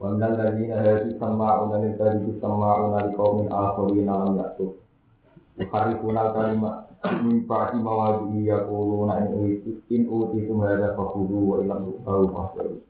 ومن 0.00 0.22
الذين 0.22 0.72
هادوا 0.72 1.18
سماعون 1.20 1.72
للكذب 1.84 2.38
سماعون 2.42 2.94
لقوم 2.98 3.38
آخرين 3.52 4.06
لم 4.06 4.36
يأتوا 4.38 4.72
يحرفون 5.58 6.16
الكلمة 6.18 6.70
من 7.22 7.46
بعد 7.46 7.74
مواضعه 7.74 8.34
يقولون 8.34 9.10
إن 9.10 9.28
إن 9.92 10.02
أوتيتم 10.08 10.60
هذا 10.64 10.88
فخذوه 10.96 11.42
وإن 11.50 11.68
لم 11.68 11.80
تؤتوا 12.04 12.26
فاحذروا 12.34 12.80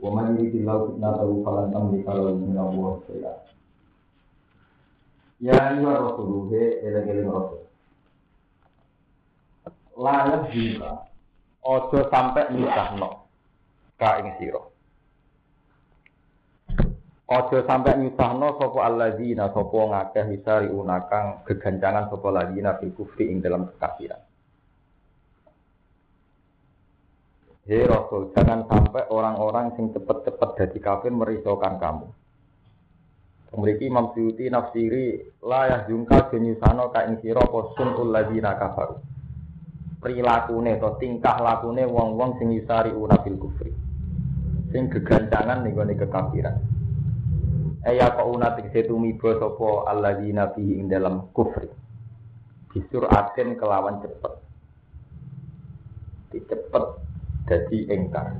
ومن 0.00 0.24
يريد 0.36 0.54
الله 0.54 0.78
فتنته 0.86 1.28
فلن 1.44 1.66
تملك 1.74 2.06
له 2.08 2.34
من 2.34 2.56
الله 2.66 3.00
شيئا 3.06 3.34
يا 5.40 5.56
أيها 5.70 5.92
الرسول 5.98 6.54
هي 6.54 6.62
إلى 6.88 6.98
الرسول 7.26 7.60
layak 10.00 10.48
juga 10.48 11.04
ojo 11.60 12.08
sampai 12.08 12.48
nyusahno 12.56 13.23
ka 13.95 14.19
ing 14.19 14.35
sira. 14.39 14.61
Ojo 17.25 17.57
sampai 17.65 17.97
nyusahno 17.97 18.53
sapa 18.61 18.85
alladzina 18.85 19.49
sapa 19.49 19.79
ngakeh 19.81 20.25
misari 20.29 20.69
unakang 20.69 21.41
gegancangan 21.49 22.05
sapa 22.13 22.25
alladzina 22.29 22.77
fil 22.77 22.93
kufri 22.93 23.33
ing 23.33 23.41
dalam 23.41 23.65
kekafiran. 23.65 24.21
Hei 27.65 27.81
Rasul, 27.81 28.29
jangan 28.37 28.69
sampai 28.69 29.09
orang-orang 29.09 29.73
sing 29.73 29.89
cepet-cepet 29.89 30.49
jadi 30.53 30.77
kafir 30.77 31.09
merisaukan 31.09 31.81
kamu. 31.81 32.07
Memiliki 33.57 33.89
Imam 33.89 34.13
Suyuti 34.13 34.45
nafsiri 34.45 35.17
layah 35.41 35.81
jungkal 35.89 36.29
genyusano 36.29 36.93
ka 36.93 37.09
ing 37.09 37.25
sira 37.25 37.41
apa 37.41 37.73
sunul 37.73 38.13
ladzina 38.13 38.53
kafaru. 38.53 39.01
Prilakune 39.97 40.77
atau 40.77 40.93
tingkah 41.01 41.41
lakune 41.41 41.89
wong-wong 41.89 42.37
sing 42.37 42.53
yusari 42.53 42.93
unabil 42.93 43.33
kufri 43.41 43.84
sing 44.75 44.91
gegancangan 44.91 45.63
ning 45.63 45.71
gone 45.71 45.95
kekafiran. 45.95 46.59
Eya 47.87 48.11
kok 48.11 48.27
unatik 48.27 48.75
setumiba 48.75 49.39
sapa 49.39 49.87
alladzina 49.87 50.51
fihi 50.51 50.83
ing 50.83 50.91
dalam 50.91 51.31
kufri? 51.31 51.71
Bisur 52.75 53.07
aten 53.07 53.55
kelawan 53.55 54.03
cepet. 54.03 54.33
Dicepet 56.35 56.85
dadi 57.47 57.79
engkar. 57.87 58.35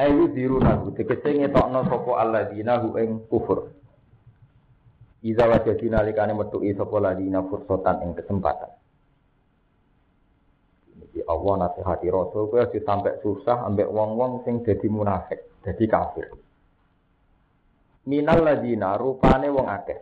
Ayu 0.00 0.32
diruna 0.32 0.80
tegese 0.96 1.44
ngetokno 1.44 1.84
sapa 1.92 2.12
alladzina 2.16 2.80
hu 2.80 2.96
ing 2.96 3.28
kufur. 3.28 3.68
Iza 5.20 5.44
wajadina 5.44 6.00
likane 6.00 6.32
metuki 6.32 6.72
sapa 6.72 6.96
ladina 7.04 7.44
fursotan 7.44 8.00
ing 8.00 8.16
kesempatan 8.16 8.81
Jadi 11.12 11.28
Allah 11.28 11.68
nasihati 11.68 12.08
Rasul 12.08 12.48
kuwi 12.48 12.64
aja 12.64 12.80
sampai 12.88 13.20
susah 13.20 13.68
ambek 13.68 13.84
wong-wong 13.84 14.48
sing 14.48 14.64
dadi 14.64 14.88
munafik, 14.88 15.60
dadi 15.60 15.84
kafir. 15.84 16.32
Minal 18.08 18.40
ladina 18.40 18.96
rupane 18.96 19.52
wong 19.52 19.68
akeh. 19.68 20.00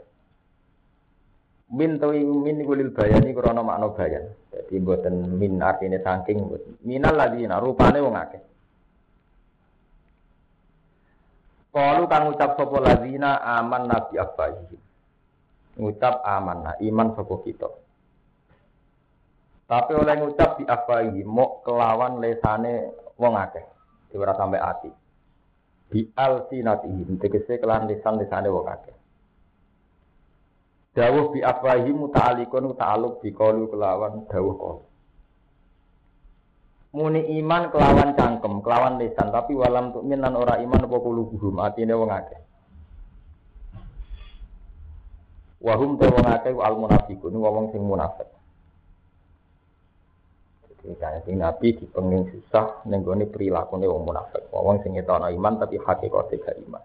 Min 1.75 1.98
tawi 1.98 2.22
min 2.22 2.62
kulil 2.62 2.94
bayani 2.94 3.34
krana 3.34 3.66
makna 3.66 3.91
bayan. 3.91 4.22
Jadi 4.54 4.75
mboten 4.78 5.34
min 5.34 5.59
artine 5.59 5.98
saking 5.98 6.47
minal 6.87 7.19
ladina 7.19 7.59
rupane 7.59 7.98
wong 7.98 8.15
akeh. 8.15 8.42
Kalu 11.75 12.06
kang 12.06 12.31
ngucap 12.31 12.54
sapa 12.54 12.77
ladina 12.78 13.42
aman 13.42 13.91
nabi 13.91 14.15
abahi. 14.15 14.78
Ngucap 15.75 16.22
aman 16.22 16.78
iman 16.78 17.09
sapa 17.19 17.34
kita. 17.42 17.90
Tapi 19.70 19.94
oleh 19.94 20.19
ngucap 20.19 20.58
di 20.58 20.66
afwahi 20.66 21.22
mau 21.22 21.62
kelawan 21.62 22.19
lesane 22.19 22.91
wong 23.14 23.38
akeh. 23.38 23.62
Ora 24.19 24.34
sampai 24.34 24.58
ati. 24.58 24.91
Bi 25.86 26.10
alsinatihim 26.10 27.22
tegese 27.22 27.62
kelawan 27.62 27.86
lisan 27.86 28.19
lesane 28.19 28.50
wong 28.50 28.66
akeh. 28.66 28.97
Dawuh 30.91 31.30
bi 31.30 31.47
afwahi 31.47 31.86
muta'alikun 31.94 32.75
ta'aluk 32.75 33.22
bi 33.22 33.30
qalu 33.30 33.70
kelawan 33.70 34.26
dawuh 34.26 34.56
qalu. 34.59 34.82
Muni 36.91 37.38
iman 37.38 37.70
kelawan 37.70 38.19
cangkem, 38.19 38.66
kelawan 38.66 38.98
lisan, 38.98 39.30
tapi 39.30 39.54
walam 39.54 39.94
tu'min 39.94 40.19
lan 40.19 40.34
ora 40.34 40.59
iman 40.59 40.82
apa 40.82 40.97
kulubuhum 40.98 41.62
atine 41.62 41.94
wong 41.94 42.10
akeh. 42.10 42.42
Wahum 45.62 45.94
te 45.94 46.10
wong 46.10 46.26
akeh 46.26 46.59
al 46.59 46.75
munafiqun 46.75 47.38
wong 47.38 47.70
sing 47.70 47.86
munafik. 47.86 48.40
Misalnya 50.80 51.20
sing 51.28 51.36
Nabi 51.36 51.76
dipenging 51.76 52.32
susah 52.32 52.88
nenggone 52.88 53.28
perilakunya 53.28 53.91
wong 53.92 54.08
munafik. 54.08 54.48
Wong 54.48 54.80
sing 54.80 54.96
ngetokno 54.96 55.28
iman 55.28 55.54
tapi 55.60 55.76
hakikate 55.76 56.41
gak 56.41 56.56
iman. 56.64 56.84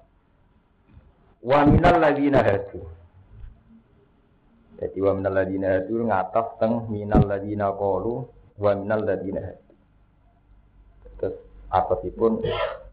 Wa 1.46 1.64
minal 1.64 2.04
ladina 2.04 2.44
hadu. 2.44 2.84
Jadi 4.76 4.98
wa 5.00 5.12
minal 5.16 5.34
ladina 5.40 5.80
hadu 5.80 6.04
ngatas 6.04 6.48
teng 6.60 6.92
minal 6.92 7.24
ladina 7.24 7.72
qalu 7.72 8.28
wa 8.60 8.72
minal 8.76 9.02
ladina 9.08 9.40
hadu. 9.40 9.74
Terus 11.16 11.36
apasipun 11.72 12.44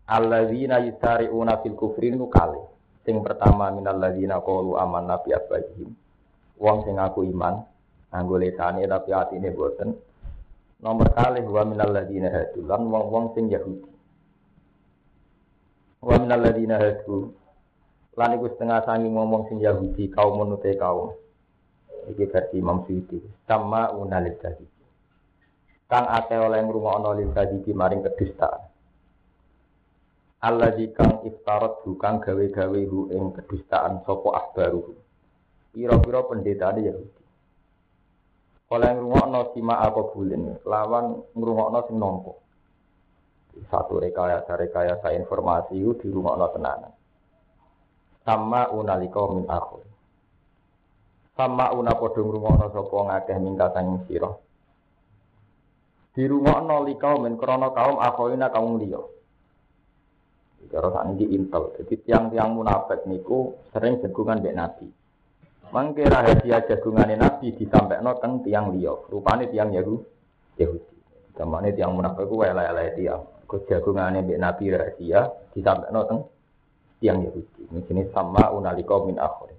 alladzina 0.07 0.79
yusari'una 0.87 1.59
fil 1.67 1.75
kufri 1.75 2.15
nu 2.15 2.31
kali. 2.31 2.63
Sing 3.03 3.19
pertama 3.27 3.75
minal 3.75 3.99
ladina 3.99 4.39
qalu 4.39 4.79
amanna 4.79 5.19
bi 5.19 5.35
abadihim. 5.35 5.91
Wong 6.63 6.87
sing 6.87 6.95
aku 6.95 7.27
iman, 7.27 7.59
nganggo 8.15 8.39
lesane 8.39 8.87
tapi 8.87 9.11
atine 9.11 9.51
boten. 9.51 9.91
Nomor 10.83 11.15
kali 11.15 11.47
wa 11.47 11.63
minal 11.63 11.95
ladina 11.95 12.27
hadu 12.27 12.67
lan 12.67 12.91
wong-wong 12.91 13.39
sing 13.39 13.47
Yahudi. 13.47 13.87
Wa 16.03 16.19
minal 16.19 16.43
ladina 16.43 16.75
hadu 16.75 17.31
lan 18.19 18.35
iku 18.35 18.51
setengah 18.51 18.83
sangi 18.83 19.07
ngomong 19.07 19.47
sing 19.47 19.63
Yahudi 19.63 20.11
kaum 20.11 20.43
menute 20.43 20.75
kaum. 20.75 21.15
Iki 22.11 22.27
versi 22.35 22.59
Imam 22.59 22.83
Suyuti. 22.83 23.23
Sama 23.47 23.95
unalil 23.95 24.35
tadi. 24.43 24.67
Kang 25.87 26.11
ate 26.11 26.35
oleh 26.35 26.59
ngrungokno 26.67 27.15
lil 27.15 27.31
tadi 27.31 27.63
maring 27.71 28.03
kedustaan. 28.03 28.61
Allah 30.43 30.75
kang 30.91 31.23
iftarat 31.23 31.87
bukan 31.87 32.19
gawe-gawe 32.19 32.81
hu 32.91 33.07
ing 33.15 33.31
kedustaan 33.39 34.03
sopo 34.03 34.35
akbaru. 34.35 34.83
Piro-piro 35.71 36.27
pendeta 36.27 36.75
Yahudi. 36.75 37.22
Oleh 38.73 38.89
ngrungokno 38.97 39.53
sima 39.53 39.85
apa 39.85 40.01
bulen 40.17 40.57
lawan 40.65 41.21
ngrungokno 41.37 41.79
sing 41.85 41.97
nampa. 42.01 42.33
Satu 43.69 44.01
rekayasa 44.01 44.49
rekayasa 44.57 45.13
informasi 45.13 45.77
itu 45.77 45.93
di 46.01 46.09
rumah 46.09 46.41
tenanan. 46.49 46.89
Sama 48.25 48.73
unalika 48.73 49.29
min 49.29 49.45
akhir. 49.45 49.85
Sama 51.37 51.69
una 51.77 51.93
padha 51.93 52.21
ngrungokno 52.25 52.67
sapa 52.73 52.97
ngakeh 53.13 53.37
mingka 53.45 53.67
sanging 53.77 54.01
sira. 54.09 54.33
Di 56.17 56.25
rumah 56.25 56.65
noli 56.65 56.97
kaum 56.97 57.29
men 57.29 57.37
krono 57.37 57.77
kaum 57.77 58.01
akhirina 58.01 58.49
kaum 58.49 58.81
liya. 58.81 59.05
Cara 60.73 60.89
sakniki 60.89 61.29
intel. 61.29 61.77
Jadi 61.77 62.09
tiang-tiang 62.09 62.57
munafik 62.57 63.05
niku 63.05 63.53
sering 63.77 64.01
jagungan 64.01 64.41
mbek 64.41 64.57
Nabi. 64.57 64.89
Mangke 65.73 66.05
rahasia 66.05 66.69
jagungane 66.69 67.17
Nabi 67.17 67.57
disampaikan 67.57 68.05
teng 68.21 68.45
tiang 68.45 68.77
liya. 68.77 68.93
Rupane 69.09 69.49
tiang 69.49 69.73
Yahudi. 69.73 70.05
Yahudi. 70.61 70.97
Zamane 71.33 71.73
tiang 71.73 71.97
munafik 71.97 72.29
ku 72.29 72.45
elek-elek 72.45 73.01
tiang. 73.01 73.25
Ku 73.49 73.65
jagungane 73.65 74.21
mbek 74.21 74.37
Nabi 74.37 74.69
rahasia 74.69 75.33
disampaikan 75.57 76.05
teng 76.05 76.19
tiang 77.01 77.25
Yahudi. 77.25 77.73
Ini 77.73 77.81
jenis 77.89 78.13
sama 78.13 78.53
unalika 78.53 79.01
min 79.01 79.17
akhir. 79.17 79.57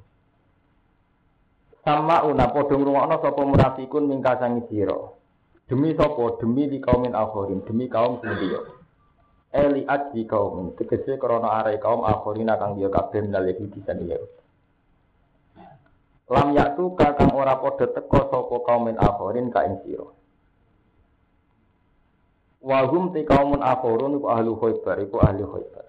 Sama 1.81 2.21
una 2.29 2.45
padha 2.45 2.77
ngrungokno 2.77 3.15
sapa 3.17 3.41
munafikun 3.41 4.05
mingkasangi 4.05 4.69
sira. 4.69 4.95
Demi 5.65 5.97
sapa? 5.97 6.37
Demi 6.37 6.69
di 6.69 6.77
kaumin 6.77 7.17
akhirin, 7.17 7.65
demi 7.65 7.89
kaum 7.89 8.21
sing 8.21 8.37
liya. 8.37 8.61
Eli 9.49 9.81
aji 9.81 10.29
kaum, 10.29 10.77
tegese 10.77 11.17
krana 11.17 11.49
are 11.57 11.73
kaum 11.81 12.05
akhirin 12.05 12.53
kang 12.53 12.77
dia 12.77 12.87
kabeh 12.93 13.25
minal 13.25 13.49
Yahudi 13.49 13.81
san 13.81 13.97
Yahudi. 13.97 14.42
Lam 16.31 16.55
yaktu 16.55 16.95
kakang 16.95 17.35
ora 17.35 17.59
padha 17.59 17.91
teka 17.91 18.31
sapa 18.31 18.55
kaumin 18.63 18.95
akhirin 18.95 19.51
ka 19.51 19.67
ing 19.67 19.75
sira. 19.83 20.07
Wahum 22.63 23.11
ti 23.11 23.27
kaumun 23.27 23.59
akhorun 23.59 24.15
iku 24.15 24.27
ahli 24.31 24.51
khaybar, 24.55 24.95
iku 25.03 25.17
ahli 25.19 25.43
khaybar. 25.43 25.85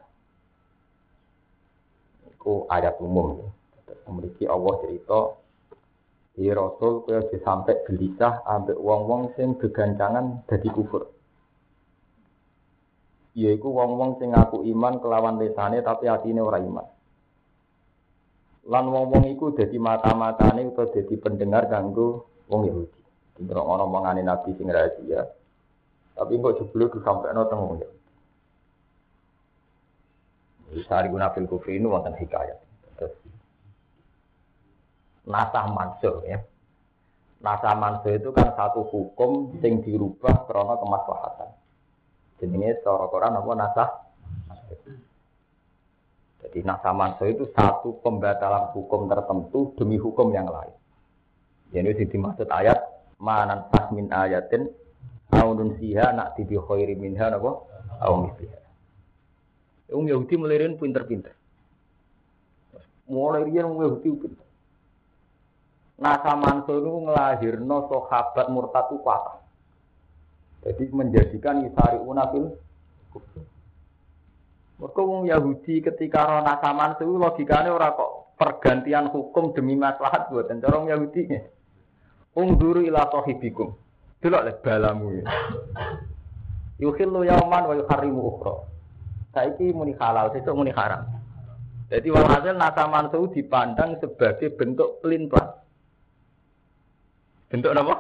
Iku 2.35 2.67
ayat 2.67 2.99
umum 2.99 3.39
ya. 3.39 3.49
Memiliki 4.11 4.45
Allah 4.45 4.75
cerita 4.85 5.21
di 6.35 6.51
Rasul 6.51 7.07
kaya 7.07 7.23
sampai 7.31 7.87
gelisah 7.87 8.43
ambek 8.43 8.75
wong-wong 8.75 9.39
sing 9.39 9.55
gegancangan 9.55 10.43
dadi 10.51 10.67
kufur. 10.69 11.15
Yaiku 13.39 13.71
wong-wong 13.71 14.19
sing 14.19 14.35
ngaku 14.35 14.67
iman 14.75 14.99
kelawan 14.99 15.39
lesane 15.39 15.79
tapi 15.79 16.11
hatine 16.11 16.43
ora 16.43 16.59
iman. 16.59 16.87
Lan 18.65 18.89
wong-wong 18.89 19.29
iku 19.37 19.53
dadi 19.53 19.77
mata-matane 19.77 20.65
utawa 20.65 20.89
dadi 20.89 21.15
pendengar 21.21 21.69
kanggo 21.69 22.25
wong 22.49 22.65
Yahudi. 22.65 23.01
Tinggal 23.37 23.61
ngomong-ngomongane 23.61 24.25
Nabi 24.25 24.57
sing 24.57 24.73
rahasia. 24.73 25.29
Tapi 26.15 26.33
kok 26.41 26.57
jebule 26.63 26.89
disampaikan 26.89 27.45
teng 27.45 27.61
wong 27.61 27.77
Yahudi. 27.85 28.03
Sari 30.89 31.07
guna 31.13 31.31
fil 31.31 31.47
kufri 31.47 31.77
ini 31.77 31.87
wonten 31.87 32.17
hikayat. 32.17 32.59
Terus 32.99 33.15
nasah 35.29 35.69
mansuh 35.69 36.25
ya. 36.25 36.41
Nasah 37.45 37.77
mansuh 37.77 38.17
itu 38.17 38.33
kan 38.33 38.57
satu 38.57 38.89
hukum 38.89 39.61
sing 39.61 39.85
dirubah 39.85 40.49
karena 40.49 40.75
kemaslahatan. 40.81 41.51
Jenenge 42.41 42.81
secara 42.81 43.07
Quran 43.13 43.37
apa 43.37 43.51
nasah? 43.55 43.89
Jadi 46.45 46.61
nasah 46.61 46.93
mansuh 46.93 47.25
itu 47.25 47.49
satu 47.57 48.05
pembatalan 48.05 48.69
hukum 48.77 49.09
tertentu 49.09 49.73
demi 49.81 49.97
hukum 49.97 50.29
yang 50.29 50.45
lain. 50.45 50.77
Jadi 51.73 52.05
dimaksud 52.05 52.53
ayat 52.53 52.79
manan 53.17 53.65
min 53.97 54.13
ayatin 54.13 54.69
aunun 55.33 55.81
siha 55.81 56.13
nak 56.13 56.37
tibi 56.37 56.61
khairi 56.61 56.95
minha 57.01 57.33
napa 57.33 57.65
au 58.05 58.15
misliha. 58.29 58.61
Wong 59.89 60.05
Yahudi 60.11 60.35
melirin 60.37 60.77
pinter-pinter. 60.77 61.33
Mulai 63.09 63.49
riyen 63.49 63.69
Yahudi 63.69 64.09
pinter. 64.13 64.45
Nasa 65.95 66.35
Mansur 66.35 66.83
itu 66.83 66.91
ngelahirno 67.07 67.87
sahabat 67.87 68.51
murtad 68.51 68.91
kuat. 68.91 69.39
Jadi 70.67 70.91
menjadikan 70.91 71.63
Isari 71.63 72.01
Unafil 72.03 72.51
Mereka 74.75 75.01
wong 75.07 75.31
Yahudi 75.31 75.87
ketika 75.87 76.27
roh 76.27 76.43
Nasa 76.43 76.75
Mansur 76.75 77.07
logikanya 77.07 77.71
ora 77.71 77.95
kok 77.95 78.35
pergantian 78.35 79.07
hukum 79.07 79.55
demi 79.55 79.79
maslahat 79.79 80.27
buatan 80.31 80.59
corong 80.59 80.91
Yahudi. 80.91 81.31
Ungduru 82.35 82.83
ila 82.83 83.07
sahibikum. 83.07 83.79
Delok 84.19 84.43
le 84.43 84.53
balamu. 84.59 85.23
Yukhillu 86.83 87.23
yauman 87.23 87.71
wa 87.71 87.75
yuharrimu 87.79 88.19
ukhra. 88.19 88.55
Saiki 89.31 89.71
muni 89.71 89.95
halal, 89.95 90.35
sesuk 90.35 90.55
muni 90.55 90.75
haram. 90.75 91.07
Jadi 91.91 92.11
walhasil 92.11 92.59
nasa 92.59 92.91
mansu 92.91 93.31
dipandang 93.31 94.03
sebagai 94.03 94.51
bentuk 94.59 94.99
pelintang. 94.99 95.63
Bentuk 97.47 97.71
apa? 97.71 97.95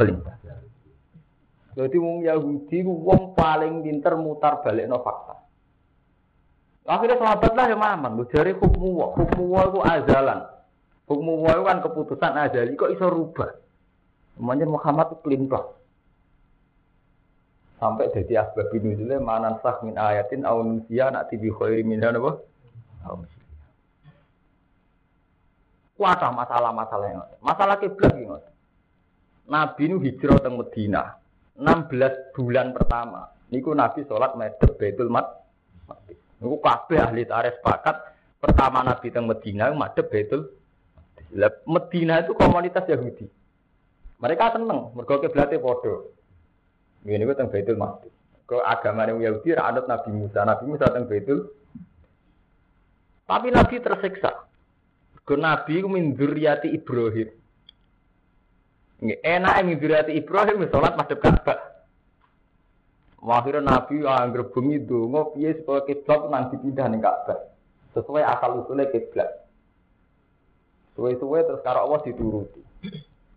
Pelintang. 0.00 0.38
Jadi 1.76 1.96
wong 2.00 2.24
Yahudi 2.24 2.78
wong 2.88 3.36
paling 3.36 3.84
pinter 3.84 4.16
mutar 4.16 4.64
balik 4.64 4.88
no 4.88 5.04
fakta. 5.04 5.47
Akhirnya 6.88 7.20
sahabat 7.20 7.52
lah 7.52 7.66
yang 7.68 7.84
mamang, 7.84 8.16
lu 8.16 8.24
jari 8.32 8.56
hukmu 8.56 8.96
hukmu 9.12 9.44
wa 9.44 9.68
itu 9.68 9.80
azalan. 9.84 10.40
Hukmu 11.04 11.44
wa 11.44 11.52
itu 11.52 11.62
kan 11.68 11.78
keputusan 11.84 12.32
azali, 12.32 12.72
kok 12.80 12.88
iso 12.88 13.12
rubah. 13.12 13.52
Semuanya 14.32 14.64
Muhammad 14.64 15.12
itu 15.12 15.16
pelintang. 15.20 15.68
Sampai 17.76 18.10
jadi 18.10 18.42
asbab 18.42 18.72
nuzulnya 18.72 19.22
manan 19.22 19.60
sah 19.62 19.78
min 19.84 19.94
ayatin 20.00 20.48
awun 20.48 20.80
nusia 20.80 21.12
nak 21.12 21.30
tibi 21.30 21.52
khairi 21.52 21.84
apa? 21.86 22.32
Kuatah 25.94 26.30
masalah-masalah 26.30 27.06
yang 27.10 27.22
Masalah 27.42 27.76
kiblat 27.78 28.14
ini 28.14 28.26
Nabi 29.48 29.82
nu 29.90 29.98
hijrah 29.98 30.38
ke 30.38 30.50
Medina 30.50 31.18
16 31.58 32.34
bulan 32.38 32.70
pertama. 32.70 33.32
Niku 33.50 33.74
Nabi 33.74 34.06
sholat 34.06 34.36
medhep 34.38 34.78
Baitul 34.78 35.10
Maqdis. 35.10 36.27
Niku 36.38 36.56
kabeh 36.62 36.98
ahli 37.02 37.26
tarikh 37.26 37.58
sepakat 37.58 37.96
pertama 38.38 38.86
Nabi 38.86 39.10
teng 39.10 39.26
Medina 39.26 39.74
madhep 39.74 40.06
Baitul 40.06 40.54
Medina 41.66 42.24
itu 42.24 42.32
komunitas 42.32 42.88
Yahudi. 42.88 43.26
Mereka 44.18 44.56
seneng 44.56 44.94
mergo 44.96 45.20
kiblate 45.20 45.60
padha. 45.60 45.94
Ini 47.04 47.22
gue 47.22 47.36
teng 47.36 47.50
Baitul 47.52 47.76
Maqdis. 47.76 48.14
Ke 48.48 48.56
agama 48.64 49.04
Yahudi 49.04 49.52
ra 49.52 49.68
anut 49.68 49.84
Nabi 49.90 50.10
Musa. 50.14 50.46
Nabi 50.46 50.64
Musa 50.64 50.88
teng 50.88 51.04
Baitul 51.04 51.52
Tapi 53.28 53.52
Nabi 53.52 53.76
tersiksa. 53.84 54.48
Ke 55.28 55.36
Nabi 55.36 55.84
ku 55.84 55.88
min 55.92 56.16
Ibrahim. 56.16 57.28
Enak 58.98 59.54
yang 59.62 59.66
ngidurati 59.68 60.16
Ibrahim 60.16 60.64
sholat 60.72 60.96
madhep 60.96 61.20
Ka'bah. 61.20 61.67
Akhirnya 63.18 63.66
Nabi 63.66 64.06
anggere 64.06 64.46
bengi 64.54 64.78
donga 64.86 65.34
piye 65.34 65.58
supaya 65.58 65.82
kiblat 65.82 66.30
nang 66.30 66.54
dipindah 66.54 66.86
ning 66.86 67.02
Ka'bah. 67.02 67.38
Sesuai 67.90 68.22
asal 68.22 68.62
usulnya 68.62 68.86
kiblat. 68.94 69.26
Suwe-suwe 70.94 71.42
terus 71.42 71.62
karo 71.66 71.90
Allah 71.90 72.00
dituruti. 72.06 72.62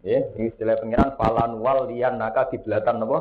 Ya, 0.01 0.17
ini 0.37 0.49
istilah 0.49 0.81
pengiran 0.81 1.13
falan 1.13 1.61
wal 1.61 1.85
lian 1.85 2.17
naka 2.17 2.49
kiblatan 2.49 3.05
apa? 3.05 3.19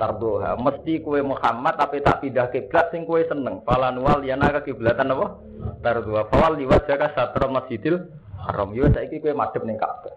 Tardoha. 0.00 0.56
Mesti 0.56 1.04
kue 1.04 1.20
Muhammad 1.20 1.76
tapi 1.76 2.00
tak 2.00 2.24
pindah 2.24 2.48
kiblat 2.52 2.88
sing 2.92 3.04
kue 3.04 3.24
seneng. 3.28 3.60
Falan 3.64 4.00
wal 4.00 4.24
lian 4.24 4.40
naka 4.40 4.64
kiblatan 4.64 5.12
apa? 5.12 5.36
Tardoha. 5.80 6.56
Liwat 6.56 6.88
jaga 6.88 7.12
satra 7.12 7.48
masjidil 7.48 8.04
haram. 8.48 8.72
Yo 8.72 8.88
saiki 8.92 9.20
kue 9.20 9.32
madhep 9.32 9.64
ning 9.64 9.76
Ka'bah. 9.80 10.16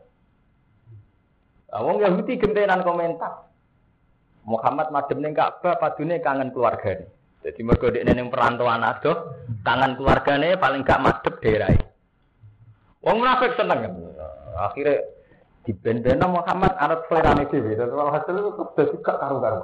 Wong 1.83 1.99
Yahudi 2.03 2.35
gentenan 2.35 2.83
komentar. 2.83 3.48
Muhammad 4.49 4.89
madem 4.89 5.21
ning 5.21 5.37
Ka'bah 5.37 5.77
padune 5.77 6.17
kangen 6.25 6.49
keluargane. 6.49 7.05
Jadi 7.45 7.61
mergo 7.61 7.93
dekne 7.93 8.17
ning 8.17 8.33
perantauan 8.33 8.81
adoh, 8.81 9.45
kangen 9.61 9.93
keluargane 9.93 10.57
paling 10.57 10.81
gak 10.81 11.05
madep 11.05 11.37
daerah. 11.37 11.69
Wong 13.05 13.21
munafik 13.21 13.53
seneng. 13.55 13.85
Akhirnya 14.57 15.05
di 15.63 15.71
bendena 15.71 16.25
Muhammad 16.25 16.73
anut 16.81 17.05
selerane 17.07 17.45
dhewe. 17.47 17.77
Dan 17.77 17.93
hasil 17.93 18.35
dadi 18.75 18.95
gak 19.05 19.17
karu-karu. 19.21 19.61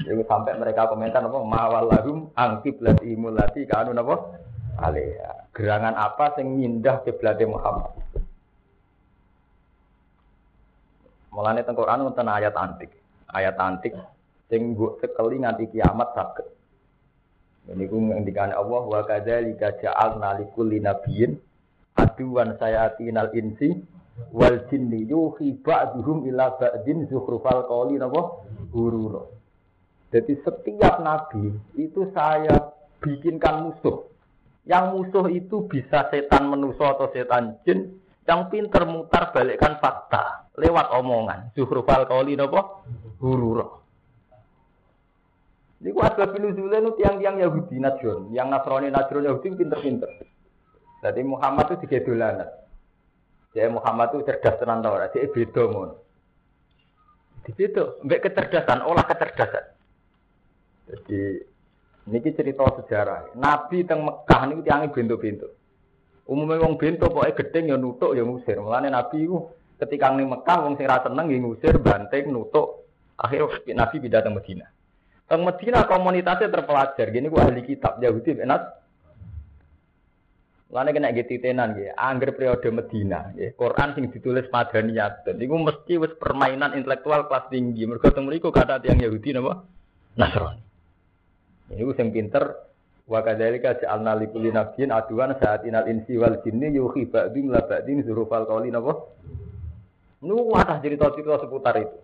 Jadi 0.00 0.22
sampai 0.24 0.56
mereka 0.56 0.88
komentar 0.88 1.20
apa 1.20 1.38
mawalahum 1.44 2.32
angkib 2.32 2.80
lati 2.80 3.12
mulati 3.18 3.68
kanu 3.68 3.92
napa? 3.92 4.16
Alaiha. 4.80 5.52
Gerangan 5.52 5.92
apa 5.92 6.40
sing 6.40 6.56
mindah 6.56 7.04
kiblate 7.04 7.44
Muhammad? 7.44 7.92
Mulane 11.34 11.60
teng 11.60 11.76
Quran 11.76 12.08
ayat 12.08 12.56
antik. 12.56 12.99
Ayat 13.30 13.56
antik 13.62 13.94
sing 14.50 14.74
mbok 14.74 14.98
sekeli 14.98 15.40
nganti 15.40 15.70
kiamat 15.70 16.10
saged. 16.12 16.46
Niku 17.70 18.02
ngendikane 18.02 18.50
Allah 18.50 18.82
wa 18.82 19.00
kadzalika 19.06 19.78
ja'alna 19.78 20.42
likulli 20.42 20.82
nabiyyin 20.82 21.38
aduwan 21.94 22.58
sayatinal 22.58 23.30
insi 23.30 23.78
wal 24.34 24.66
jinni 24.66 25.06
yuhi 25.06 25.54
ba'duhum 25.62 26.26
ila 26.26 26.58
ba'din 26.58 27.06
zukhrufal 27.06 27.70
qawli 27.70 28.02
napa 28.02 28.42
gurura. 28.74 29.22
Jadi 30.10 30.34
setiap 30.42 30.98
nabi 30.98 31.54
itu 31.78 32.10
saya 32.10 32.74
bikinkan 32.98 33.70
musuh. 33.70 34.10
Yang 34.66 34.84
musuh 34.90 35.26
itu 35.30 35.70
bisa 35.70 36.10
setan 36.10 36.50
manusia 36.50 36.90
atau 36.90 37.06
setan 37.14 37.62
jin 37.62 38.02
yang 38.26 38.50
pinter 38.50 38.82
mutar 38.86 39.30
balikkan 39.30 39.78
fakta 39.78 40.39
lewat 40.60 40.92
omongan. 40.92 41.50
Zuhrufal 41.56 42.04
kauli 42.04 42.36
napa? 42.36 42.84
Hurura. 43.18 43.80
Niku 45.80 45.98
asbab 46.04 46.36
nuzule 46.36 46.76
nu 46.84 46.92
tiang-tiang 46.92 47.40
Yahudi 47.40 47.80
Najron, 47.80 48.36
yang 48.36 48.52
Nasrani 48.52 48.92
Najron 48.92 49.24
Yahudi 49.24 49.56
pinter-pinter. 49.56 50.12
Jadi 51.00 51.24
Muhammad 51.24 51.72
itu 51.72 51.88
tiga 51.88 52.04
dolanan. 52.04 52.50
Jadi 53.56 53.72
Muhammad 53.72 54.12
itu 54.12 54.28
cerdas 54.28 54.60
tenan 54.60 54.84
tau 54.84 55.00
ora, 55.00 55.08
dia 55.08 55.24
beda 55.24 55.64
mon. 55.72 55.96
Di 57.48 57.56
situ, 57.56 57.96
mbek 58.04 58.28
kecerdasan, 58.28 58.84
olah 58.84 59.08
kecerdasan. 59.08 59.64
Jadi 60.92 61.40
niki 62.12 62.36
cerita 62.36 62.68
sejarah. 62.76 63.32
Nabi 63.40 63.88
teng 63.88 64.04
Mekah 64.04 64.42
niku 64.52 64.60
tiangi 64.60 64.92
bento-bento. 64.92 65.48
Umumnya 66.28 66.62
wong 66.62 66.76
bento 66.76 67.08
pokoknya 67.08 67.38
gedeng 67.40 67.64
ya 67.72 67.76
nutuk 67.80 68.12
ya 68.14 68.22
musir. 68.22 68.60
Mulane 68.60 68.92
Nabi 68.92 69.24
itu 69.24 69.50
ketika 69.80 70.12
ning 70.12 70.28
Mekah 70.28 70.68
wong 70.68 70.76
sing 70.76 70.84
ra 70.84 71.00
seneng 71.00 71.32
ngusir, 71.32 71.80
banting, 71.80 72.28
nutuk. 72.28 72.84
Akhirnya 73.16 73.84
Nabi 73.84 73.96
pindah 74.00 74.20
ke 74.24 74.30
Medina. 74.32 74.66
Ke 75.28 75.36
Medina 75.36 75.84
komunitasnya 75.84 76.52
terpelajar. 76.52 77.06
Gini 77.12 77.28
gua 77.28 77.48
ahli 77.48 77.64
kitab 77.64 78.00
Yahudi 78.00 78.40
enak. 78.40 78.80
Lalu 80.70 80.90
kena 80.94 81.10
gitu 81.10 81.34
tenan 81.42 81.74
ya, 81.74 81.98
angger 81.98 82.30
periode 82.30 82.70
Medina, 82.70 83.34
ya. 83.34 83.50
Quran 83.58 83.90
sing 83.90 84.06
ditulis 84.14 84.46
dan 84.46 85.34
itu 85.42 85.50
mesti 85.50 85.98
wis 85.98 86.14
permainan 86.14 86.78
intelektual 86.78 87.26
kelas 87.26 87.50
tinggi. 87.50 87.90
Mereka 87.90 88.14
temu 88.14 88.30
kata 88.30 88.78
tiang 88.78 89.02
Yahudi 89.02 89.34
napa? 89.34 89.66
Nasrani. 90.14 90.62
Ini 91.74 91.82
gue 91.82 91.94
yang 91.98 92.10
pinter 92.14 92.70
wa 93.10 93.18
kadzalika 93.18 93.82
ja'alna 93.82 94.14
likulli 94.14 94.54
nabiyyin 94.54 94.94
aduan 94.94 95.34
sa'atinal 95.42 95.90
insi 95.90 96.14
wal 96.14 96.38
jinni 96.46 96.70
yuhi 96.78 97.10
ba'dhum 97.10 97.50
la 97.50 97.66
ba'dhin 97.66 98.06
zurufal 98.06 98.46
qawli 98.46 98.70
napa? 98.70 98.94
Nu 100.20 100.52
atas 100.52 100.84
cerita-cerita 100.84 101.40
seputar 101.40 101.80
itu. 101.80 101.96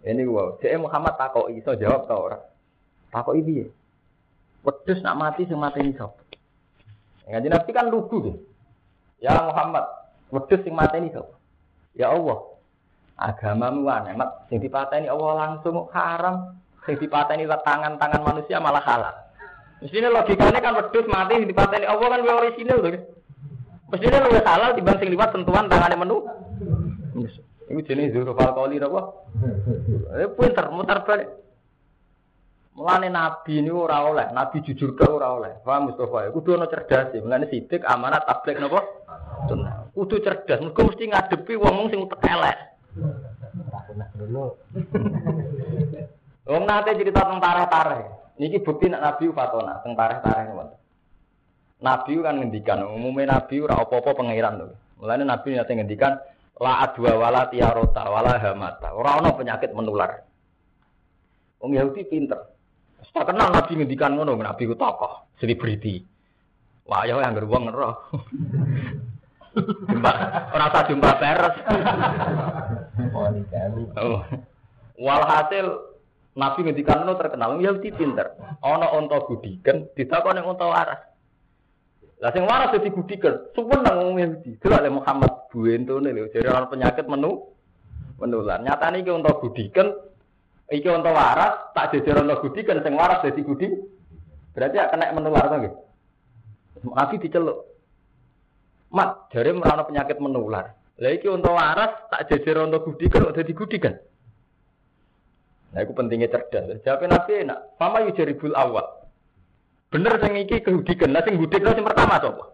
Ini 0.00 0.24
gua, 0.24 0.56
cek 0.64 0.80
Muhammad 0.80 1.12
takok 1.20 1.52
iso 1.52 1.76
jawab 1.76 2.08
ta 2.08 2.16
ora? 2.16 2.38
Takok 3.12 3.36
piye? 3.44 3.68
Wedhus 4.64 5.04
nak 5.04 5.16
mati 5.20 5.44
sing 5.44 5.60
mati 5.60 5.84
iso. 5.84 6.16
Ngaji 7.28 7.48
Nabi 7.52 7.70
kan 7.76 7.92
lugu 7.92 8.16
gitu. 8.24 8.40
Ya 9.20 9.36
Muhammad, 9.44 9.84
wedhus 10.32 10.64
sing 10.64 10.72
mati 10.72 11.04
iso. 11.04 11.36
Ya 11.92 12.16
Allah, 12.16 12.48
agamamu 13.20 13.84
aneh, 13.92 14.16
mat 14.16 14.48
sing 14.48 14.56
dipateni 14.64 15.12
Allah 15.12 15.36
langsung 15.36 15.84
haram, 15.92 16.56
sing 16.88 16.96
lewat 16.96 17.60
tangan-tangan 17.60 18.24
manusia 18.24 18.56
malah 18.56 18.80
halal. 18.80 19.14
Mestinya 19.84 20.12
logikanya 20.12 20.64
kan 20.64 20.80
wedhus 20.80 21.04
mati 21.12 21.44
sing 21.44 21.48
dipateni 21.52 21.84
Allah 21.84 22.08
kan 22.08 22.18
lebih 22.24 22.36
orisinal 22.40 22.80
tuh. 22.80 23.04
Mestinya 23.90 24.18
lebih 24.22 24.46
halal 24.46 24.70
dibanding 24.78 25.02
sing 25.02 25.10
liwat 25.10 25.30
sentuhan 25.34 25.66
tangannya 25.66 25.98
menu. 25.98 26.22
Ini 27.70 27.86
jenis 27.86 28.14
zurufal 28.14 28.50
kali 28.54 28.82
apa? 28.82 29.00
Eh 30.18 30.30
pinter 30.34 30.66
mutar 30.74 31.06
balik. 31.06 31.30
Mulane 32.74 33.10
nabi 33.10 33.60
ini 33.60 33.68
ora 33.68 34.06
oleh, 34.06 34.30
nabi 34.30 34.62
jujur 34.62 34.94
ke 34.94 35.04
ora 35.04 35.34
oleh. 35.36 35.58
Paham 35.66 35.90
Mustafa? 35.90 36.26
Ya? 36.26 36.34
Kudu 36.34 36.54
ono 36.54 36.66
cerdas 36.70 37.12
ya. 37.12 37.20
Mulane 37.20 37.50
sidik 37.50 37.82
amanat 37.82 38.26
tablik 38.26 38.56
napa? 38.56 38.80
Sunnah. 39.50 39.90
Kudu 39.92 40.22
cerdas, 40.22 40.62
mergo 40.62 40.86
mesti 40.86 41.04
ngadepi 41.10 41.54
wong 41.60 41.90
sing 41.90 42.00
utek 42.06 42.24
elek. 42.24 42.58
Wong 46.46 46.62
nate 46.66 46.90
cerita 46.94 47.20
tentang 47.26 47.42
tareh-tareh. 47.42 48.02
Niki 48.40 48.64
bukti 48.64 48.88
nak 48.88 49.02
nabi 49.04 49.28
fatona 49.30 49.82
tentang 49.84 49.94
tareh-tareh 49.98 50.42
ngoten. 50.48 50.79
Nabi 51.80 52.20
kan 52.20 52.36
ngendikan, 52.36 52.84
umumnya 52.84 53.40
nabi 53.40 53.64
ora 53.64 53.80
apa-apa 53.80 54.12
pangeran 54.12 54.60
to. 54.60 54.68
Mulane 55.00 55.24
nabi 55.24 55.56
nate 55.56 55.72
ngendikan 55.72 56.12
la 56.60 56.84
adwa 56.84 57.16
wala 57.16 57.48
tiarota 57.48 58.04
wala 58.04 58.36
hamata. 58.36 58.92
Ora 58.92 59.16
ana 59.16 59.32
penyakit 59.32 59.72
menular. 59.72 60.20
Wong 61.64 61.72
Yahudi 61.72 62.04
pinter. 62.04 62.40
Tak 63.10 63.26
kenal 63.26 63.50
Nabi 63.50 63.74
ngendikan 63.74 64.14
ngono, 64.14 64.38
Nabi 64.38 64.70
ku 64.70 64.78
tokoh, 64.78 65.34
selebriti. 65.42 65.98
Wah, 66.86 67.02
ya 67.02 67.18
yang 67.18 67.34
gerbong 67.34 67.66
ngeroh. 67.66 67.94
Jumpa, 69.90 70.12
ora 70.54 70.66
usah 70.70 70.84
jumpa 70.86 71.10
peres. 71.18 71.54
Oh. 73.98 74.22
Walhasil 74.94 75.66
Nabi 76.38 76.60
ngendikan 76.62 77.02
ngono 77.02 77.18
terkenal 77.18 77.58
Yahudi 77.58 77.90
pinter. 77.98 78.30
Ana 78.62 78.94
unta 78.94 79.18
gudiken 79.26 79.90
ditakoni 79.98 80.38
unta 80.44 80.70
waras. 80.70 81.09
Lah 82.20 82.30
sing 82.36 82.44
waras 82.44 82.76
dadi 82.76 82.92
gudikan, 82.92 83.48
suweneng 83.56 83.96
wong 83.96 84.16
Yahudi. 84.20 84.60
Delok 84.60 84.80
le 84.84 84.90
Muhammad 84.92 85.32
buentone 85.48 86.12
lho, 86.12 86.28
jare 86.28 86.52
ana 86.52 86.68
penyakit 86.68 87.08
menu 87.08 87.48
menular. 88.20 88.60
Nyatane 88.60 89.00
iki 89.00 89.08
untuk 89.08 89.40
gudikan, 89.40 89.88
iki 90.68 90.84
untuk 90.92 91.16
waras, 91.16 91.72
tak 91.72 91.96
jejer 91.96 92.20
untuk 92.20 92.44
gudikan 92.44 92.84
sing 92.84 92.92
waras 92.92 93.24
dadi 93.24 93.40
gudi. 93.40 93.72
Berarti 94.52 94.76
ya 94.76 94.92
kena 94.92 95.16
menular 95.16 95.48
to 95.48 95.56
nggih. 95.64 95.74
Diceluk. 97.24 97.58
Mat, 98.92 99.32
jare 99.32 99.56
merana 99.56 99.88
penyakit 99.88 100.20
menular. 100.20 100.76
Lah 101.00 101.10
iki 101.16 101.24
untuk 101.24 101.56
waras, 101.56 102.04
tak 102.12 102.28
jejer 102.28 102.60
untuk 102.60 102.84
gudikan 102.84 103.32
kok 103.32 103.36
dadi 103.40 103.52
gudikan. 103.56 103.96
Nah, 105.72 105.80
itu 105.86 105.94
pentingnya 105.96 106.28
cerdas. 106.28 106.82
Jawabnya 106.84 107.16
Nabi 107.16 107.32
enak. 107.46 107.58
Fama 107.78 108.04
yujaribul 108.04 108.52
awal. 108.58 108.99
Bener 109.90 110.14
sing 110.22 110.32
iki 110.38 110.62
kehudikan, 110.62 111.10
lah 111.10 111.26
sing 111.26 111.34
hudikno 111.34 111.74
sing 111.74 111.82
pertama 111.82 112.22
sapa? 112.22 112.44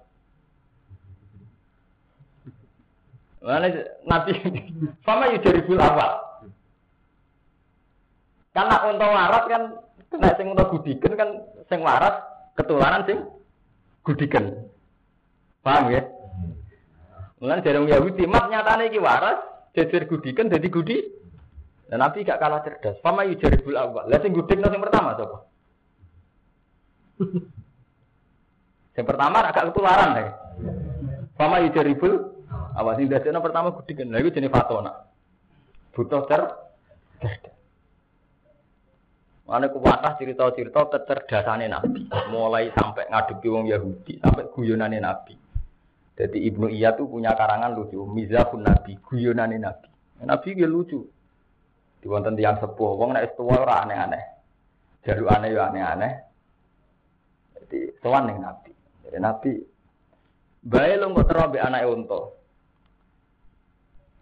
Mana 3.45 3.69
Nabi 4.09 4.33
sama 5.05 5.29
yujaribul 5.37 5.79
awal. 5.79 6.19
Karena 8.57 8.77
untuk 8.89 9.13
waras 9.13 9.45
kan 9.53 9.63
kena 10.09 10.33
sing 10.41 10.49
untuk 10.49 10.73
gudikan 10.73 11.13
kan 11.13 11.29
sing 11.69 11.85
waras 11.85 12.25
ketularan 12.57 13.05
sing 13.05 13.21
gudikan. 14.01 14.67
Paham 15.61 15.93
ya? 15.93 16.09
Mulane 17.37 17.61
jarang 17.61 17.85
Yahudi 17.85 18.25
mat 18.25 18.49
nyatane 18.49 18.89
iki 18.89 18.97
waras, 18.97 19.45
jejer 19.77 20.09
gudikan 20.09 20.49
jadi 20.49 20.67
gudi. 20.73 21.05
Dan 21.87 22.03
Nabi 22.03 22.27
gak 22.27 22.43
kalah 22.43 22.65
cerdas. 22.67 22.99
Fama 22.99 23.29
yujaribul 23.29 23.77
awal. 23.77 24.09
Lah 24.09 24.19
sing 24.25 24.35
gudikno 24.35 24.73
sing 24.73 24.83
pertama 24.83 25.15
sapa? 25.15 25.47
Yang 28.97 29.07
pertama 29.07 29.45
agak 29.45 29.73
ketularan 29.73 30.17
deh. 30.17 30.29
Fama 31.37 31.61
yujaribul 31.61 32.33
awas 32.77 32.97
ini 32.97 33.13
dasarnya 33.13 33.45
pertama 33.45 33.77
kudikan. 33.77 34.09
Nah 34.09 34.21
itu 34.21 34.33
jenis 34.33 34.49
fatona. 34.49 34.93
Butuh 35.93 36.25
ter 36.29 36.43
cerdas. 37.21 37.57
Mana 39.47 39.71
kuatah 39.71 40.19
cerita-cerita 40.19 40.91
kecerdasannya 40.91 41.71
Nabi. 41.71 42.11
Mulai 42.35 42.75
sampai 42.75 43.07
ngadepi 43.07 43.47
wong 43.47 43.71
Yahudi, 43.71 44.19
sampai 44.19 44.51
guyonannya 44.51 44.99
Nabi. 44.99 45.35
Jadi 46.19 46.51
Ibnu 46.51 46.67
Iya 46.67 46.99
tuh 46.99 47.07
punya 47.07 47.37
karangan 47.39 47.71
lucu. 47.77 48.03
Mizahun 48.03 48.67
Nabi, 48.67 48.99
guyonannya 48.99 49.63
Nabi. 49.63 49.89
Nabi 50.27 50.49
dia 50.59 50.67
lucu. 50.67 51.07
Di 52.03 52.07
wonten 52.11 52.35
tiang 52.35 52.59
sepuh, 52.59 52.99
wong 52.99 53.15
nek 53.15 53.39
tua 53.39 53.63
ora 53.63 53.87
aneh-aneh. 53.87 54.25
Jalu 55.07 55.31
aneh 55.31 55.55
ya 55.55 55.71
aneh-aneh. 55.71 56.13
Jadi 57.67 57.99
sowan 57.99 58.31
ning 58.31 58.39
Nabi. 58.39 58.71
Jadi 59.03 59.19
Nabi 59.19 59.53
bae 60.63 60.95
lo 60.95 61.11
kok 61.19 61.27
terobek 61.27 61.67
anake 61.67 61.91
unta. 61.91 62.21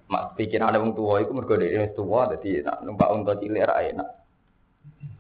Mak 0.09 0.37
pikirane 0.37 0.81
wong 0.81 0.97
tuwa 0.97 1.21
iku 1.21 1.33
mergo 1.37 1.61
dhewe 1.61 1.93
tuwa 1.93 2.33
dadi 2.33 2.65
nak 2.65 2.81
numpak 2.81 3.13
unta 3.13 3.37
cilik 3.37 3.69
ra 3.69 3.85
enak. 3.85 4.09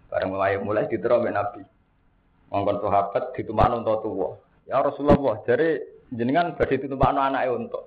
Bareng 0.09 0.33
mulai 0.33 0.57
mulai 0.57 0.89
diterobek 0.89 1.37
Nabi. 1.37 1.63
Mongkon 2.49 2.81
sahabat 2.81 3.37
ditumpakno 3.37 3.85
unta 3.85 3.95
tuwa. 4.01 4.29
Ya 4.65 4.81
Rasulullah, 4.81 5.45
jare 5.45 6.01
jenengan 6.09 6.57
badhe 6.57 6.81
ditumpakno 6.81 7.21
anake 7.21 7.53
unta. 7.53 7.81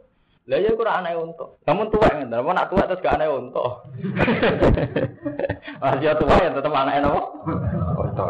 Lah 0.47 0.63
ya 0.63 0.71
kurang 0.79 1.03
anake 1.03 1.17
unta. 1.19 1.45
Kamu 1.67 1.91
tua 1.91 2.07
ngene, 2.07 2.37
mau 2.39 2.55
nak 2.55 2.71
tua 2.71 2.87
terus 2.87 3.03
gak 3.03 3.19
anake 3.19 3.35
unta. 3.35 3.63
Masih 5.81 6.15
tua 6.15 6.35
ya 6.39 6.49
tetep 6.55 6.71
anake 6.71 6.99
napa? 7.03 7.21
Unta. 7.99 8.25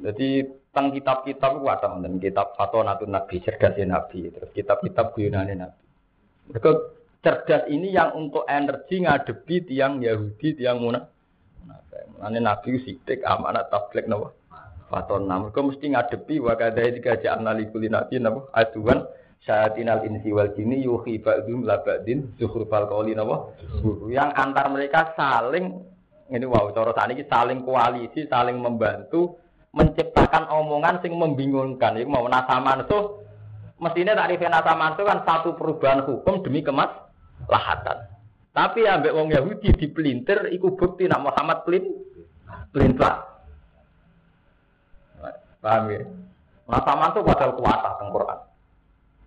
Jadi 0.00 0.44
tentang 0.70 0.94
kitab-kitab 0.94 1.50
itu 1.60 1.66
ada 1.66 1.88
dan 1.98 2.14
kitab 2.22 2.54
Fatonatun 2.54 3.10
Nabi, 3.10 3.42
cerdasnya 3.42 3.90
Nabi, 3.90 4.30
terus 4.30 4.50
kitab-kitab 4.54 5.12
guyonannya 5.18 5.54
Nabi. 5.66 5.82
Mereka 6.50 6.70
cerdas 7.20 7.66
ini 7.68 7.90
yang 7.90 8.16
untuk 8.16 8.46
energi 8.46 9.02
ngadepi 9.02 9.66
tiang 9.66 10.00
Yahudi, 10.00 10.56
tiang 10.56 10.80
munafik. 10.80 12.06
Mulane 12.16 12.38
Nabi 12.38 12.80
sidik 12.86 13.20
amanat 13.26 13.68
tablik 13.68 14.06
napa? 14.06 14.32
Faton 14.90 15.30
nam. 15.30 15.50
Mereka 15.50 15.60
mesti 15.62 15.86
ngadepi 15.90 16.34
wa 16.42 16.54
kadai 16.58 16.98
tiga 16.98 17.14
ja'alna 17.18 17.54
likuli 17.54 17.86
nabi 17.86 18.18
napa? 18.18 18.50
Aduan 18.54 19.06
syayatinal 19.42 20.02
insi 20.06 20.34
wal 20.34 20.50
jini 20.54 20.82
yuhi 20.82 21.22
ba'dum 21.22 21.62
la 21.62 21.78
ba'din 21.82 22.34
zuhrufal 22.38 22.90
qawli 22.90 23.14
napa? 23.14 23.54
Yang 24.10 24.30
antar 24.34 24.66
mereka 24.70 25.14
saling 25.14 25.82
ini 26.30 26.46
wow 26.46 26.70
cara 26.70 26.94
ini 27.10 27.26
saling 27.26 27.66
koalisi, 27.66 28.30
saling 28.30 28.58
membantu 28.58 29.38
menciptakan 29.70 30.50
omongan 30.50 30.98
sing 31.02 31.14
membingungkan. 31.14 31.98
Itu 31.98 32.10
mau 32.10 32.26
nasaman 32.26 32.86
itu 32.86 32.98
mestinya 33.78 34.18
takrifnya 34.18 34.60
nasaman 34.60 34.94
itu 34.98 35.02
kan 35.06 35.18
satu 35.22 35.54
perubahan 35.54 36.02
hukum 36.04 36.42
demi 36.42 36.60
kemaslahatan. 36.60 37.98
Tapi 38.50 38.82
ambek 38.82 39.14
wong 39.14 39.30
Yahudi 39.30 39.70
dipelintir 39.78 40.50
iku 40.50 40.74
bukti 40.74 41.06
nak 41.06 41.22
Muhammad 41.22 41.62
pelin 41.62 41.86
pelintar. 42.74 43.30
Paham 45.60 45.92
ya? 45.92 46.02
Nasaman 46.66 47.12
itu 47.12 47.20
padahal 47.20 47.52
kuatah 47.54 47.92
teng 48.00 48.10
Quran. 48.10 48.38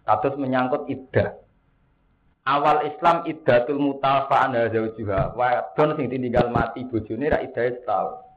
Kados 0.03 0.35
menyangkut 0.35 0.83
iddah. 0.91 1.39
Awal 2.43 2.91
Islam 2.91 3.23
iddatul 3.23 3.79
mutafa'an 3.79 4.51
zaujuha. 4.67 5.31
Wadon 5.39 5.95
sing 5.95 6.11
tinggal 6.11 6.51
mati 6.51 6.83
bojone 6.83 7.31
ra 7.31 7.39
iddah 7.39 7.71
setahun. 7.79 8.32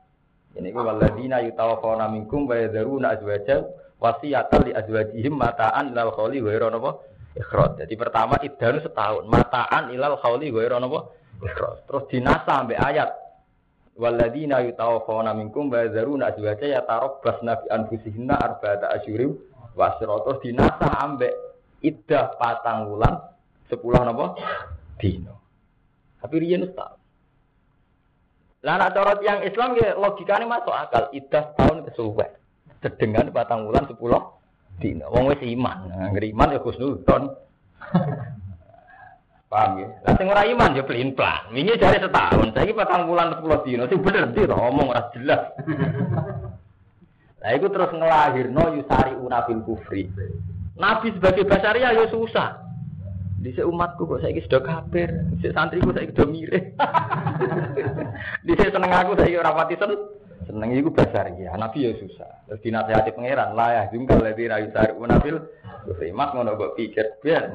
Ini 0.57 0.73
ku 0.73 0.81
waladina 0.81 1.45
yutawafawna 1.45 2.09
minkum 2.09 2.49
wa 2.49 2.57
yadharuna 2.57 3.13
azwaja 3.13 3.69
wasiyatan 4.01 4.61
li 4.65 4.73
azwajihim 4.73 5.37
mataan 5.37 5.93
ilal 5.93 6.17
khawli 6.17 6.41
wa 6.41 6.49
yara 6.49 6.73
napa 6.73 6.97
ikhraj. 7.37 7.77
Jadi 7.85 7.95
pertama 7.97 8.41
idanu 8.41 8.81
setahun, 8.81 9.29
mataan 9.29 9.93
ilal 9.93 10.17
khawli 10.17 10.49
wa 10.49 10.61
yara 10.65 10.81
napa 10.81 11.13
ikhraj. 11.45 11.85
Terus 11.85 12.05
dinasa 12.09 12.49
sampai 12.49 12.81
ayat 12.81 13.13
waladina 14.01 14.65
yutawafawna 14.65 15.37
minkum 15.37 15.69
wa 15.69 15.85
yadharuna 15.85 16.33
azwaja 16.33 16.65
yatarabbasna 16.81 17.53
bi 17.61 17.67
anfusihinna 17.77 18.35
arba'ata 18.41 18.97
asyurim 18.97 19.37
wa 19.77 19.93
Terus 20.01 20.41
dinasa 20.41 20.89
ambek 21.05 21.37
iddah 21.85 22.33
patang 22.41 22.89
wulan 22.89 23.21
sepuluh 23.69 24.01
napa 24.01 24.41
dino. 24.97 25.37
Tapi 26.17 26.37
riyen. 26.41 26.65
Lah 28.67 28.83
nak 28.83 28.99
cara 28.99 29.15
yang 29.23 29.47
Islam 29.47 29.79
ya 29.79 29.95
logikanya 29.95 30.51
masuk 30.51 30.75
akal. 30.75 31.07
Idah 31.15 31.55
tahun 31.55 31.87
kesuwen. 31.87 32.35
Sedengan 32.83 33.31
batang 33.31 33.71
bulan 33.71 33.87
sepuluh 33.87 34.19
dina. 34.83 35.07
Wong 35.07 35.31
wis 35.31 35.39
iman. 35.39 35.87
Nah, 35.87 36.11
iman 36.11 36.51
ya 36.51 36.59
khusnudon. 36.59 37.31
Paham 39.47 39.79
ya? 39.79 39.87
Lah 40.03 40.15
sing 40.19 40.27
ora 40.27 40.43
iman 40.43 40.75
ya 40.75 40.83
pelin 40.83 41.15
plan. 41.15 41.47
Wingi 41.55 41.79
jare 41.79 42.03
setahun, 42.03 42.51
saiki 42.51 42.75
patang 42.75 43.07
bulan 43.07 43.39
10 43.39 43.63
dino 43.63 43.87
sing 43.87 44.03
bener 44.03 44.35
ndi 44.35 44.43
to 44.43 44.59
omong 44.59 44.91
ora 44.91 45.07
jelas. 45.15 45.55
Lah 47.47 47.51
iku 47.55 47.71
terus 47.71 47.95
ngelahirno 47.95 48.75
yusari 48.75 49.15
unabil 49.15 49.63
kufri. 49.63 50.11
Nabi 50.75 51.15
sebagai 51.15 51.47
basaria 51.47 51.95
ya 51.95 52.11
susah. 52.11 52.66
Di 53.47 53.63
umatku 53.63 54.11
kok 54.11 54.27
saiki 54.27 54.43
sudah 54.43 54.59
kafir, 54.59 55.07
di 55.39 55.47
santriku 55.55 55.95
saiki 55.95 56.11
sudah 56.19 56.27
mirip. 56.27 56.75
di 58.47 58.53
seneng 58.59 58.91
aku 58.91 59.15
saiki 59.15 59.39
ora 59.39 59.55
pati 59.55 59.79
sen. 59.79 59.95
Seneng 60.51 60.75
iku 60.75 60.91
basaria. 60.91 61.55
Nabi 61.55 61.87
ya 61.87 61.95
susah. 61.95 62.43
Terus 62.51 62.63
dinasihati 62.67 63.15
pangeran, 63.15 63.55
lah 63.55 63.71
ya 63.71 63.83
jungkal 63.95 64.19
lebih 64.19 64.51
rayu 64.51 64.75
sari 64.75 64.99
unabil 64.99 65.39
kufri. 65.87 66.11
Mak 66.11 66.35
ngono 66.35 66.59
kok 66.59 66.75
pikir 66.75 67.23
biar. 67.23 67.55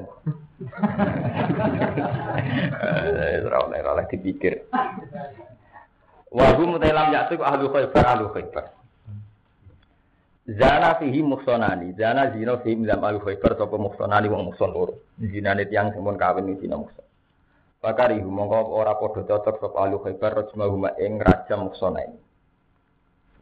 Ora 3.51 3.57
oleh 3.67 4.07
dipikir. 4.07 4.63
Wa 6.31 6.55
hum 6.55 6.79
mutailam 6.79 7.11
yatu 7.11 7.35
ahlu 7.43 7.67
khaybar 7.67 8.03
ahlu 8.15 8.31
khaybar. 8.31 8.80
Zana 10.49 10.97
fihi 10.97 11.21
muhsonani, 11.21 11.93
zana 11.93 12.33
zina 12.33 12.57
fihi 12.65 12.73
milam 12.81 13.03
ahlu 13.05 13.21
khaybar 13.21 13.53
sapa 13.61 13.77
muhsonani 13.77 14.25
wong 14.25 14.49
muhson 14.49 14.73
loro. 14.73 14.97
Zinane 15.21 15.69
tiyang 15.69 15.93
sing 15.93 16.01
kawin 16.01 16.49
iki 16.49 16.65
zina 16.65 16.81
muhson. 16.81 17.05
Pakari 17.81 18.17
mongko 18.21 18.73
ora 18.73 18.97
padha 18.97 19.21
cocok 19.21 19.61
sapa 19.61 19.77
ahlu 19.85 20.01
khaybar 20.01 20.41
rajmahuma 20.41 20.97
ing 20.97 21.21
rajam 21.21 21.69
muhsonani. 21.69 22.17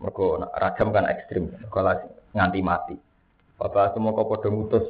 Mergo 0.03 0.43
rajam 0.43 0.91
kan 0.91 1.07
ekstrim, 1.07 1.51
kalau 1.71 1.95
nganti 2.35 2.59
mati. 2.59 2.95
Bapak 3.59 3.95
semua 3.95 4.15
kau 4.15 4.27
padha 4.27 4.47
mutus 4.51 4.83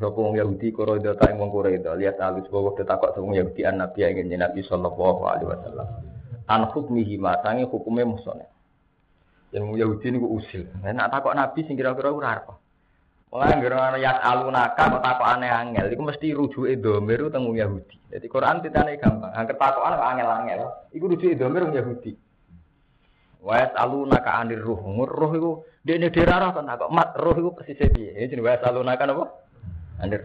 Sapa 0.00 0.16
wong 0.16 0.40
Yahudi 0.40 0.72
Quraida 0.72 1.12
ta 1.20 1.28
ing 1.28 1.36
wong 1.36 1.52
Quraida 1.52 1.92
lihat 1.92 2.16
alus 2.16 2.48
bahwa 2.48 2.72
ditakok 2.72 3.12
wong 3.20 3.36
Yahudi 3.36 3.68
an 3.68 3.84
Nabi 3.84 4.00
ingin 4.08 4.40
Nabi 4.40 4.64
sallallahu 4.64 5.20
alaihi 5.28 5.48
wasallam. 5.52 5.88
An 6.48 6.64
hukmihi 6.72 7.20
ma 7.20 7.36
sange 7.44 7.68
hukume 7.68 8.00
musone. 8.08 8.48
Yang 9.52 9.62
wong 9.68 9.76
Yahudi 9.76 10.06
niku 10.08 10.28
usil. 10.40 10.64
Nek 10.80 11.12
takok 11.12 11.36
Nabi 11.36 11.60
sing 11.68 11.76
kira-kira 11.76 12.08
ora 12.08 12.40
apa. 12.40 12.54
Mulai 13.32 13.56
ngira 13.56 13.96
ayat 13.96 14.20
alunaka 14.20 14.92
kok 14.92 15.00
takok 15.00 15.24
aneh 15.24 15.48
angel 15.48 15.88
iku 15.88 16.04
mesti 16.04 16.36
rujuke 16.36 16.76
domir 16.80 17.20
teng 17.32 17.48
Yahudi. 17.48 18.12
Jadi 18.12 18.26
Quran 18.28 18.60
titane 18.60 19.00
gampang. 19.00 19.32
Angger 19.32 19.56
takokan 19.56 19.96
kok 19.96 20.08
angel-angel. 20.08 20.60
Iku 20.92 21.04
rujuke 21.08 21.36
domir 21.36 21.64
wong 21.64 21.76
Yahudi. 21.76 22.12
Wa 23.44 23.72
alunaka 23.76 24.40
anir 24.40 24.60
ruh. 24.60 24.80
Ruh 25.04 25.32
iku 25.36 25.50
dene 25.84 26.08
derarah 26.08 26.52
kan 26.56 26.68
takok 26.68 26.92
mat 26.92 27.12
ruh 27.16 27.36
iku 27.36 27.50
pesise 27.56 27.88
piye? 27.92 28.16
Jenenge 28.28 28.44
wa 28.44 28.56
alunaka 28.56 29.04
napa? 29.04 29.24
Andir 30.00 30.24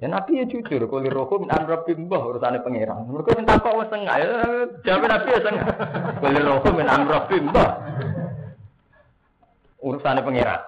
Ya 0.00 0.08
Nabi 0.08 0.40
ya 0.40 0.48
jujur, 0.48 0.80
kalau 0.88 1.12
rohku 1.12 1.44
min 1.44 1.52
amrobi 1.52 1.92
mbah 1.92 2.24
urusannya 2.24 2.64
pangeran. 2.64 3.04
Mereka 3.04 3.36
minta 3.36 3.60
kok 3.60 3.76
wes 3.76 3.92
tengah, 3.92 4.16
ya 4.16 4.28
jawab 4.80 5.12
Nabi 5.12 5.28
ya 5.28 5.40
tengah. 5.44 5.66
Kalau 6.24 6.40
rohku 6.40 6.68
min 6.72 6.88
amrobi 6.88 7.36
mbah 7.44 7.68
urusannya 9.80 10.24
pangeran. 10.24 10.62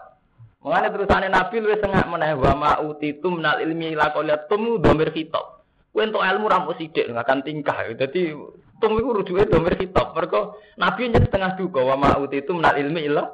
Mengenai 0.63 0.95
terusannya 0.95 1.29
Nabi 1.29 1.55
lu 1.59 1.75
setengah 1.75 2.07
meneh 2.07 2.33
wa 2.39 2.53
ma 2.55 2.71
utitum 2.79 3.43
minal 3.43 3.59
ilmi 3.59 3.99
la 3.99 4.15
qaliyatum 4.15 4.79
domir 4.79 5.11
kitab. 5.11 5.65
Kowe 5.93 6.01
entuk 6.01 6.25
ilmu 6.25 6.47
ra 6.49 6.63
mung 6.65 6.79
sithik 6.79 7.11
akan 7.11 7.45
tingkah. 7.45 7.77
Dadi 7.99 8.33
tum 8.79 8.97
iku 8.97 9.21
rujuke 9.21 9.51
domir 9.51 9.75
kitab. 9.75 10.15
Mergo 10.15 10.57
Nabi 10.79 11.11
nyet 11.11 11.27
setengah 11.29 11.59
duka 11.59 11.83
wa 11.83 11.99
ma 11.99 12.11
utitum 12.17 12.63
minal 12.63 12.79
ilmi 12.79 13.11
illa 13.11 13.27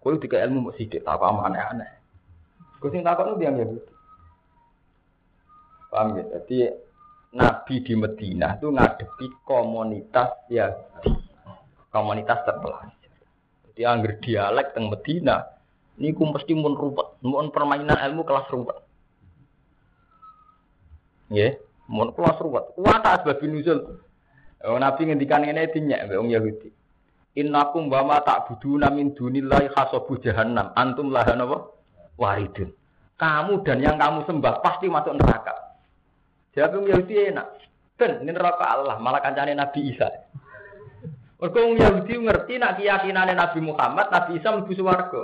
kowe 0.00 0.16
tiga 0.16 0.40
ilmu 0.42 0.68
mung 0.68 0.74
sithik 0.74 1.04
tak 1.04 1.20
aneh-aneh. 1.20 1.98
Gue 2.78 2.94
sing 2.94 3.02
itu 3.02 3.42
yang 3.42 3.58
Yahudi. 3.58 3.90
Paham 5.90 6.14
ya? 6.14 6.24
Jadi 6.30 6.70
Nabi 7.34 7.74
di 7.82 7.94
Medina 7.98 8.54
itu 8.54 8.70
ngadepi 8.70 9.26
komunitas 9.42 10.46
Yahudi. 10.46 11.10
Komunitas 11.90 12.38
terpelajar. 12.46 12.97
Jadi 13.78 13.86
angger 13.86 14.18
dialek 14.18 14.74
teng 14.74 14.90
Medina, 14.90 15.38
ini 16.02 16.10
ku 16.10 16.26
mesti 16.26 16.50
mun 16.50 16.74
ruwet, 16.74 17.22
mun 17.22 17.54
permainan 17.54 17.94
ilmu 17.94 18.26
kelas 18.26 18.50
ruwet. 18.50 18.74
Ya, 21.30 21.54
mun 21.86 22.10
kelas 22.10 22.42
ruwet. 22.42 22.74
Kuat 22.74 23.06
asbab 23.06 23.38
nuzul. 23.38 24.02
Oh, 24.66 24.82
Nabi 24.82 25.06
ngendikan 25.06 25.46
ini 25.46 25.70
dinyak 25.70 26.10
mbek 26.10 26.18
wong 26.18 26.34
Yahudi. 26.34 26.74
Innakum 27.38 27.86
wa 27.86 28.02
ma 28.02 28.18
ta'buduna 28.18 28.90
min 28.90 29.14
dunillahi 29.14 29.70
hasabu 29.70 30.18
jahannam. 30.18 30.74
Antum 30.74 31.14
laha 31.14 31.38
napa? 31.38 31.70
waridun. 32.18 32.74
Kamu 33.14 33.62
dan 33.62 33.78
yang 33.78 33.94
kamu 33.94 34.26
sembah 34.26 34.58
pasti 34.58 34.90
masuk 34.90 35.14
neraka. 35.14 35.54
Jawab 36.58 36.82
Yahudi 36.82 37.30
enak. 37.30 37.46
Ben, 37.94 38.26
ini 38.26 38.34
neraka 38.34 38.74
Allah, 38.74 38.98
malah 38.98 39.22
kancane 39.22 39.54
Nabi 39.54 39.94
Isa. 39.94 40.10
Mergo 41.38 41.70
Yahudi 41.70 42.18
ngerti 42.18 42.58
nak 42.58 42.82
keyakinane 42.82 43.38
Nabi 43.38 43.62
Muhammad, 43.62 44.10
Nabi 44.10 44.42
Isa 44.42 44.50
mlebu 44.50 44.74
swarga. 44.74 45.22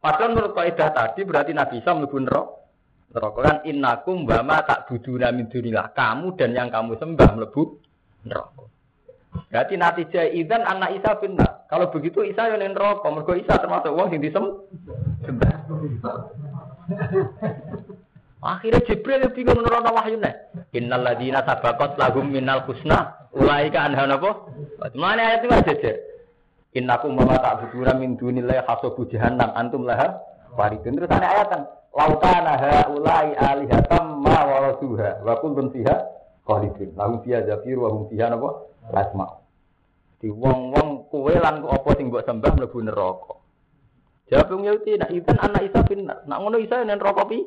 Padahal 0.00 0.32
menurut 0.32 0.56
kaidah 0.56 0.88
tadi 0.96 1.28
berarti 1.28 1.52
Nabi 1.52 1.84
Isa 1.84 1.92
mlebu 1.92 2.16
neraka. 2.24 2.56
Neraka 3.12 3.40
kan 3.44 3.56
innakum 3.68 4.24
wa 4.24 4.40
ma 4.40 4.64
tak 4.64 4.88
buduna 4.88 5.28
min 5.28 5.52
dunillah. 5.52 5.92
Kamu 5.92 6.40
dan 6.40 6.56
yang 6.56 6.72
kamu 6.72 6.96
sembah 6.96 7.30
mlebu 7.36 7.62
neraka. 8.24 8.64
Berarti 9.52 9.74
natijah 9.76 10.24
idan 10.32 10.64
anak 10.64 10.96
Isa 10.96 11.20
benar. 11.20 11.68
Kalau 11.68 11.92
begitu 11.92 12.24
Isa 12.24 12.48
yang 12.48 12.72
neraka, 12.72 13.12
mergo 13.12 13.36
Isa 13.36 13.60
termasuk 13.60 13.92
wong 13.92 14.08
sing 14.08 14.24
disembah. 14.24 15.68
Akhirnya 18.40 18.80
Jibril 18.88 19.20
yang 19.20 19.34
bingung 19.36 19.60
nurono 19.60 19.92
wahyu. 19.92 20.16
Innal 20.72 21.04
ladina 21.04 21.44
sabaqat 21.44 22.00
lahum 22.00 22.32
minal 22.32 22.64
husna 22.64 23.17
ulaika 23.34 23.78
anha 23.88 24.04
napa? 24.08 24.30
Mana 24.94 25.20
ayat 25.34 25.44
itu 25.44 25.48
aja 25.52 25.92
Innakum 26.76 27.16
ma 27.16 27.40
ta'buduna 27.40 27.96
min 27.96 28.20
dunillahi 28.20 28.60
hasabu 28.68 29.08
jahannam 29.08 29.50
antum 29.56 29.88
laha 29.88 30.20
waridun. 30.52 31.00
Terus 31.00 31.10
ada 31.10 31.26
ayat 31.26 31.46
kan 31.48 31.62
lautana 31.96 32.54
haulai 32.60 33.32
alihatam 33.34 34.20
ma 34.20 34.36
waraduha 34.44 35.24
wa 35.24 35.34
kuntum 35.40 35.72
fiha 35.72 35.96
khalidun. 36.44 36.92
Lahum 36.94 37.24
fiha 37.24 37.42
zafir 37.48 37.80
wa 37.80 37.88
hum 37.88 38.06
fiha 38.12 38.28
napa? 38.28 38.68
Lasma. 38.92 39.26
Di 40.20 40.28
wong-wong 40.28 41.08
kowe 41.08 41.32
lan 41.32 41.64
apa 41.64 41.90
sing 41.96 42.12
mbok 42.12 42.26
sembah 42.26 42.52
mlebu 42.58 42.78
neraka. 42.84 43.34
Jawab 44.28 44.60
yang 44.60 44.76
Yahudi, 44.76 44.92
nak 45.00 45.08
Isan 45.08 45.40
anak 45.40 45.62
Isa 45.72 45.80
benar. 45.88 46.20
Nak 46.28 46.38
ngono 46.42 46.60
Isa 46.60 46.84
yang 46.84 47.00
rokok 47.00 47.32
pi. 47.32 47.40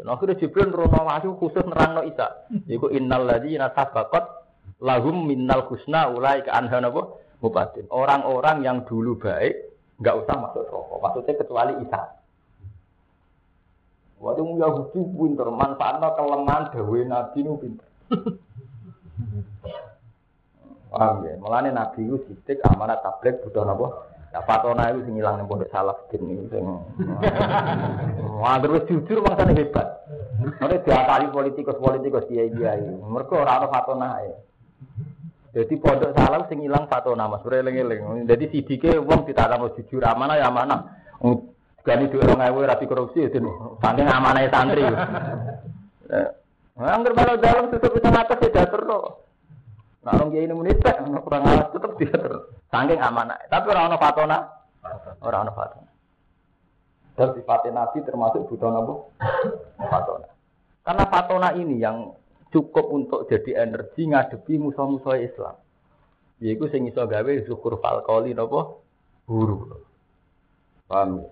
Nah, 0.00 0.16
akhirnya 0.16 0.40
Jibril 0.40 0.72
rono 0.72 1.06
wahyu 1.06 1.36
khusus 1.36 1.60
nerang 1.60 1.92
no 1.92 2.02
Isa. 2.08 2.48
Iku 2.66 2.88
innal 2.88 3.28
ladina 3.28 3.68
sabaqat 3.76 4.39
lahum 4.80 5.28
minnal 5.28 5.68
husna 5.68 6.08
ulai 6.10 6.42
ke 6.44 6.50
anha 6.50 6.80
napa 6.80 7.20
mubatin. 7.44 7.86
Orang-orang 7.92 8.64
yang 8.64 8.82
dulu 8.88 9.20
baik 9.20 9.70
nggak 10.00 10.16
usah 10.24 10.34
masuk 10.40 10.64
rokok. 10.68 10.98
Maksudnya 11.04 11.38
kecuali 11.40 11.72
Isa. 11.84 12.02
Waktu 14.20 14.44
Yahudi 14.44 15.00
pinter 15.16 15.48
manfaatnya 15.48 16.12
kelemahan 16.12 16.68
dawe 16.76 17.00
Nabi 17.08 17.38
nu 17.40 17.56
pinter. 17.56 17.88
Paham 20.92 21.24
ya? 21.24 21.40
Mulane 21.40 21.72
Nabi 21.72 22.04
itu 22.04 22.20
sidik 22.28 22.60
amanat 22.68 23.00
tablet 23.00 23.40
butuh 23.40 23.64
napa? 23.64 24.10
Nah, 24.30 24.46
Fatona 24.46 24.94
itu 24.94 25.10
sing 25.10 25.18
ilang 25.18 25.42
ning 25.42 25.50
pondok 25.50 25.72
salaf 25.74 26.06
niku 26.12 26.46
sing. 26.54 26.62
Wah, 28.38 28.62
terus 28.62 28.86
jujur 28.86 29.26
bangsane 29.26 29.58
hebat. 29.58 30.06
Ora 30.60 30.76
diakali 30.78 31.26
politikus-politikus 31.34 32.30
kiai-kiai. 32.30 33.00
Mergo 33.02 33.40
ora 33.40 33.58
ana 33.58 33.66
Fatona 33.72 34.22
ae. 34.22 34.30
Jadi 35.50 35.74
pondok 35.82 36.14
salaf 36.14 36.46
sing 36.46 36.62
ilang 36.62 36.86
Fatona 36.86 37.26
Mas, 37.26 37.42
eling-eling. 37.42 38.30
Jadi 38.30 38.54
sidike 38.54 39.02
wong 39.02 39.26
ditakano 39.26 39.74
jujur 39.74 39.98
amanah 40.06 40.38
ya 40.38 40.46
amanah. 40.46 40.80
Gani 41.80 42.12
duit 42.12 42.28
orang 42.28 42.52
ewe 42.52 42.68
rapi 42.68 42.84
korupsi 42.84 43.24
itu 43.24 43.40
saking 43.80 44.04
amanah 44.04 44.44
santri. 44.52 44.84
Nah, 44.84 46.92
angker 46.96 47.16
malah 47.16 47.40
dalam 47.40 47.72
tutup 47.72 47.96
bisa 47.96 48.12
atas 48.12 48.40
ya 48.40 48.68
terus. 48.68 49.16
Nah, 50.00 50.16
orang 50.16 50.32
kiai 50.32 50.44
ini 50.44 50.54
menit, 50.56 50.80
kurang 51.24 51.44
alat 51.44 51.72
tetap 51.72 51.96
dia 51.96 52.12
terus. 52.12 52.52
Saking 52.68 53.00
amanah. 53.00 53.40
Tapi 53.48 53.66
orang 53.72 53.92
orang 53.92 54.00
fatona, 54.00 54.38
orang 55.24 55.40
orang 55.48 55.56
fatona. 55.56 55.88
Dan 57.16 57.28
sifatnya 57.36 57.84
Nabi 57.84 57.98
termasuk 58.04 58.48
butuh 58.48 58.70
nabi 58.72 58.94
fatona. 59.80 60.28
Karena 60.84 61.04
fatona 61.08 61.48
ini 61.56 61.80
yang 61.80 62.12
cukup 62.50 62.86
untuk 62.90 63.20
jadi 63.30 63.66
energi 63.66 64.10
ngadepi 64.10 64.58
musuh-musuh 64.58 65.16
Islam. 65.18 65.56
Yaitu 66.42 66.66
sing 66.70 66.86
iso 66.86 67.04
gawe 67.04 67.32
syukur 67.46 67.78
falkoli 67.78 68.34
napa 68.34 68.78
guru. 69.24 69.78
Paham 70.90 71.22
ya? 71.22 71.30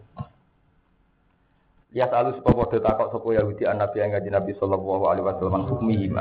Ya 1.89 2.05
selalu 2.13 2.45
padha 2.45 2.79
takok 2.85 3.09
sapa 3.17 3.29
Yahudi 3.33 3.65
an 3.65 3.81
Nabi 3.81 3.97
yang 4.05 4.13
Nabi 4.13 4.53
sallallahu 4.61 5.09
alaihi 5.09 5.25
wasallam 5.25 5.65
hukmi 5.73 6.13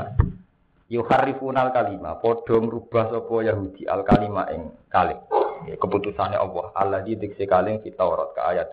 yuharrifunal 0.88 1.76
kalima 1.76 2.16
padha 2.24 2.56
ngrubah 2.56 3.12
sapa 3.12 3.36
Yahudi 3.44 3.84
al 3.84 4.08
kalima 4.08 4.48
ing 4.56 4.72
kalim 4.88 5.20
keputusannya 5.68 6.40
Allah 6.40 6.72
Allah 6.72 7.04
di 7.04 7.20
diksi 7.20 7.44
kita 7.44 8.00
Taurat 8.00 8.32
ke 8.32 8.40
ayat 8.40 8.72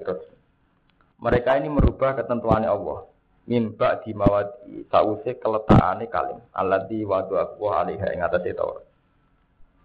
mereka 1.19 1.59
ini 1.59 1.67
merubah 1.67 2.15
ketentuannya 2.15 2.71
Allah 2.71 3.11
mimba 3.45 4.01
di 4.01 4.17
mawadi 4.17 4.89
sause 4.89 5.37
keletakane 5.37 6.09
kalim. 6.09 6.41
Allah 6.57 6.89
di 6.89 7.05
wadu 7.05 7.37
aku 7.37 7.69
alaiha 7.69 8.13
ing 8.17 8.25
atase 8.25 8.57
Taurat. 8.57 8.85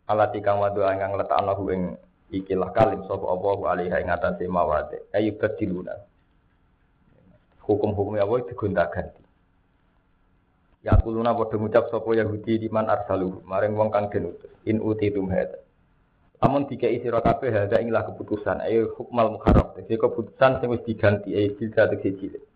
Allah 0.09 0.31
kang 0.31 0.63
wadu 0.63 0.81
kang 0.81 1.13
letakno 1.19 1.53
ing 1.69 1.99
ikilah 2.31 2.71
kalim 2.71 3.03
sapa 3.05 3.25
Allah 3.27 3.57
alaiha 3.75 3.97
ing 3.99 4.09
atase 4.09 4.47
mawadi 4.47 4.97
ayu 5.11 5.35
badiluna 5.35 6.09
hukum-hukumnya 7.69 8.25
Allah 8.25 8.41
digonta-ganti. 8.49 9.21
Ya 10.81 10.97
kuluna 10.97 11.37
padha 11.37 11.59
ngucap 11.59 11.93
sapa 11.93 12.09
Yahudi 12.17 12.65
di 12.65 12.67
man 12.73 12.89
arsalu 12.89 13.45
maring 13.45 13.77
wong 13.77 13.93
kang 13.93 14.09
den 14.09 14.33
in 14.65 14.81
utitum 14.81 15.29
hada. 15.29 15.61
Amun 16.39 16.65
dikai 16.65 17.03
sira 17.03 17.19
kabeh 17.19 17.51
hada 17.51 17.83
inilah 17.83 18.07
keputusan. 18.09 18.63
Ayo 18.63 18.95
hukmal 18.95 19.35
muharram. 19.35 19.75
Jadi 19.75 19.99
keputusan 19.99 20.63
sing 20.63 20.71
wis 20.71 20.81
diganti 20.87 21.35
ayo 21.35 21.51
silsa 21.59 21.91
tegese. 21.91 22.48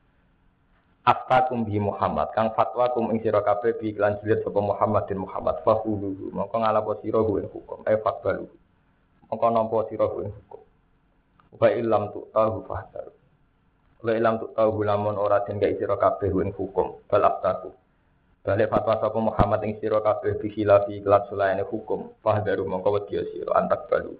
Aftakum 1.03 1.67
bi 1.67 1.75
Muhammad 1.83 2.31
kang 2.31 2.55
fatwa 2.55 2.87
kum 2.95 3.11
ing 3.11 3.19
sira 3.19 3.43
kabeh 3.43 3.75
bi 3.75 3.91
iklan 3.91 4.23
jilid 4.23 4.39
sapa 4.39 4.55
Muhammad 4.63 5.03
dan 5.03 5.19
Muhammad 5.19 5.59
fahulu 5.67 6.31
mongko 6.31 6.55
ngalapo 6.63 6.95
sira 7.03 7.19
ing 7.19 7.51
hukum 7.51 7.83
ayo 7.83 7.99
fatbalu. 7.99 8.47
Mongko 9.27 9.47
nampa 9.51 9.83
sira 9.91 10.07
ing 10.23 10.31
hukum. 10.31 10.63
Wa 11.59 11.67
illam 11.75 12.07
tu 12.15 12.23
tahu 12.31 12.63
fahdar. 12.63 13.11
Wa 13.99 14.11
illam 14.15 14.39
tu 14.39 14.47
tahu 14.55 14.79
lamun 14.87 15.19
ora 15.19 15.43
den 15.43 15.59
gak 15.59 15.75
sira 15.75 15.99
kabeh 15.99 16.31
ing 16.39 16.55
hukum 16.55 17.03
bal 17.11 17.23
aftakum 17.27 17.75
Balik 18.43 18.71
fatwa 18.71 18.95
sapa 19.03 19.19
Muhammad 19.19 19.59
ing 19.67 19.83
sira 19.83 19.99
kabeh 19.99 20.39
bi 20.39 20.55
khilafi 20.55 21.03
kelas 21.03 21.27
sulaine 21.27 21.67
hukum. 21.67 22.15
Fahdaru 22.23 22.63
mongko 22.63 23.03
wedi 23.03 23.19
sira 23.35 23.59
antak 23.59 23.91
balu. 23.91 24.15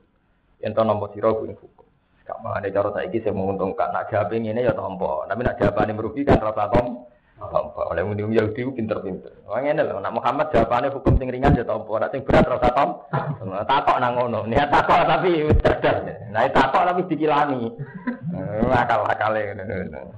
Yen 0.59 0.75
to 0.75 0.83
nampa 0.83 1.07
sira 1.15 1.31
ing 1.47 1.55
hukum. 1.55 1.82
Gak 2.23 2.39
mangane 2.39 2.71
cara 2.71 2.89
saiki 2.95 3.19
sing 3.19 3.35
menguntungkan. 3.35 3.91
Nak 3.91 4.07
jawabe 4.07 4.39
ngene 4.39 4.63
ya 4.63 4.71
tampa. 4.71 5.27
Tapi 5.27 5.41
nak 5.43 5.59
jawabane 5.59 5.91
merugikan 5.91 6.39
rasa 6.39 6.71
tom. 6.71 7.03
Tampa. 7.35 7.81
Oleh 7.91 8.07
muni 8.07 8.23
Yahudi 8.39 8.63
pinter-pinter. 8.71 9.43
Wah 9.43 9.59
ngene 9.59 9.83
lho, 9.83 9.99
nak 9.99 10.15
Muhammad 10.15 10.47
jawabane 10.55 10.87
hukum 10.87 11.19
sing 11.19 11.27
ringan 11.27 11.59
ya 11.59 11.67
tampa. 11.67 11.99
Nak 11.99 12.11
sing 12.15 12.23
berat 12.23 12.47
rasa 12.47 12.69
tom. 12.71 12.89
Takok 13.43 13.97
nang 13.99 14.15
ngono. 14.15 14.47
Niat 14.47 14.71
takok 14.71 15.03
tapi 15.03 15.51
cerdas. 15.59 15.97
Nah 16.31 16.47
takok 16.47 16.87
tapi 16.87 17.01
dikilani. 17.11 17.67
Akal-akale 18.71 19.59
ngono. 19.59 20.15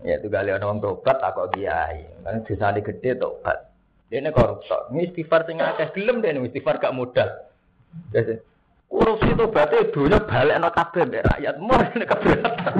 Ya 0.00 0.16
itu 0.16 0.32
kali 0.32 0.48
orang 0.48 0.80
tobat 0.80 1.16
tak 1.20 1.36
kok 1.36 1.52
kiai. 1.56 2.04
Kan 2.24 2.44
dosa 2.44 2.72
gede 2.76 3.20
tobat. 3.20 3.68
Ini 4.10 4.34
koruptor. 4.34 4.90
Ini 4.90 5.12
istighfar 5.12 5.46
sing 5.46 5.62
akeh 5.62 5.94
gelem 5.94 6.18
deh 6.18 6.34
istighfar 6.34 6.82
gak 6.82 6.96
modal. 6.96 7.30
Korupsi 8.90 9.30
tobatnya 9.38 9.86
dunia 9.94 10.18
balik 10.26 10.58
no 10.58 10.68
kabeh 10.74 11.06
mbek 11.06 11.26
rakyat. 11.30 11.54
Mau 11.62 11.78
ini 11.78 12.04
keberatan. 12.04 12.74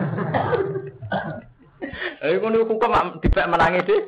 Ayo 2.26 2.34
ngono 2.42 2.66
hukum 2.66 2.82
dipek 3.22 3.46
menangi 3.46 3.86
deh. 3.86 4.02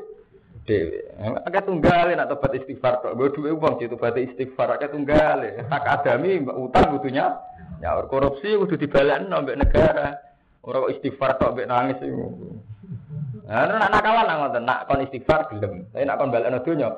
Dewi, 0.62 0.94
agak 1.42 1.66
tunggal 1.66 2.14
nak 2.14 2.30
tobat 2.30 2.54
istighfar 2.54 3.02
tok. 3.02 3.18
Gue 3.18 3.34
duwe 3.34 3.50
uang 3.50 3.82
sih 3.82 3.90
tobat 3.90 4.14
istighfar 4.14 4.78
agak 4.78 4.94
tunggal. 4.94 5.42
Tak 5.66 6.02
adami 6.02 6.38
utang 6.42 6.94
butuhnya. 6.94 7.34
Ya 7.82 7.98
korupsi 8.06 8.54
kudu 8.54 8.78
dibalekno 8.78 9.42
mbek 9.42 9.58
negara. 9.58 10.22
Ora 10.62 10.86
kok 10.86 10.92
istighfar 10.98 11.30
tok 11.38 11.58
mbek 11.58 11.66
nangis. 11.66 11.98
Nah, 13.42 13.66
nak 13.66 13.90
nakalan 13.90 14.26
nak 14.26 14.36
ngoten, 14.38 14.62
nak 14.62 14.86
kon 14.86 15.02
istighfar 15.02 15.50
gelem. 15.50 15.90
Tapi 15.90 16.06
nak 16.06 16.18
kon 16.18 16.30
donya 16.30 16.88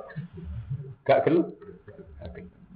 gak 1.08 1.24
gelem. 1.24 1.48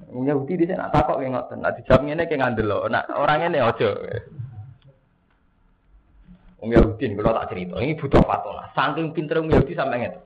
Wong 0.09 0.25
Yahudi 0.25 0.57
dhisik 0.57 0.81
nak 0.81 0.93
takok 0.93 1.21
ki 1.21 1.29
ngoten, 1.29 1.61
nak 1.61 1.77
dijawab 1.77 2.01
ngene 2.09 2.25
ki 2.25 2.41
ngandel 2.41 2.89
nak 2.89 3.13
orang 3.13 3.45
ngene 3.45 3.59
aja. 3.61 3.91
Wong 6.65 6.71
Yahudi 6.73 7.13
kalau 7.13 7.37
tak 7.37 7.49
cerita, 7.53 7.77
ini 7.79 7.95
butuh 7.95 8.25
fatona. 8.25 8.73
Saking 8.73 9.13
pinter 9.13 9.39
wong 9.39 9.53
Yahudi 9.53 9.77
sampai 9.77 9.99
ngene. 10.01 10.19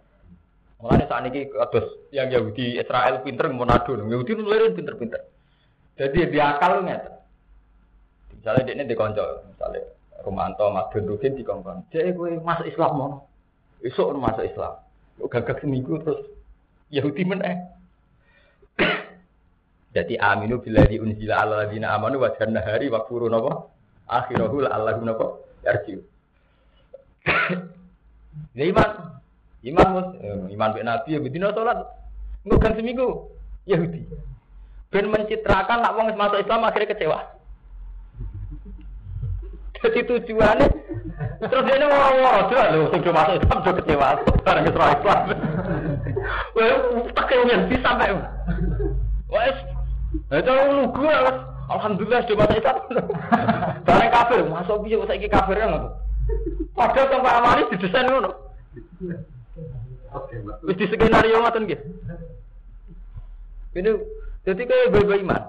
Mulane 0.83 1.05
saat 1.07 1.27
ini 1.31 1.47
kados 1.47 2.11
yang 2.11 2.31
Yahudi 2.31 2.79
Israel 2.79 3.23
pinter 3.23 3.47
Manado, 3.51 3.95
Yahudi 3.95 4.33
mulai 4.39 4.75
pinter-pinter. 4.75 5.23
Jadi 5.99 6.31
dia 6.31 6.59
akal 6.59 6.83
ngene. 6.83 7.11
Misalnya 8.39 8.67
dia 8.67 8.75
ini 8.75 8.91
dikonco, 8.91 9.23
misalnya 9.55 9.83
Romanto 10.27 10.67
Mas 10.71 10.91
Gendrukin 10.91 11.39
dikongkon. 11.39 11.87
Jadi 11.95 12.15
gue 12.15 12.39
masuk 12.43 12.67
Islam 12.67 12.93
mau. 12.99 13.11
Esok 13.83 14.15
masuk 14.19 14.47
Islam. 14.47 14.79
Gagak 15.27 15.63
seminggu 15.63 16.03
terus 16.03 16.27
Yahudi 16.91 17.23
meneh. 17.27 17.59
Jadi 19.93 20.17
aminu 20.17 20.57
bila 20.65 20.89
unzila 20.89 21.45
ala 21.45 21.55
ladina 21.65 21.93
amanu 21.93 22.25
wa 22.25 22.33
hari 22.33 22.89
wa 22.89 23.05
furu 23.05 23.29
napa 23.29 23.69
akhirahu 24.09 24.65
la 24.65 24.73
allahu 24.73 25.05
napa 25.05 25.27
yarjiu. 25.65 26.01
Ya 28.57 28.65
iman. 28.69 29.21
Iman 29.63 29.89
mus, 29.95 30.09
eh, 30.19 30.53
iman 30.57 30.73
be 30.73 30.81
nabi 30.83 31.15
ya 31.15 31.21
bedino 31.21 31.53
salat. 31.53 31.85
Ngogan 32.49 32.75
seminggu 32.75 33.31
Yahudi. 33.69 34.09
Ben 34.91 35.09
mencitrakan 35.09 35.85
nak 35.85 35.95
wong 35.97 36.13
masuk 36.19 36.43
Islam 36.43 36.67
akhirnya 36.67 36.93
kecewa. 36.93 37.19
Jadi 39.83 40.01
tujuannya 40.07 40.67
terus 41.43 41.65
dia 41.67 41.75
ngomong-ngomong 41.75 42.47
tuh 42.49 42.65
lu 42.71 42.81
sudah 42.91 43.13
masuk 43.13 43.35
Islam 43.41 43.59
sudah 43.63 43.75
kecewa 43.81 44.09
barang 44.43 44.67
Islam. 44.69 44.97
Wah, 46.55 46.77
tak 47.17 47.31
bisa 47.69 47.81
sampai. 47.81 48.15
Wes, 49.33 49.57
itu 50.13 50.53
lu 50.53 50.85
gue 50.93 51.17
Alhamdulillah 51.73 52.21
sudah 52.27 52.39
masuk 52.45 52.59
Islam. 52.59 52.77
Barang 53.87 54.11
kafir, 54.13 54.41
masuk 54.45 54.77
biar 54.85 55.01
saya 55.09 55.29
kafir 55.31 55.57
kan? 55.57 55.73
Padahal 56.77 57.07
tanpa 57.09 57.31
amalis 57.41 57.71
didesain 57.73 58.07
ngono. 58.09 58.31
Wis 60.67 60.77
di 60.77 60.87
skenario 60.91 61.41
ngoten 61.41 61.65
nggih. 61.65 61.81
Ini 63.73 63.91
jadi 64.45 64.63
kayak 64.69 64.91
bayi 64.93 65.25
iman. 65.25 65.43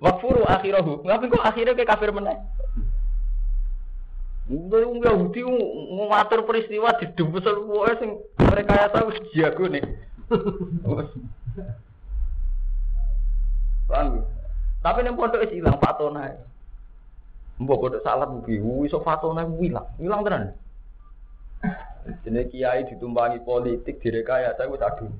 Wakfuru 0.00 0.44
akhirahu. 0.48 1.04
Ngapain 1.04 1.32
kok 1.32 1.44
akhirnya 1.44 1.76
kayak 1.76 1.90
kafir 1.96 2.10
meneh? 2.12 2.36
Udah 4.44 4.84
wong 4.84 5.00
Yahudi 5.00 5.40
ngatur 5.40 6.44
peristiwa 6.44 6.92
di 7.00 7.08
dubes 7.16 7.48
wae 7.48 7.92
sing 7.96 8.10
mereka 8.36 8.76
ya 8.76 8.88
tahu 8.92 9.08
jago 9.32 9.64
nih. 9.72 9.84
Paham? 13.88 14.24
Tapi 14.84 14.98
ning 15.00 15.16
pondok 15.16 15.44
wis 15.44 15.56
ilang 15.56 15.80
fatona. 15.80 16.32
Mbok 17.60 17.80
pondok 17.80 18.04
salat 18.04 18.28
mugi 18.28 18.60
iso 18.84 19.00
fatona 19.00 19.48
ilang. 19.60 19.88
Ilang 20.00 20.20
tenan. 20.24 20.44
Jadi 22.04 22.52
kiai 22.52 22.84
ditumpangi 22.84 23.40
politik 23.40 24.00
direkayasa 24.04 24.68
wis 24.68 24.84
aduh. 24.84 25.12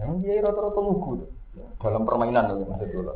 Yang 0.00 0.12
kiai 0.24 0.40
rata-rata 0.40 0.80
lugu 0.80 1.28
dalam 1.76 2.08
permainan 2.08 2.48
loh 2.48 2.64
maksud 2.64 3.12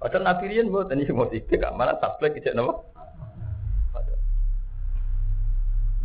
Padahal 0.00 0.24
Nabi 0.24 0.48
Rian 0.48 0.72
buat 0.72 0.88
ini 0.96 1.04
mau 1.12 1.28
sidik, 1.28 1.60
mana 1.76 1.92
tablek 2.00 2.40
ijek 2.40 2.56
nama. 2.56 2.72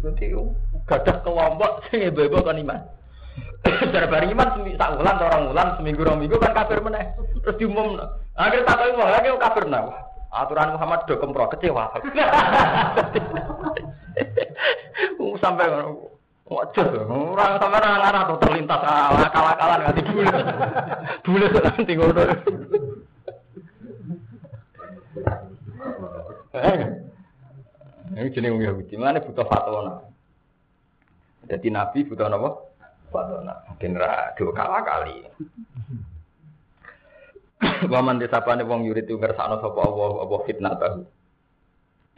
Jadi 0.04 0.36
gadah 0.84 1.18
kelompok 1.24 1.88
sing 1.88 2.04
ibu 2.04 2.28
kan 2.28 2.60
iman. 2.60 2.84
Cara 3.94 4.08
bareng 4.08 4.32
iman 4.38 4.50
sak 4.78 4.92
wulan 4.98 5.18
orang 5.18 5.44
wulan 5.50 5.68
seminggu 5.78 6.06
orang 6.06 6.20
minggu 6.22 6.38
kan 6.38 6.54
kafir 6.54 6.80
meneh. 6.82 7.06
Terus 7.42 7.58
diumum. 7.58 7.98
Akhir 8.38 8.62
tak 8.64 8.78
tahu 8.78 9.02
lagi 9.02 9.30
kafir 9.42 9.66
nah. 9.66 9.90
Aturan 10.36 10.76
Muhammad 10.76 11.08
do 11.08 11.16
kempro 11.16 11.48
kecewa. 11.48 11.90
Sampai 15.44 15.68
Wajar, 16.46 17.10
orang 17.10 17.58
sampai 17.58 17.82
orang 17.82 18.06
arah 18.06 18.24
tuh 18.30 18.38
terlintas 18.38 18.78
akal-akalan 18.78 19.82
nggak 19.82 19.96
tidur, 19.98 20.30
boleh 21.26 21.50
nanti 21.66 21.94
ngono. 21.98 22.22
Eh, 26.54 26.78
ini 28.14 28.30
jenis 28.30 28.62
Yahudi. 28.62 28.94
Mana 28.94 29.26
butuh 29.26 29.42
fatwa. 29.50 30.06
Jadi 31.50 31.68
Nabi 31.74 32.06
butuh 32.06 32.30
apa? 32.30 32.50
Fatwa. 33.10 33.56
Genera 33.82 34.34
dua 34.38 34.52
kalah 34.54 34.82
kali. 34.86 35.18
Waman 37.92 38.22
disapane 38.22 38.64
wong 38.68 38.86
yurid 38.86 39.08
itu 39.08 39.18
ngersakno 39.18 39.60
sapa 39.64 39.80
Allah 39.82 40.12
apa 40.24 40.36
fitnah 40.46 40.74
tahu. 40.76 41.00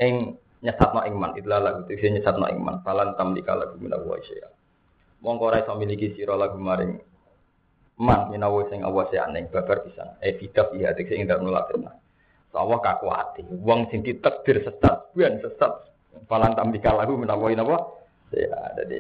Ing 0.02 0.15
nyesatno 0.62 1.06
iman 1.06 1.32
itulah 1.38 1.60
lagu 1.62 1.82
itu 1.89 2.06
nyesatno 2.10 2.45
iman. 2.50 2.82
Falan 2.82 3.13
tamlika 3.15 3.54
lagu 3.54 3.78
minawa 3.78 4.17
syai'a. 4.21 4.50
Wong 5.21 5.36
ora 5.41 5.62
iso 5.62 5.73
miliki 5.73 6.13
sira 6.13 6.38
lagu 6.38 6.58
maring 6.62 6.97
man 7.97 8.30
minawa 8.30 8.69
sing 8.69 8.86
awas 8.86 9.10
ya 9.10 9.26
ning 9.30 9.50
babar 9.50 9.82
pisan. 9.86 10.17
Eh 10.21 10.38
fidah 10.38 10.69
iya 10.78 10.93
sing 10.97 11.26
ndak 11.26 11.41
nolak 11.41 11.69
fitnah. 11.73 11.95
Allah 12.58 12.82
kakuati. 12.82 13.45
Wong 13.62 13.86
sing 13.93 14.02
ditakdir 14.02 14.65
sesat, 14.65 15.13
bukan 15.13 15.38
sesat. 15.45 15.93
Falan 16.26 16.58
tambika 16.58 16.89
lagu 16.89 17.13
menawa 17.13 17.54
napa? 17.54 17.78
Ya, 18.36 18.60
jadi 18.76 19.00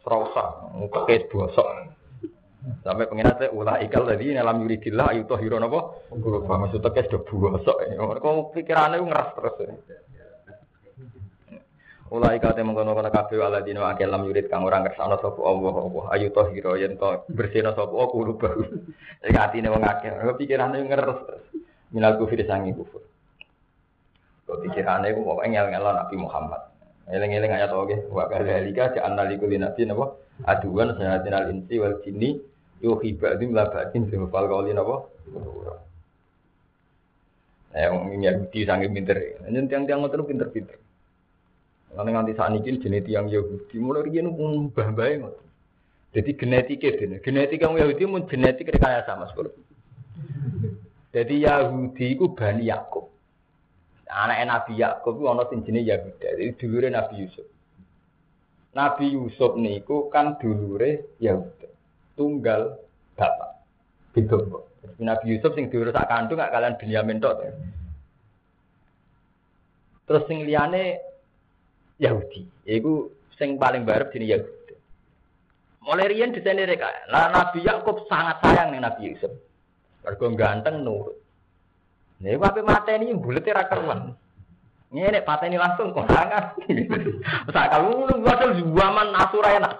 serausa, 0.00 0.72
pakai 0.88 1.28
bosok. 1.28 1.68
Sampai 2.80 3.10
pengen 3.10 3.28
saya 3.36 3.50
ulah 3.50 3.82
ikal 3.82 4.06
tadi 4.06 4.32
dalam 4.32 4.62
yuridillah 4.62 5.12
ayu 5.12 5.26
toh 5.26 5.36
hiro 5.36 5.58
nopo. 5.58 6.08
Maksudnya 6.14 6.88
kayak 6.94 7.10
sudah 7.10 7.20
bosok. 7.26 7.76
Kau 8.22 8.48
pikirannya 8.54 9.02
ngeras 9.02 9.28
terus. 9.34 9.56
Ulai 12.12 12.36
kate 12.44 12.60
mengkono 12.60 12.92
kono 12.92 13.08
kabeh 13.08 13.40
ala 13.40 13.64
dino 13.64 13.88
akeh 13.88 14.04
lam 14.04 14.28
yurid 14.28 14.52
kang 14.52 14.68
ora 14.68 14.84
ngersakno 14.84 15.16
sapa 15.16 15.40
Allah 15.48 15.72
Allah 15.80 16.04
ayu 16.12 16.28
toh 16.28 16.44
hiro 16.52 16.76
yen 16.76 17.00
to 17.00 17.24
bersihno 17.32 17.72
sapa 17.72 17.92
kulo 18.12 18.36
baru. 18.36 18.68
Iki 19.24 19.32
atine 19.32 19.72
wong 19.72 19.80
akeh, 19.80 20.12
pikirane 20.36 20.84
ngeres. 20.84 21.20
Minal 21.92 22.20
kufir 22.20 22.44
sangi 22.44 22.76
kufur. 22.76 23.00
Kok 24.44 24.60
pikirane 24.60 25.08
ku 25.16 25.24
pokoke 25.24 25.48
ngel-ngelo 25.48 25.88
Nabi 25.88 26.16
Muhammad. 26.20 26.71
Eling-eling 27.10 27.50
ayat 27.50 27.74
oke, 27.74 28.06
wa 28.14 28.30
kadzalika 28.30 28.94
ja'alna 28.94 29.26
likulli 29.26 29.58
nabiyyin 29.58 29.90
apa 29.94 30.06
aduan 30.46 30.94
sayatin 30.94 31.34
al 31.34 31.50
insi 31.50 31.76
wal 31.82 31.98
jinni 32.06 32.38
yuhi 32.78 33.18
ba'dim 33.18 33.50
la 33.54 33.66
ba'din 33.66 34.06
fal 34.06 34.46
qawli 34.46 34.70
napa 34.70 35.10
Eh, 37.72 37.88
wong 37.88 38.20
Yahudi 38.20 38.68
sange 38.68 38.84
pinter. 38.92 39.16
Nyen 39.48 39.64
tiang-tiang 39.64 40.04
ngoten 40.04 40.28
pinter-pinter. 40.28 40.76
Karena 41.88 42.20
nganti 42.20 42.36
saat 42.36 42.52
ini 42.52 42.80
jenis 42.80 43.08
yang 43.08 43.32
Yahudi 43.32 43.76
mulai 43.80 44.04
riyen 44.04 44.28
pun 44.36 44.68
mbah-mbahe 44.68 45.24
ngoten. 45.24 45.46
Jadi 46.12 46.30
genetika 46.36 46.88
dene. 46.92 47.16
Genetika 47.24 47.72
wong 47.72 47.80
Yahudi 47.80 48.04
mun 48.04 48.28
genetik 48.28 48.76
rekayasa 48.76 49.16
Mas. 49.16 49.32
Jadi 51.16 51.34
Yahudi 51.48 52.16
ku 52.20 52.36
Bani 52.36 52.68
Yakub. 52.68 53.11
Anak 54.12 54.44
Nabi 54.44 54.76
Yakub 54.76 55.16
ku 55.16 55.24
ana 55.24 55.48
sing 55.48 55.64
jenenge 55.64 55.88
Yahuda. 55.88 56.28
Jadi 56.36 56.52
dulure 56.60 56.88
Nabi 56.92 57.24
Yusuf. 57.24 57.48
Nabi 58.76 59.16
Yusuf 59.16 59.56
niku 59.56 60.12
kan 60.12 60.36
dulure 60.36 61.16
Yahuda. 61.16 61.68
Tunggal 62.12 62.76
bapak. 63.16 63.64
Kok. 64.12 65.00
Nabi 65.00 65.24
Yusuf 65.32 65.56
sing 65.56 65.72
diurus 65.72 65.96
sak 65.96 66.12
kandung 66.12 66.36
gak 66.36 66.52
kalian 66.52 66.76
Benyamin 66.76 67.24
tok. 67.24 67.40
Terus 70.04 70.28
sing 70.28 70.44
liyane 70.44 71.00
Yahudi. 71.96 72.44
Iku 72.68 73.08
sing 73.40 73.56
paling 73.56 73.88
barep 73.88 74.12
dini 74.12 74.28
Yahudi. 74.28 74.76
Mulai 75.82 76.12
riyen 76.12 76.36
desain 76.36 76.54
mereka. 76.54 76.86
Nah, 77.10 77.32
Nabi 77.32 77.64
Yakub 77.64 78.06
sangat 78.06 78.38
sayang 78.44 78.70
nih 78.70 78.82
Nabi 78.84 79.02
Yusuf. 79.08 79.32
Mergo 80.04 80.30
ganteng 80.36 80.86
nurut. 80.86 81.21
Nih 82.22 82.38
wae 82.38 82.62
mateni 82.62 83.10
bulete 83.18 83.50
ra 83.50 83.66
karuan. 83.66 84.14
Ngene 84.94 85.26
pateni 85.26 85.58
langsung 85.58 85.90
konangan. 85.90 86.54
Sak 87.50 87.66
kalau 87.74 88.06
lu 88.06 88.22
wasal 88.22 88.54
zaman 88.54 89.08
asura 89.18 89.50
enak. 89.58 89.74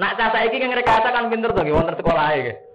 Nak 0.00 0.14
cah 0.16 0.28
saiki 0.32 0.60
kan 0.60 0.72
rekayasa 0.72 1.08
kan 1.12 1.28
pinter 1.28 1.52
to 1.52 1.62
wonten 1.68 1.96
sekolah 1.96 2.26
iki. 2.36 2.67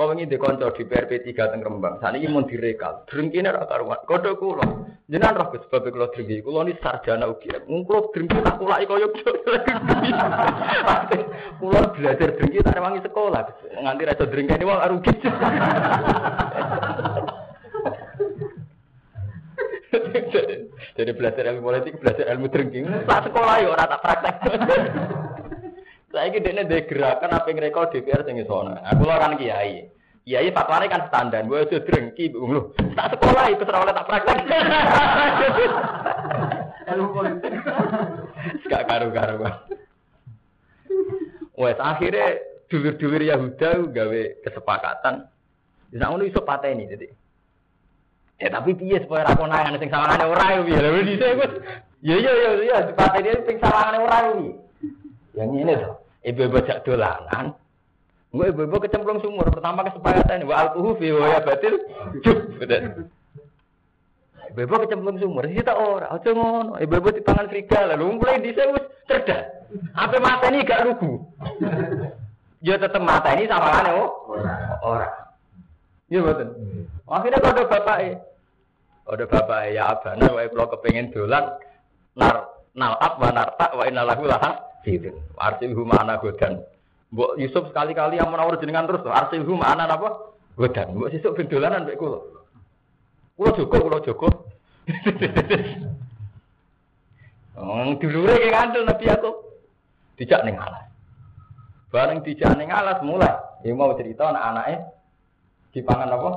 Kau 0.00 0.16
ingin 0.16 0.32
dikonco 0.32 0.72
di 0.72 0.88
PRP 0.88 1.28
3 1.28 1.52
teng 1.52 1.60
Rembang. 1.60 2.00
Saat 2.00 2.16
ini 2.16 2.24
mau 2.24 2.40
direkal. 2.40 3.04
Drengkine 3.04 3.52
ra 3.52 3.68
karuan. 3.68 4.00
Kodho 4.08 4.32
kula. 4.32 4.64
Jenengan 5.04 5.36
roh 5.36 5.52
Gus 5.52 5.60
sebab 5.68 5.92
kula 5.92 6.08
drengki. 6.08 6.40
Kula 6.40 6.64
ni 6.64 6.72
sarjana. 6.80 7.28
Mung 7.68 7.84
kula 7.84 8.08
drengki 8.08 8.40
tak 8.40 8.56
kulaki 8.56 8.88
kaya 8.88 9.12
Kula 11.60 11.80
belajar 11.92 12.32
drengki 12.32 12.64
tak 12.64 12.80
rewangi 12.80 13.04
sekolah. 13.04 13.44
Nganti 13.76 14.08
ra 14.08 14.16
iso 14.16 14.24
drengkeni 14.24 14.64
wong 14.64 14.80
rugi. 14.88 15.12
Jadi 20.96 21.10
belajar 21.12 21.44
ilmu 21.44 21.60
politik, 21.60 22.00
belajar 22.00 22.24
ilmu 22.32 22.48
drinking. 22.48 22.88
Tak 23.04 23.28
sekolah 23.28 23.54
ya 23.60 23.68
ora 23.68 23.84
tak 23.84 24.00
praktek. 24.00 24.36
Saya 26.10 26.26
ini 26.34 26.42
dia 26.42 26.66
ada 26.66 26.78
gerakan 26.90 27.30
apa 27.38 27.46
yang 27.54 27.62
rekor 27.62 27.86
DPR 27.94 28.26
sing 28.26 28.34
isono. 28.42 28.74
Aku 28.82 29.06
orang 29.06 29.38
kiai. 29.38 29.86
Kiai 30.26 30.50
fatwane 30.50 30.90
kan 30.90 31.06
standar. 31.06 31.46
Gue 31.46 31.62
sudah 31.70 31.86
drengki, 31.86 32.34
lu. 32.34 32.74
Tak 32.98 33.14
sekolah 33.14 33.46
itu 33.46 33.62
oleh 33.62 33.94
tak 33.94 34.06
praktek. 34.10 34.38
Ilmu 36.90 37.14
politik. 37.14 37.52
Gak 38.66 38.84
karu-karu. 38.90 39.46
Wes 41.54 41.78
akhirnya 41.78 42.42
dulur-dulur 42.66 43.22
Yahuda 43.22 43.70
gawe 43.94 44.22
kesepakatan. 44.42 45.30
Bisa 45.94 46.10
ngono 46.10 46.26
iso 46.26 46.42
pateni 46.42 46.90
jadi. 46.90 47.06
Ya 48.42 48.50
tapi 48.50 48.74
piye 48.74 48.98
supaya 49.04 49.30
ra 49.30 49.38
konangan 49.38 49.78
sing 49.78 49.92
sawangane 49.92 50.26
ora 50.26 50.58
yo 50.58 50.66
piye. 50.66 50.80
Lha 50.80 50.90
dhisik 51.06 51.38
wis. 51.38 51.52
Ya 52.02 52.16
ya 52.16 52.32
ya 52.32 52.50
ya 52.66 52.76
dipateni 52.90 53.30
sing 53.46 53.56
sawangane 53.62 53.98
ora 54.02 54.18
piye. 54.34 54.52
Yang 55.30 55.50
ini 55.62 55.72
tuh, 55.78 55.94
ibu-ibu 56.26 56.58
jak 56.64 56.82
dolanan. 56.84 57.56
Gue 58.30 58.54
ibu-ibu 58.54 58.76
kecemplung 58.78 59.18
sumur. 59.18 59.46
Pertama 59.50 59.82
kesepakatan 59.86 60.46
wa 60.46 60.54
alquhu 60.54 60.94
fi 60.98 61.10
wa 61.10 61.42
batil. 61.42 61.74
Cuk, 62.22 62.38
betul. 62.62 63.10
Ibu-ibu 64.54 64.74
kecemplung 64.86 65.16
sumur. 65.18 65.44
Sih 65.50 65.62
tak 65.66 65.78
ora, 65.78 66.14
aja 66.14 66.30
ngono. 66.30 66.78
Ibu-ibu 66.78 67.08
di 67.10 67.20
tangan 67.26 67.50
serigala. 67.50 67.98
Lalu 67.98 68.18
mulai 68.18 68.42
di 68.42 68.54
wis 68.54 68.84
cerdas. 69.10 69.44
Apa 69.94 70.18
mata 70.18 70.46
ini 70.50 70.66
gak 70.66 70.82
lugu. 70.86 71.22
Ya 72.62 72.76
tetep 72.76 73.02
mata 73.02 73.34
ini 73.34 73.50
sama 73.50 73.72
kan 73.72 73.94
oh. 73.96 74.10
Ora. 74.82 75.08
Iya 76.10 76.22
betul. 76.26 76.48
Akhirnya 77.06 77.42
kalau 77.42 77.66
bapak 77.66 77.98
ada 79.10 79.24
bapak 79.26 79.74
ya 79.74 79.90
abana 79.90 80.26
wae 80.30 80.46
kula 80.46 80.70
kepengin 80.70 81.10
dolan 81.10 81.50
nar 82.14 82.46
nalap 82.78 83.18
wa 83.18 83.30
narta 83.34 83.66
wa 83.74 83.82
innalahu 83.82 84.22
laha 84.30 84.69
sidin. 84.84 85.16
Arsilhu 85.36 85.82
ma'ana 85.86 86.20
godan. 86.20 86.60
Mbok 87.10 87.36
Yusuf 87.42 87.68
sekali-kali 87.70 88.22
yang 88.22 88.30
menawar 88.30 88.58
jenengan 88.62 88.86
terus. 88.86 89.04
Arsilhu 89.06 89.58
ma'ana 89.58 89.88
apa? 89.88 90.34
Godan. 90.54 90.96
Mbok 90.96 91.10
sesuk 91.10 91.36
ben 91.36 91.48
dolanan 91.48 91.86
mek 91.86 91.98
kula. 91.98 92.20
Kula 93.36 93.50
jogo, 93.56 93.76
kula 93.78 93.98
jogo. 94.04 94.28
Oh, 97.60 97.92
dulure 98.00 98.40
ki 98.40 98.48
ngandel 98.48 98.88
Nabi 98.88 99.04
aku. 99.04 99.30
Dijak 100.16 100.48
ning 100.48 100.56
alas. 100.56 100.88
Bareng 101.92 102.24
dijak 102.24 102.56
ning 102.56 102.72
alas 102.72 103.04
mulai. 103.04 103.36
Ya 103.60 103.76
mau 103.76 103.92
cerita 103.92 104.32
anak 104.32 104.44
anaknya 104.48 104.78
dipangan 105.76 106.08
apa? 106.08 106.30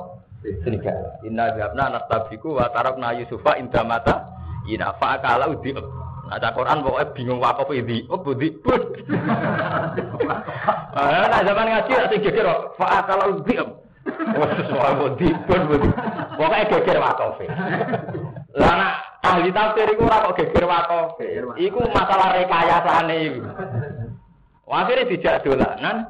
Serigala. 0.44 1.24
Inna 1.24 1.56
jabna 1.56 1.96
nastabiku 1.96 2.60
wa 2.60 2.68
tarakna 2.68 3.16
Yusufa 3.16 3.56
inda 3.56 3.80
mata 3.88 4.28
ina 4.68 4.92
fa'akala 5.00 5.48
udi. 5.48 5.72
Nah, 6.24 6.50
Quran 6.56 6.80
pokoknya 6.80 7.12
bingung 7.12 7.40
wakaf 7.40 7.68
ini. 7.70 8.08
Oh, 8.08 8.18
budi 8.18 8.48
pun. 8.64 8.80
Nah, 10.96 11.40
zaman 11.44 11.68
ngaji 11.68 11.92
asing 11.94 12.20
geger 12.24 12.48
kok. 12.48 12.60
Fa'akala 12.80 13.24
udi. 13.28 13.54
Wah, 14.34 14.50
sesuai 14.56 14.92
budi 14.98 15.28
pun 15.44 15.60
budi. 15.68 15.88
Pokoknya 16.34 16.70
geger 16.72 16.98
wakaf. 16.98 17.38
Lah 18.54 18.72
nak 18.78 18.94
ahli 19.26 19.50
tafsir 19.50 19.90
iku 19.92 20.06
ora 20.06 20.30
kok 20.30 20.36
geger 20.40 20.64
wakaf. 20.64 21.18
Iku 21.60 21.80
masalah 21.92 22.28
rekayasane 22.40 23.16
iku. 23.28 23.42
Akhirnya 24.70 25.10
dijak 25.10 25.44
dolanan. 25.44 26.08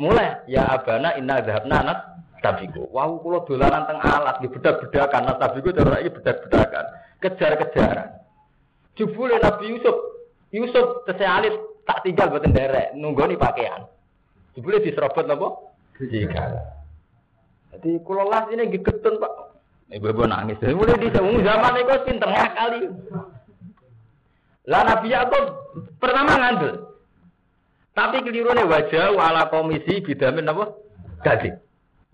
Mulai 0.00 0.32
ya 0.48 0.64
abana 0.64 1.12
inna 1.20 1.44
dhahabna 1.44 1.84
nat 1.84 1.98
tabiku. 2.40 2.88
Wau 2.88 3.20
kula 3.20 3.44
dolanan 3.44 3.84
teng 3.84 4.00
alat 4.00 4.40
bedak-bedakan 4.40 5.28
nat 5.28 5.36
tabiku 5.36 5.68
cara 5.76 6.00
iki 6.00 6.16
bedak-bedakan. 6.16 6.84
Kejar-kejaran. 7.20 8.19
Jebule 8.98 9.38
Nabi 9.38 9.76
Yusuf, 9.76 9.96
Yusuf 10.50 11.06
tesih 11.06 11.28
alit 11.28 11.54
tak 11.86 12.02
tinggal 12.06 12.30
boten 12.30 12.54
derek 12.54 12.94
nunggoni 12.94 13.38
pakaian. 13.38 13.86
Jebule 14.54 14.82
diserobot 14.82 15.26
napa? 15.26 15.48
Serigala. 15.96 16.80
Jadi 17.70 18.02
kula 18.02 18.26
las 18.26 18.50
ini 18.50 18.66
nggih 18.66 18.82
getun, 18.82 19.22
Pak. 19.22 19.32
Ibu-ibu 19.90 20.22
nangis. 20.26 20.58
Mulai 20.62 21.02
di 21.02 21.10
zaman 21.10 21.74
itu 21.82 21.94
pinter 22.06 22.30
ngakali. 22.30 22.80
Lah 24.70 24.82
Nabi 24.86 25.08
Yakub 25.10 25.44
pertama 25.98 26.38
ngandel. 26.38 26.74
Tapi 27.90 28.22
kelirune 28.22 28.62
wajah 28.70 29.10
wala 29.10 29.50
komisi 29.50 29.98
bidamin 29.98 30.46
apa? 30.46 30.64
Gadi. 31.26 31.50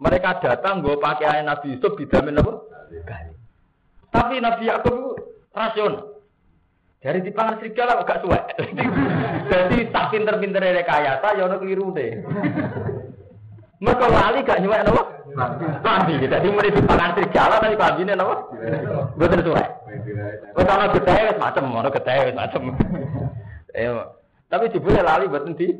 Mereka 0.01 0.41
datang 0.41 0.81
gue 0.81 0.97
pakaian 0.97 1.45
Nabi 1.45 1.77
Yusuf 1.77 2.01
bidamin 2.01 2.41
apa? 2.41 2.65
Gadi. 3.05 3.33
Tapi 4.09 4.35
Nabi 4.41 4.65
Yakub 4.73 4.97
rasional. 5.53 6.16
Dari 7.07 7.23
di 7.23 7.31
pangan 7.31 7.62
serigala 7.62 8.03
gak 8.03 8.19
suwe. 8.19 8.35
Jadi 9.55 9.79
tak 9.95 10.11
pinter-pinter 10.11 10.59
rekayasa 10.59 11.38
ya 11.38 11.47
ono 11.47 11.62
keliru 11.62 11.95
deh. 11.95 12.19
Mereka 13.79 14.07
lali 14.11 14.42
gak 14.42 14.59
nyuwek 14.59 14.83
napa? 14.83 15.03
Lambi. 15.87 16.19
Jadi 16.19 16.51
mulai 16.51 16.75
di 16.75 16.83
pangan 16.83 17.14
serigala 17.14 17.62
tapi 17.62 17.79
lambine 17.79 18.19
napa? 18.19 18.35
Mboten 19.14 19.47
suwe. 19.47 19.64
Wis 20.59 20.66
ana 20.66 20.90
getahe 20.90 21.31
wis 21.31 21.38
macem, 21.38 21.71
ana 21.71 21.95
getahe 21.95 22.21
wis 22.27 22.35
macem. 22.35 22.62
Eh 23.71 23.95
tapi 24.51 24.75
jebule 24.75 24.99
lali 24.99 25.31
mboten 25.31 25.55
di. 25.55 25.71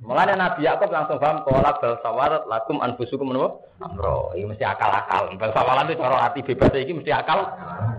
Mulane 0.00 0.32
Nabi 0.32 0.64
Yakub 0.64 0.88
langsung 0.88 1.20
paham 1.20 1.44
kola 1.44 1.76
bal 1.76 2.00
sawarat 2.00 2.48
lakum 2.48 2.80
anfusukum 2.80 3.28
menapa? 3.28 3.60
Amro. 3.84 4.32
Iki 4.32 4.48
mesti 4.48 4.64
akal-akal. 4.64 5.36
Bal 5.36 5.52
sawarat 5.52 5.92
itu 5.92 6.00
cara 6.00 6.24
hati 6.24 6.40
bebas 6.40 6.72
iki 6.72 6.96
mesti 6.96 7.12
akal 7.12 7.44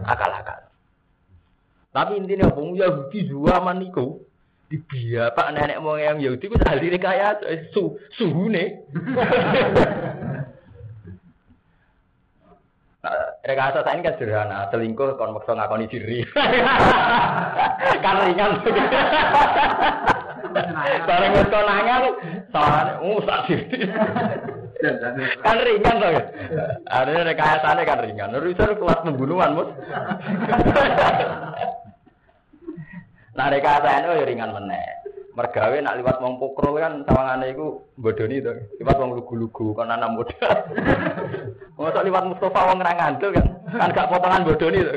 akal-akal. 0.10 0.69
Tapi 1.90 2.22
intinya 2.22 2.54
wong 2.54 2.78
Yahudi 2.78 3.26
zaman 3.26 3.82
niku 3.82 4.22
di 4.70 4.78
pak 5.18 5.50
nenek 5.58 5.82
moyang 5.82 6.22
Yahudi 6.22 6.46
ku 6.46 6.54
ahli 6.62 6.94
rekayasa 6.94 7.74
su 7.74 7.98
suhune. 8.14 8.86
Nah, 13.02 13.34
rekayasa 13.50 13.82
saya 13.82 13.98
ini 13.98 14.06
kan 14.06 14.14
sederhana, 14.22 14.70
selingkuh 14.70 15.18
kon 15.18 15.34
maksa 15.34 15.58
ngakoni 15.58 15.90
diri. 15.90 16.22
kan 18.06 18.16
ringan. 18.22 18.52
Bareng 21.10 21.34
wis 21.34 21.50
konangan, 21.50 22.04
sawane 22.54 22.94
uh 23.02 23.20
sak 23.26 23.40
diri. 23.50 23.66
kan 25.44 25.58
ringan 25.60 25.96
toh. 26.00 26.12
Ada 26.88 27.28
rekayasane 27.28 27.82
kan 27.84 28.00
ringan. 28.00 28.36
Urusan 28.40 28.80
kelas 28.80 29.04
pembunuhan, 29.04 29.56
Mus. 29.56 29.70
nah 33.36 33.48
rekayasane 33.52 34.08
oh 34.08 34.16
ya 34.16 34.26
ringan 34.28 34.56
meneh. 34.56 35.00
Mergawe 35.36 35.78
nak 35.80 35.96
liwat 36.04 36.18
wong 36.20 36.36
pokro 36.36 36.76
kan 36.76 37.08
sawangane 37.08 37.56
iku 37.56 37.88
bodoni 37.96 38.44
to. 38.44 38.52
Liwat 38.80 38.98
wong 39.00 39.16
lugu-lugu 39.16 39.72
kon 39.72 39.88
ana 39.88 40.12
modal. 40.12 40.68
Mosok 41.80 42.04
liwat 42.04 42.28
Mustafa 42.28 42.68
wong 42.68 42.84
ra 42.84 42.92
ngandel 42.92 43.32
kan. 43.36 43.48
Kan 43.72 43.96
gak 43.96 44.10
potongan 44.12 44.44
bodoni 44.44 44.84
to. 44.84 44.92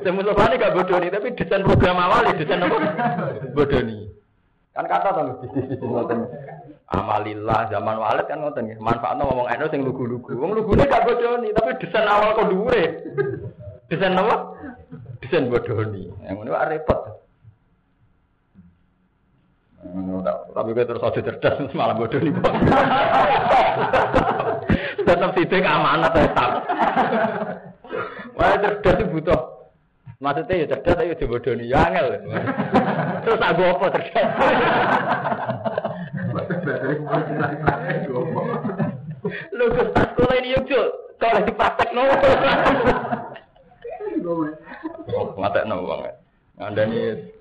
Sing 0.00 0.12
Mustafa 0.16 0.48
ini 0.48 0.60
gak 0.60 0.72
bodoni 0.72 1.12
tapi 1.12 1.36
desain 1.36 1.64
program 1.64 2.00
awal 2.00 2.32
desain 2.32 2.64
apa? 2.64 2.76
Bodoni. 3.52 4.13
Kan 4.74 4.90
kata 4.90 5.08
to 5.14 5.22
bisnis 5.46 5.78
ngoten. 5.86 6.26
Amalillah 6.90 7.70
zaman 7.70 7.96
walid 7.96 8.26
kan 8.26 8.42
ngoten 8.42 8.66
nggih. 8.66 8.78
Manfaatno 8.82 9.30
ngomong 9.30 9.48
eno 9.48 9.70
sing 9.70 9.86
lugu-lugu. 9.86 10.34
Wong 10.34 10.52
lugune 10.58 10.84
gak 10.90 11.06
bodoni 11.06 11.54
tapi 11.54 11.78
desain 11.78 12.10
awal 12.10 12.34
kok 12.34 12.50
dhuwure. 12.50 12.84
Desain 13.86 14.18
apa? 14.18 14.58
Desain 15.22 15.46
bodoni. 15.46 16.10
Yang 16.26 16.34
ngono 16.34 16.58
repot. 16.58 17.00
Tapi 20.54 20.70
gue 20.74 20.88
terus 20.88 21.02
aja 21.04 21.20
cerdas 21.20 21.56
malah 21.78 21.94
bodoh 21.94 22.18
nih. 22.18 22.34
Tetap 25.04 25.36
sidik 25.36 25.60
amanat 25.60 26.16
tetap. 26.16 26.64
Wah 28.34 28.56
cerdas 28.56 28.96
itu 28.96 29.04
butuh. 29.12 29.53
Maksudnya 30.22 30.54
ya 30.62 30.66
cerdas 30.70 30.94
tapi 30.94 31.26
bodoh 31.26 31.52
nih. 31.54 31.66
Ya 31.70 31.80
angel. 31.90 32.06
Terus 33.24 33.40
aku 33.40 33.62
apa 33.64 33.86
cerdas? 33.94 34.28
Lu 39.56 39.64
ke 39.72 39.82
sekolah 39.90 40.36
ini 40.38 40.54
yuk 40.54 40.90
kalau 41.16 41.40
dipraktek 41.46 41.90
no. 41.96 42.04
Mata 45.40 45.60
no 45.64 45.76
banget. 45.88 46.14
Anda 46.54 46.82
nih 46.86 47.34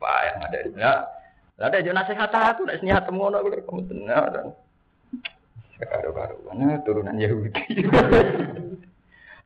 payah 0.00 0.34
ada 0.48 0.58
ya 0.72 0.92
ada 1.60 1.76
aja 1.76 1.92
nasihat 1.92 2.32
aku 2.32 2.64
nak 2.64 2.80
nasihat 2.80 3.04
ngono 3.12 3.36
aku 3.36 3.52
kamu 3.68 3.82
tenang 3.88 4.52
mana 6.48 6.80
turunan 6.84 7.16
Yahudi 7.20 7.84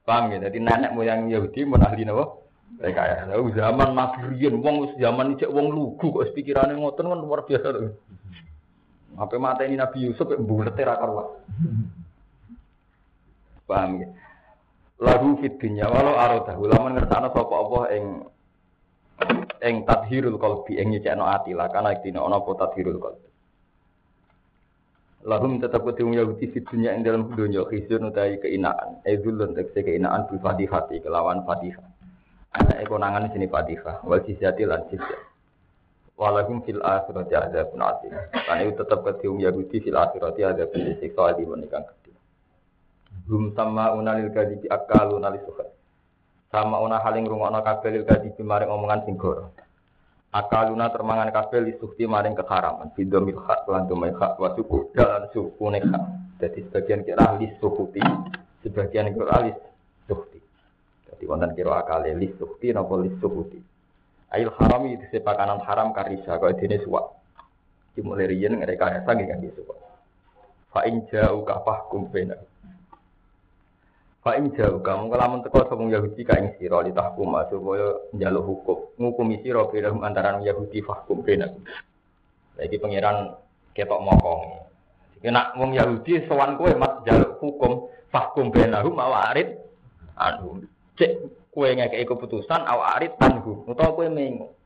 paham 0.05 0.37
ya? 0.37 0.39
Jadi 0.47 0.59
nenek 0.61 0.93
moyang 0.93 1.27
Yahudi 1.33 1.65
mau 1.65 1.81
ahli 1.81 2.05
nawa 2.05 2.25
mereka 2.79 3.27
tahu 3.31 3.55
zaman 3.55 3.89
mafian 3.95 4.55
wong 4.61 4.99
zaman 4.99 5.39
ini 5.39 5.47
wong 5.47 5.67
lugu 5.71 6.11
kok 6.11 6.37
pikirannya 6.37 6.77
ngoten 6.77 7.09
kan 7.09 7.19
luar 7.19 7.47
biasa. 7.49 7.69
Apa 9.15 9.35
mata 9.39 9.63
ini 9.63 9.79
Nabi 9.79 10.11
Yusuf 10.11 10.27
bulat 10.43 10.75
terakar 10.75 11.09
wah 11.09 11.29
paham 13.65 14.05
ya? 14.05 14.09
Lagu 15.01 15.39
fit 15.43 15.59
dunya 15.59 15.91
walau 15.91 16.15
arodah 16.15 16.55
ulama 16.55 16.95
ngertana 16.95 17.29
sapa 17.35 17.55
Allah 17.55 17.83
ing 17.99 18.05
eng 19.65 19.77
tadhirul 19.89 20.39
qalbi 20.39 20.79
ing 20.79 20.95
nyecekno 20.95 21.25
ati 21.27 21.51
lah. 21.57 21.71
Kana 21.71 21.97
dina 21.99 22.23
ana 22.23 22.39
apa 22.39 22.51
tadhirul 22.55 22.99
qalbi 23.03 23.34
Lahum 25.25 25.57
tetap 25.57 25.89
ketemu 25.89 26.21
Yahudi 26.21 26.53
di 26.53 26.61
dunia 26.61 26.93
yang 26.93 27.03
dalam 27.03 27.23
dunia 27.33 27.65
khizyun 27.65 28.13
utai 28.13 28.37
keinaan. 28.45 29.01
Edulun 29.09 29.57
tekse 29.57 29.81
keinaan 29.81 30.29
bil 30.29 30.37
fatihati 30.37 31.01
kelawan 31.01 31.41
fatihah. 31.49 31.81
Anak 32.55 32.87
ekonangan 32.87 33.35
sini 33.35 33.51
fatihah 33.51 34.07
Wal 34.07 34.23
jizyati 34.23 34.63
lan 34.63 34.87
jizyat 34.87 35.23
Walahum 36.15 36.63
fil 36.63 36.79
akhirati 36.79 37.35
pun 37.67 37.83
ati 37.83 38.07
Karena 38.31 38.63
itu 38.63 38.79
tetap 38.79 39.03
ketemu 39.03 39.51
Yahudi 39.51 39.83
fil 39.83 39.99
ada 39.99 40.63
pun 40.71 40.81
disiksa 40.87 41.35
di 41.35 41.43
menikah 41.43 41.83
gede 41.83 42.15
Hum 43.27 43.51
sama 43.59 43.91
unalil 43.99 44.31
gadi 44.31 44.71
akalu 44.71 45.19
nalis 45.19 45.43
suhat 45.51 45.75
sama 46.55 46.79
ona 46.79 47.03
haling 47.03 47.27
rungokno 47.27 47.67
kabeh 47.67 47.91
lil 47.91 48.07
kadi 48.07 48.31
maring 48.39 48.71
omongan 48.71 49.03
sing 49.03 49.19
goro. 49.19 49.51
Akaluna 50.35 50.91
termangan 50.91 51.31
kabeh 51.31 51.63
li 51.63 51.73
sukti 51.79 52.11
maring 52.11 52.35
keharaman. 52.35 52.91
Bidomil 52.91 53.39
hak 53.39 53.71
lan 53.71 53.87
domai 53.87 54.11
hak 54.11 54.35
wa 54.35 54.51
suku 54.59 54.91
dalan 54.91 55.31
suku 55.31 55.65
nekha. 55.71 55.99
Jadi 56.43 56.67
sebagian 56.67 57.07
kira 57.07 57.39
li 57.39 57.47
sukuti, 57.63 58.03
sebagian 58.67 59.15
kira 59.15 59.47
li 59.47 59.55
sukti. 60.11 60.43
Jadi 61.07 61.23
wonten 61.31 61.55
kira 61.55 61.87
akale 61.87 62.11
li 62.19 62.35
sukti 62.35 62.75
napa 62.75 62.99
li 62.99 63.15
sukuti. 63.23 63.63
Ail 64.35 64.51
harami 64.59 64.99
itu 64.99 65.07
sepakanan 65.15 65.63
haram 65.63 65.95
karisa 65.95 66.35
kau 66.43 66.51
dene 66.51 66.83
suwak. 66.83 67.15
Dimulai 67.95 68.27
riyen 68.27 68.59
ngereka 68.59 68.91
nggih 68.91 69.27
kan 69.31 69.39
suwak. 69.55 69.79
Fa 70.75 70.83
in 70.91 71.07
ja'u 71.07 71.47
bainahum 72.11 72.54
Fa 74.25 74.41
in 74.41 74.57
jauh 74.57 74.81
kamu 74.81 75.13
kalamun 75.13 75.45
teko 75.45 75.69
sapa 75.69 75.85
Yahudi 75.85 76.25
ka 76.25 76.41
ing 76.41 76.57
sira 76.57 76.81
li 76.81 76.97
tahkum 76.97 77.37
supaya 77.53 78.09
njaluk 78.17 78.45
hukum 78.49 78.79
ngukumi 78.97 79.45
sira 79.45 79.69
beda 79.69 79.93
antara 80.01 80.41
Yahudi 80.41 80.81
fahkum 80.81 81.21
bena. 81.21 81.45
Lagi 82.57 82.81
pangeran 82.81 83.37
ketok 83.77 84.01
mokong. 84.01 84.65
Jika 85.21 85.29
nak 85.29 85.61
wong 85.61 85.77
Yahudi 85.77 86.25
sowan 86.25 86.57
kowe 86.57 86.73
mat 86.73 87.05
njaluk 87.05 87.37
hukum 87.37 87.93
fahkum 88.09 88.49
benahum 88.49 88.97
awarid 88.97 89.61
anu 90.17 90.65
cek 90.97 91.21
kowe 91.53 91.69
ngekeki 91.69 92.09
keputusan 92.09 92.65
awarid 92.65 93.13
tanggu 93.21 93.69
utawa 93.69 93.93
kowe 93.93 94.09
mengo. 94.09 94.57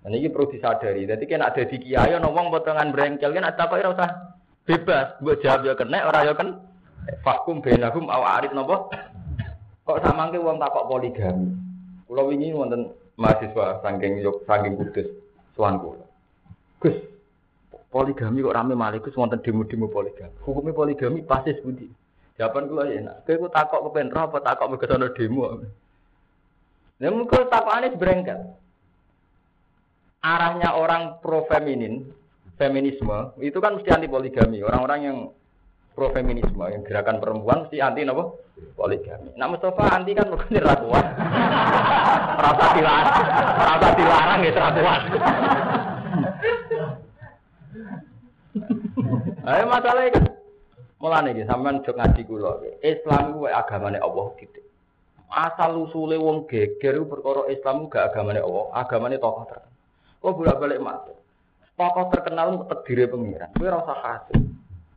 Nah, 0.00 0.14
ini 0.14 0.32
perlu 0.32 0.48
disadari. 0.48 1.04
Jadi 1.04 1.28
kan 1.28 1.44
ada 1.44 1.60
di 1.60 1.76
kiai, 1.76 2.16
ngomong 2.16 2.48
potongan 2.48 2.88
brengkel 2.88 3.36
kan 3.36 3.52
ya 3.52 3.88
usah 3.92 4.10
bebas. 4.64 5.20
Buat 5.20 5.44
jawab 5.44 5.60
ya 5.68 5.74
kena, 5.76 6.08
orang 6.08 6.24
ya 6.24 6.32
kan 6.32 6.48
Fakum 7.24 7.60
benahum 7.64 8.08
aw 8.08 8.22
arid 8.40 8.52
nopo. 8.52 8.88
Kok 9.84 10.00
samangke 10.04 10.38
wong 10.38 10.60
takok 10.60 10.86
poligami. 10.86 11.50
Kula 12.06 12.22
wingi 12.26 12.54
wonten 12.54 12.90
mahasiswa 13.18 13.82
saking 13.82 14.22
yuk 14.22 14.42
saking 14.46 14.78
kudus 14.78 15.08
sowan 15.58 15.78
kula. 15.82 16.06
Gus, 16.80 16.96
poligami 17.90 18.44
kok 18.44 18.56
rame 18.56 18.74
malih 18.78 19.02
Gus 19.02 19.16
wonten 19.18 19.42
demo-demo 19.42 19.90
poligami. 19.90 20.34
Hukumnya 20.46 20.76
poligami 20.76 21.26
pasti 21.26 21.56
sepundi. 21.56 21.86
Jawaban 22.38 22.70
kula 22.70 22.88
ya 22.88 23.04
enak. 23.04 23.16
Kowe 23.28 23.48
kok 23.48 23.54
takok 23.54 23.82
kepen 23.90 24.08
apa 24.16 24.38
takok 24.40 24.68
mergo 24.72 24.86
ana 24.88 25.08
demo. 25.12 25.42
Ya 27.00 27.08
mungkin 27.12 27.48
takokane 27.48 27.96
brengkel. 27.96 28.40
Arahnya 30.20 30.76
orang 30.76 31.16
pro 31.24 31.48
feminin, 31.48 32.12
feminisme 32.60 33.32
itu 33.40 33.56
kan 33.56 33.80
mesti 33.80 33.88
anti 33.88 34.04
poligami. 34.04 34.60
Orang-orang 34.60 35.00
yang 35.00 35.16
pro 35.94 36.14
feminisme 36.14 36.64
yang 36.70 36.82
gerakan 36.86 37.18
perempuan 37.18 37.66
mesti 37.66 37.82
anti 37.82 38.06
nopo 38.06 38.40
poligami. 38.78 39.34
Nah 39.36 39.46
Mustafa 39.50 39.90
anti 39.90 40.14
kan 40.16 40.30
bukan 40.30 40.58
ratuan. 40.62 41.04
rasa 42.44 42.66
dilarang, 42.72 43.26
rasa 43.58 43.88
dilarang 43.98 44.40
ya 44.40 44.52
ratuan. 44.56 45.00
Ayo 49.50 49.64
masalah 49.66 50.10
kan 50.12 50.24
mulane 51.00 51.32
iki 51.32 51.48
sampean 51.48 51.82
jok 51.82 51.96
ngaji 51.96 52.22
kula. 52.28 52.60
Islam 52.84 53.40
ku 53.40 53.46
agamane 53.48 53.98
Allah 53.98 54.26
gitu. 54.36 54.60
Asal 55.30 55.78
usule 55.78 56.18
wong 56.18 56.50
geger 56.50 56.98
perkara 57.06 57.46
Islam 57.46 57.86
gak 57.86 58.10
agamane 58.10 58.42
Allah, 58.42 58.66
agamane 58.74 59.16
tokoh 59.22 59.46
terkenal. 59.46 59.70
Kok 60.20 60.34
bolak-balik 60.36 60.82
matur. 60.82 61.16
Tokoh 61.78 62.10
terkenal 62.10 62.66
terdiri 62.66 63.06
pengiran. 63.06 63.54
Ora 63.62 63.78
usah 63.78 63.98
kasih. 64.02 64.49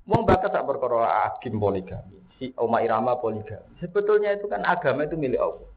Wong 0.03 0.27
bakat 0.27 0.51
tak 0.51 0.67
perkara 0.67 1.31
agim 1.31 1.55
poligami. 1.59 2.19
Si 2.35 2.51
Oma 2.59 2.83
Irama 2.83 3.15
poligami. 3.15 3.79
Sebetulnya 3.79 4.35
itu 4.35 4.51
kan 4.51 4.67
agama 4.67 5.07
itu 5.07 5.15
milik 5.15 5.39
Allah. 5.39 5.67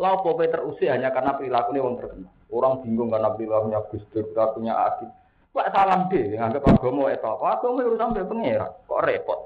Lah 0.00 0.16
apa 0.16 0.48
terusir 0.48 0.88
hanya 0.92 1.12
karena 1.12 1.36
perilakunya 1.36 1.84
wong 1.84 1.96
terkenal. 2.00 2.32
Orang 2.48 2.80
bingung 2.80 3.12
karena 3.12 3.32
perilakunya 3.36 3.80
Gus 3.88 4.04
Dur, 4.12 4.24
perilakunya 4.32 4.72
Agim. 4.72 5.08
Pak 5.50 5.68
salam 5.74 6.06
deh, 6.08 6.38
nganggap 6.38 6.62
agama 6.62 7.10
itu 7.10 7.26
apa? 7.26 7.44
Agama 7.58 7.78
itu 7.82 7.96
sampai 7.98 8.22
pengira. 8.22 8.68
Kok 8.86 9.02
repot? 9.02 9.40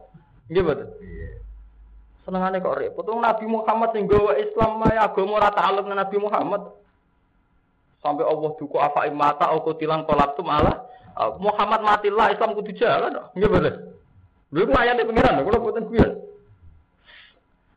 Iya 0.52 0.62
betul. 0.62 0.88
Senengane 2.26 2.58
kok 2.60 2.76
repot. 2.76 3.04
Wong 3.06 3.22
Nabi 3.22 3.44
Muhammad 3.50 3.88
sing 3.94 4.04
gawa 4.06 4.32
Islam 4.38 4.70
maya 4.82 5.10
agama 5.10 5.42
ora 5.42 5.50
ta'alluq 5.54 5.86
Nabi 5.90 6.16
Muhammad. 6.18 6.62
Sampai 8.02 8.26
Allah 8.28 8.50
duku 8.60 8.76
apa 8.76 9.08
imata 9.08 9.48
aku 9.48 9.78
tilang 9.80 10.04
kolap 10.04 10.36
tuh 10.36 10.44
malah 10.44 10.84
Muhammad 11.40 11.80
matilah 11.80 12.34
Islam 12.34 12.52
kudu 12.52 12.76
jalan. 12.76 13.16
Nggih 13.32 13.48
betul. 13.48 13.74
Lha 14.54 14.62
ku 14.62 14.72
ayate 14.78 15.02
pengiran, 15.02 15.42
kula 15.42 15.58
boten. 15.58 15.84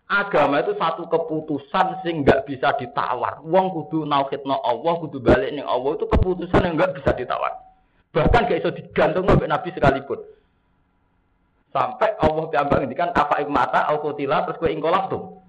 Agama 0.08 0.64
itu 0.64 0.72
satu 0.80 1.04
keputusan 1.12 2.00
sing 2.00 2.24
nggak 2.24 2.48
bisa 2.48 2.72
ditawar. 2.80 3.44
Wong 3.44 3.76
kudu 3.76 4.08
nauhidno 4.08 4.56
Allah, 4.64 4.94
kudu 5.04 5.20
balik 5.20 5.52
ning 5.52 5.68
Allah 5.68 6.00
itu 6.00 6.08
keputusan 6.08 6.64
yang 6.64 6.80
nggak 6.80 6.96
bisa 6.96 7.12
ditawar. 7.12 7.52
Bahkan 8.16 8.48
gak 8.48 8.60
iso 8.64 8.72
digantung 8.72 9.28
oleh 9.28 9.52
Nabi 9.52 9.68
sekalipun. 9.76 10.24
Sampai 11.76 12.16
Allah 12.24 12.48
piambang 12.48 12.88
kan 12.96 13.12
apa 13.12 13.44
mata 13.52 13.84
al-qutila 13.92 14.48
terus 14.48 14.58
kowe 14.58 14.72
ingkolak 14.72 15.12
tuh. 15.12 15.44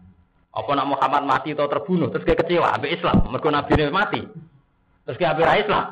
Apa 0.51 0.75
nak 0.75 0.91
Muhammad 0.91 1.23
mati 1.23 1.55
atau 1.55 1.71
terbunuh 1.71 2.11
terus 2.11 2.27
kayak 2.27 2.43
kecewa 2.43 2.75
ambil 2.75 2.91
Islam, 2.91 3.17
mergo 3.31 3.49
Nabi 3.55 3.73
mati. 3.95 4.21
Terus 5.07 5.17
kayak 5.23 5.39
ambil 5.39 5.55
Islam. 5.55 5.87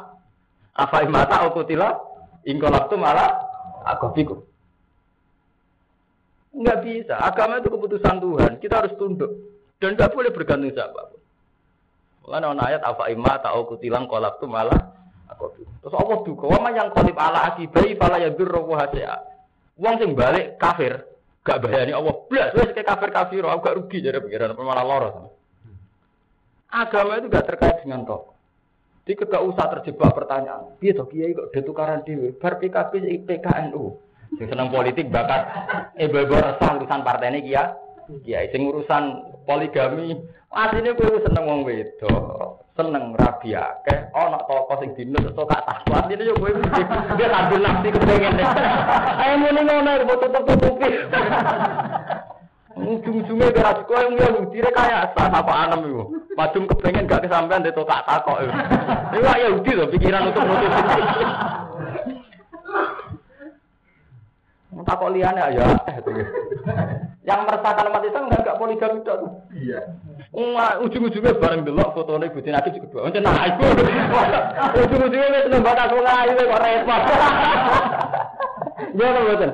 Apa 0.75 1.07
mata 1.07 1.37
al-qutila 1.47 2.03
ingkolak 2.43 2.91
tuh 2.91 2.99
malah 2.99 3.31
aku 3.87 4.11
pikir. 4.11 4.56
Enggak 6.57 6.79
bisa. 6.81 7.15
Agama 7.21 7.61
itu 7.61 7.69
keputusan 7.69 8.17
Tuhan. 8.17 8.53
Kita 8.57 8.81
harus 8.81 8.97
tunduk. 8.97 9.29
Dan 9.77 9.93
enggak 9.93 10.17
boleh 10.17 10.33
bergantung 10.33 10.73
siapa. 10.73 11.13
Mulanya 12.25 12.59
ayat 12.59 12.83
apa 12.83 13.13
imma 13.13 13.39
ta'au 13.39 13.71
kutilang 13.71 14.11
kolak 14.11 14.43
itu 14.43 14.51
malah 14.51 14.97
aku 15.31 15.63
Terus 15.63 15.95
Allah 15.95 16.19
duka. 16.27 16.51
Wama 16.51 16.75
yang 16.75 16.91
kolib 16.91 17.15
ala 17.15 17.55
akibai 17.55 17.95
fala 17.95 18.19
ya 18.19 18.33
birro 18.33 18.67
wahasya. 18.67 19.23
Uang 19.79 20.01
sing 20.01 20.17
balik 20.17 20.57
kafir. 20.59 21.07
Gak 21.47 21.63
bayani 21.63 21.95
Allah. 21.95 22.17
Belas. 22.27 22.51
Wes 22.59 22.75
kayak 22.75 22.89
kafir 22.89 23.11
kafir. 23.15 23.45
Aku 23.47 23.63
gak 23.63 23.77
rugi 23.79 24.03
jadi 24.03 24.19
pikiran. 24.19 24.59
Malah 24.59 24.83
loros. 24.83 25.15
Agama 26.73 27.21
itu 27.23 27.31
gak 27.31 27.47
terkait 27.47 27.87
dengan 27.87 28.03
toh. 28.03 28.35
Jadi 29.07 29.23
gak 29.23 29.45
usah 29.47 29.67
terjebak 29.79 30.11
pertanyaan. 30.11 30.75
Iya 30.83 30.99
toh 30.99 31.07
kiai 31.07 31.31
kok 31.37 31.55
detukaran 31.55 32.03
dewi. 32.03 32.35
Bar 32.35 32.59
PKB 32.59 33.23
PKNU. 33.23 34.06
Sing 34.35 34.47
seneng 34.51 34.75
politik 34.75 35.07
bakat 35.15 35.47
eh 35.95 36.11
ibu 36.11 36.35
resah 36.35 36.75
urusan 36.75 37.07
partai 37.07 37.31
ini 37.31 37.47
kia. 37.47 37.79
Kia 38.27 38.51
sing 38.51 38.67
urusan 38.67 39.23
poligami 39.47 40.19
asline 40.51 40.91
kowe 40.99 41.23
seneng 41.23 41.45
wong 41.47 41.61
wedok. 41.63 42.67
Seneng 42.77 43.17
rabi 43.17 43.57
akeh 43.57 44.13
ana 44.13 44.43
toko 44.45 44.75
sing 44.83 44.93
dino 44.99 45.17
terus 45.23 45.49
gak 45.49 45.65
takwa. 45.65 46.05
Ini 46.11 46.29
yo 46.29 46.35
kowe 46.37 46.51
dia 47.17 47.27
sambil 47.31 47.61
nafsi 47.63 47.89
kepengen. 47.95 48.37
Ayo 49.17 49.35
muni 49.41 49.61
ngono 49.65 49.91
kok 50.05 50.19
tutup-tutupi. 50.27 50.91
Ujung-ujungnya 52.77 53.57
kira 53.57 53.73
suka 53.73 54.05
yang 54.05 54.15
ya 54.21 54.29
Yahudi 54.29 54.61
kayak 54.61 55.17
sah 55.17 55.33
apa 55.33 55.53
anem 55.65 55.89
itu. 55.89 56.05
Madum 56.37 56.69
kepengen 56.69 57.09
gak 57.09 57.25
kesampean 57.25 57.65
di 57.65 57.73
tak 57.73 58.05
takok. 58.05 58.45
Ini 58.45 59.25
ya 59.25 59.33
Yahudi 59.49 59.71
loh 59.73 59.89
pikiran 59.89 60.29
untuk 60.29 60.45
nutup. 60.45 60.71
Tak 64.85 64.97
kok 65.01 65.13
liane 65.15 65.41
ya. 65.57 65.65
Yang 67.25 67.41
meresahkan 67.49 67.89
umat 67.89 68.03
Islam 68.05 68.29
enggak 68.29 68.41
enggak 68.45 68.59
poligami 68.61 68.99
itu. 69.01 69.15
Iya. 69.57 69.81
ujung-ujungnya 70.85 71.41
bareng 71.41 71.65
delok 71.65 71.97
fotone 71.97 72.29
Gusti 72.29 72.53
Nabi 72.53 72.77
kedua. 72.77 73.09
Encen 73.09 73.25
nah 73.25 73.47
iku. 73.49 73.65
Ujung-ujungnya 74.85 75.33
wis 75.33 75.49
nembak 75.49 75.81
aku 75.81 75.97
ngayu 76.05 76.33
kok 76.37 76.63
repot. 76.63 77.03
Ya 78.97 79.07
mboten. 79.13 79.51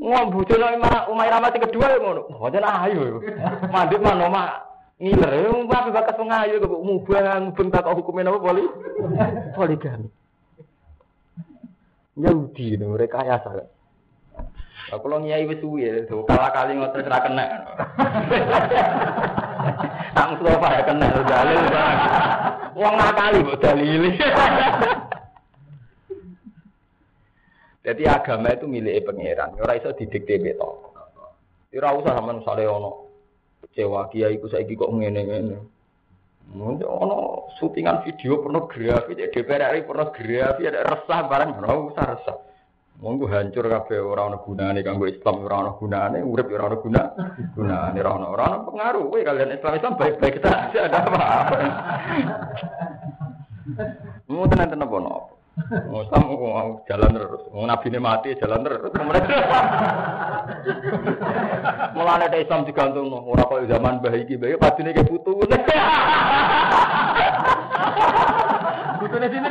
Ngom 0.00 0.26
bojone 0.32 0.80
Umay 1.12 1.28
Ramati 1.28 1.58
kedua 1.60 1.92
ya 1.92 1.98
ngono. 2.00 2.22
Mboten 2.32 2.64
ayu. 2.64 3.20
Mandip 3.68 4.00
mano 4.00 4.32
mak 4.32 4.50
ngiler. 4.96 5.52
Mbak 5.68 5.92
bakas 5.92 6.16
ngayu 6.16 6.64
kok 6.64 6.80
mubang 6.80 7.52
mubeng 7.52 7.68
tak 7.68 7.86
hukume 7.92 8.24
napa 8.24 8.40
poli? 8.40 8.64
Poligami. 9.52 10.08
Yahudi 12.20 12.76
ini 12.76 12.86
mereka 12.86 13.24
ya 13.24 13.40
salah. 13.40 13.68
Aku 14.90 15.06
lo 15.06 15.22
nyai 15.22 15.46
wis 15.46 15.62
suwi 15.62 15.86
ya, 15.86 16.02
kalah 16.08 16.50
kali 16.50 16.74
ngotot 16.74 17.06
ora 17.06 17.20
kena. 17.22 17.46
Tak 20.10 20.26
Mustafa 20.34 20.68
ya 20.72 20.82
kena 20.88 21.06
dalil. 21.22 21.60
Wong 22.74 22.94
ngakali 22.98 23.38
mbok 23.44 23.60
dalili. 23.62 24.10
Jadi 27.86 28.02
agama 28.04 28.52
itu 28.52 28.68
milik 28.68 29.08
pangeran, 29.08 29.56
ora 29.56 29.72
iso 29.78 29.96
didikte 29.96 30.36
beto. 30.36 30.92
Ora 31.72 31.96
usah 31.96 32.12
sampean 32.12 32.44
sale 32.44 32.68
ono 32.68 33.08
kecewa 33.64 34.10
kiai 34.12 34.36
iku 34.36 34.52
saiki 34.52 34.76
kok 34.76 34.92
ngene-ngene. 34.92 35.79
Mungkin 36.50 36.82
ono 36.82 37.46
syutingan 37.60 38.02
video 38.02 38.42
pornografi, 38.42 39.14
DPR 39.14 39.70
RI 39.70 39.86
pornografi, 39.86 40.66
ada 40.66 40.82
resah 40.82 41.20
barang, 41.30 41.50
ora 41.62 41.72
usah 41.78 42.04
resah. 42.10 42.36
Monggo 43.00 43.32
hancur 43.32 43.64
kabeh 43.64 43.96
ora 43.96 44.28
ana 44.28 44.36
gunane 44.44 44.84
kanggo 44.84 45.08
Islam 45.08 45.40
ora 45.40 45.56
ana 45.64 45.72
gunane, 45.72 46.20
urip 46.20 46.52
ora 46.52 46.68
ana 46.68 46.76
guna, 46.76 47.02
gunane 47.56 47.96
ora 47.96 48.12
ana 48.12 48.26
ora 48.28 48.44
ana 48.44 48.58
pengaruh. 48.60 49.08
Kowe 49.08 49.24
kalian 49.24 49.56
Islam 49.56 49.72
Islam 49.80 49.96
baik-baik 49.96 50.36
saja 50.44 50.80
ada 50.84 50.98
apa-apa. 51.08 51.56
Mau 54.28 54.44
tenan-tenan 54.44 54.84
apa 54.84 54.96
nopo? 55.00 55.29
Islam 55.58 56.22
mau 56.30 56.80
jalan 56.86 57.10
terus. 57.10 57.42
Mau 57.50 57.66
nabi 57.66 57.90
ini 57.90 57.98
mati 57.98 58.38
jalan 58.38 58.62
terus. 58.62 58.92
Mulane 61.96 62.24
ada 62.30 62.38
Islam 62.38 62.64
digantung 62.64 63.10
ora 63.10 63.44
kok 63.44 63.66
zaman 63.66 64.00
bayi 64.00 64.22
iki 64.24 64.38
bayi 64.38 64.56
padine 64.56 64.94
ke 64.94 65.02
putu. 65.04 65.34
Putune 69.00 69.26
sini. 69.26 69.48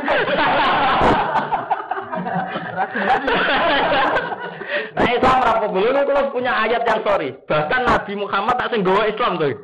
Nah 4.90 5.06
Islam 5.06 5.38
rapo 5.42 5.66
belum 5.70 5.94
itu 6.02 6.22
punya 6.34 6.52
ayat 6.66 6.82
yang 6.86 7.00
sorry. 7.06 7.30
Bahkan 7.46 7.82
Nabi 7.86 8.12
Muhammad 8.18 8.56
tak 8.58 8.70
sing 8.74 8.82
gawa 8.82 9.06
Islam 9.06 9.38
tuh. 9.38 9.54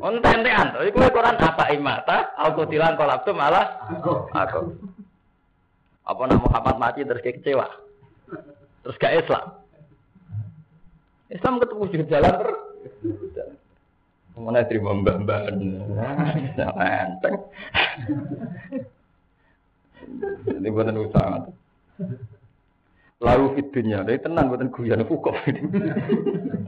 Onten-entean. 0.00 0.76
Iku 0.88 0.98
Quran 1.12 1.36
apa 1.36 1.64
imata? 1.72 2.32
Aku 2.36 2.66
tilang 2.68 2.96
kolak 2.96 3.24
tuh 3.24 3.36
malah 3.36 3.64
aku. 4.32 4.89
Apa 6.06 6.26
nak 6.26 6.42
Muhammad 6.42 6.76
mati 6.80 7.04
terus 7.04 7.22
kecewa? 7.22 7.68
Terus 8.86 8.98
gak 9.00 9.16
Islam? 9.20 9.44
Islam 11.30 11.60
ketemu 11.62 11.84
di 11.90 12.06
jalan 12.10 12.34
terus. 12.40 12.58
Mana 14.40 14.64
terima 14.64 14.96
mbak-mbak 14.96 15.52
enteng. 16.80 17.36
Ini 20.48 20.68
buatan 20.72 20.96
usaha. 20.96 21.44
Lalu 23.20 23.60
fitunya, 23.60 24.00
dari 24.00 24.16
tenang 24.16 24.48
buatan 24.48 24.72
guyon 24.72 25.04
fukoh. 25.04 25.36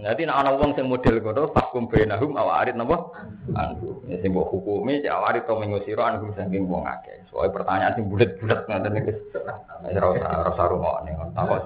Nanti 0.04 0.28
nak 0.28 0.44
anak 0.44 0.60
uang 0.60 0.76
yang 0.76 0.92
model 0.92 1.16
kono 1.24 1.42
fakum 1.56 1.88
bainahum 1.88 2.36
awarit 2.36 2.76
napa? 2.76 3.08
Anhu. 3.56 4.04
Ya 4.04 4.20
sing 4.20 4.36
mbok 4.36 4.52
hukumi 4.52 5.00
ya 5.00 5.16
awarit 5.16 5.48
to 5.48 5.56
mengusiro 5.56 6.04
anhu 6.04 6.28
saking 6.36 6.68
wong 6.68 6.84
akeh. 6.84 7.24
Soale 7.32 7.48
pertanyaan 7.54 7.96
sing 7.96 8.10
bulet-bulet 8.10 8.68
ngoten 8.68 8.92
niku. 8.92 9.12
Ora 9.86 10.06
usah 10.12 10.28
ora 10.42 10.50
usah 10.52 10.66
rungokne. 10.68 11.10
Takok. 11.32 11.60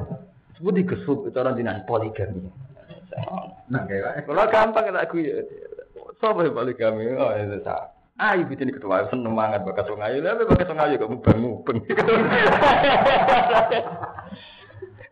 Sebut 0.61 0.73
dikesut 0.77 1.19
cara 1.35 1.51
dinan 1.57 1.83
poligami. 1.89 2.47
Nah, 3.73 3.83
kalau 4.23 4.53
gampang 4.53 4.93
tak 4.93 5.09
gue, 5.11 5.41
sopo 6.21 6.45
poligami? 6.47 7.17
Oh, 7.17 7.33
itu 7.35 7.59
sah. 7.65 7.91
Ayo 8.21 8.49
bikin 8.49 8.73
ketua 8.73 9.09
seneng 9.09 9.33
banget 9.33 9.65
ayu. 9.65 10.21
Lah 10.23 10.37
bakas 10.41 10.71
wong 10.71 10.81
ayu 10.81 10.97
kamu 11.01 11.21
mubeng 11.21 11.39
mubeng. 11.41 11.79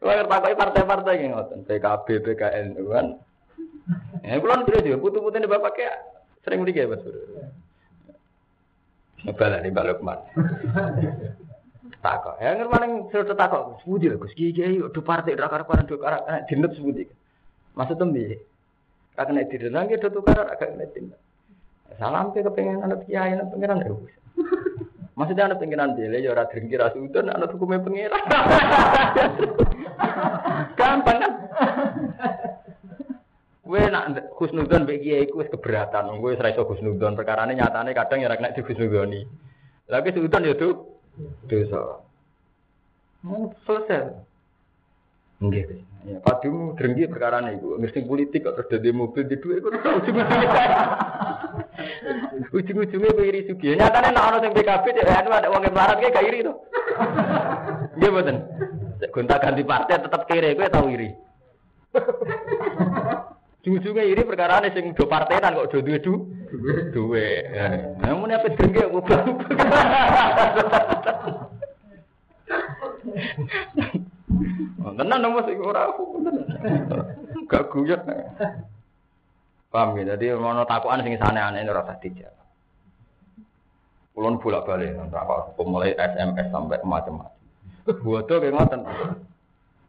Wah 0.04 0.20
takoki 0.28 0.60
partai-partai 0.60 1.16
ki 1.16 1.26
ngoten, 1.32 1.58
PKB, 1.64 2.06
PKN 2.20 2.66
kan. 2.92 3.06
Ya 4.20 4.36
kula 4.36 4.64
terus 4.68 4.84
juga 4.84 5.00
putu-putune 5.00 5.48
bapak 5.48 5.80
kayak 5.80 5.96
sering 6.44 6.60
mriki 6.60 6.84
ya, 6.84 6.92
Mas. 6.92 7.04
Ngebala 9.24 9.64
nih 9.64 9.72
Mbak 9.72 9.86
Lukman. 9.88 10.18
Takok. 12.04 12.36
Ya 12.36 12.52
ngerti 12.52 12.68
paling 12.68 12.92
seru 13.08 13.32
takok. 13.32 13.80
Sebuti 13.80 14.12
lho 14.12 14.20
Gus 14.20 14.36
Kiai 14.36 14.76
do 14.76 15.00
partai 15.00 15.40
ra 15.40 15.48
karep-karep 15.48 15.88
do 15.88 15.96
karep 15.96 16.20
dinet 16.52 16.76
sebuti. 16.76 17.08
Maksud 17.72 17.96
tembi. 17.96 18.36
Kakek 19.16 19.32
nek 19.32 19.48
didenang 19.48 19.88
ki 19.88 19.96
do 20.04 20.12
tukar 20.12 20.52
agak 20.52 20.76
nek 20.76 20.92
dinet. 20.92 21.16
Salam 21.96 22.36
ke 22.36 22.44
kepengen 22.44 22.84
anak 22.84 23.08
kiai 23.08 23.32
anak 23.32 23.48
pengiran 23.56 23.80
ya. 23.80 23.96
Maksudnya 25.14 25.46
anak 25.46 25.62
pengiran 25.62 25.94
dia, 25.94 26.10
ya 26.10 26.34
orang 26.34 26.50
drengki 26.50 26.74
rasa 26.74 26.98
udon, 26.98 27.30
anak 27.30 27.54
hukumnya 27.54 27.86
pengiran. 27.86 28.18
Gampang 30.78 31.18
kan? 31.20 31.32
Gue 33.64 33.80
nak 33.88 34.28
khusnudon 34.36 34.84
bagi 34.84 35.08
kiai 35.08 35.24
gue 35.24 35.44
keberatan, 35.48 36.20
gue 36.20 36.36
serai 36.36 36.52
so 36.52 36.68
khusnudon 36.68 37.16
perkara 37.16 37.48
ini 37.48 37.56
nyatanya 37.56 37.96
kadang 37.96 38.20
ya 38.20 38.28
rakyat 38.28 38.52
di 38.52 38.60
khusnudoni. 38.60 39.20
Lagi 39.88 40.12
sudon 40.12 40.44
ya 40.44 40.52
tuh 40.52 41.00
dosa. 41.48 42.04
Selesai. 43.64 44.20
Enggak. 45.40 45.80
Ya, 46.04 46.20
padu 46.20 46.76
drengki 46.76 47.08
perkara 47.08 47.40
ini, 47.40 47.56
gue 47.56 47.80
ngerti 47.80 48.04
politik 48.04 48.44
kok 48.44 48.60
terus 48.60 48.92
mobil 48.92 49.24
di 49.24 49.40
tahu 49.40 49.98
cuma 50.04 50.22
Ujung-ujungnya 52.52 53.10
gue 53.16 53.24
iri 53.24 53.48
sugi. 53.48 53.72
Nyatanya 53.72 54.12
nak 54.12 54.26
ono 54.28 54.36
sing 54.44 54.52
PKB 54.52 54.84
anu 55.00 55.30
ada 55.32 55.48
wong 55.48 55.64
melarat 55.64 55.96
kayak 55.96 56.12
gak 56.12 56.26
iri 56.28 56.44
tuh. 56.44 56.56
Nggih. 57.96 58.36
Gonta 59.12 59.42
ganti 59.42 59.64
partai 59.66 60.00
tetap 60.00 60.24
kiri, 60.28 60.56
gue 60.56 60.68
tahu 60.70 60.86
iri. 60.92 61.10
Ujung-ujungnya 63.64 64.04
iri 64.04 64.28
perkara 64.28 64.60
ini 64.60 64.76
sing 64.76 64.92
do 64.92 65.08
partenan 65.08 65.56
kok 65.56 65.72
do 65.72 65.80
duwe 65.80 65.96
du. 66.04 66.28
Duwe. 66.92 67.48
Namun 67.96 68.36
apa 68.36 68.52
dengke 68.52 68.84
kok 68.84 69.08
Tenan 74.94 75.16
nomor 75.16 75.48
sing 75.48 75.56
ora 75.64 75.88
Gak 77.48 77.72
guyon. 77.72 78.04
Paham 79.72 79.96
ya? 79.96 80.12
Jadi 80.12 80.36
mau 80.36 80.52
takuan 80.68 81.00
sing 81.00 81.16
aneh-aneh 81.16 81.64
ora 81.64 81.88
usah 81.88 81.96
dijawab. 82.04 82.36
Kulon 84.14 84.38
bolak-balik, 84.38 84.94
mulai 85.66 85.96
SMS 85.98 86.52
sampai 86.54 86.78
macam-macam. 86.86 87.33
Bodoh 87.84 88.40
kayak 88.40 88.56
ngoten. 88.56 88.80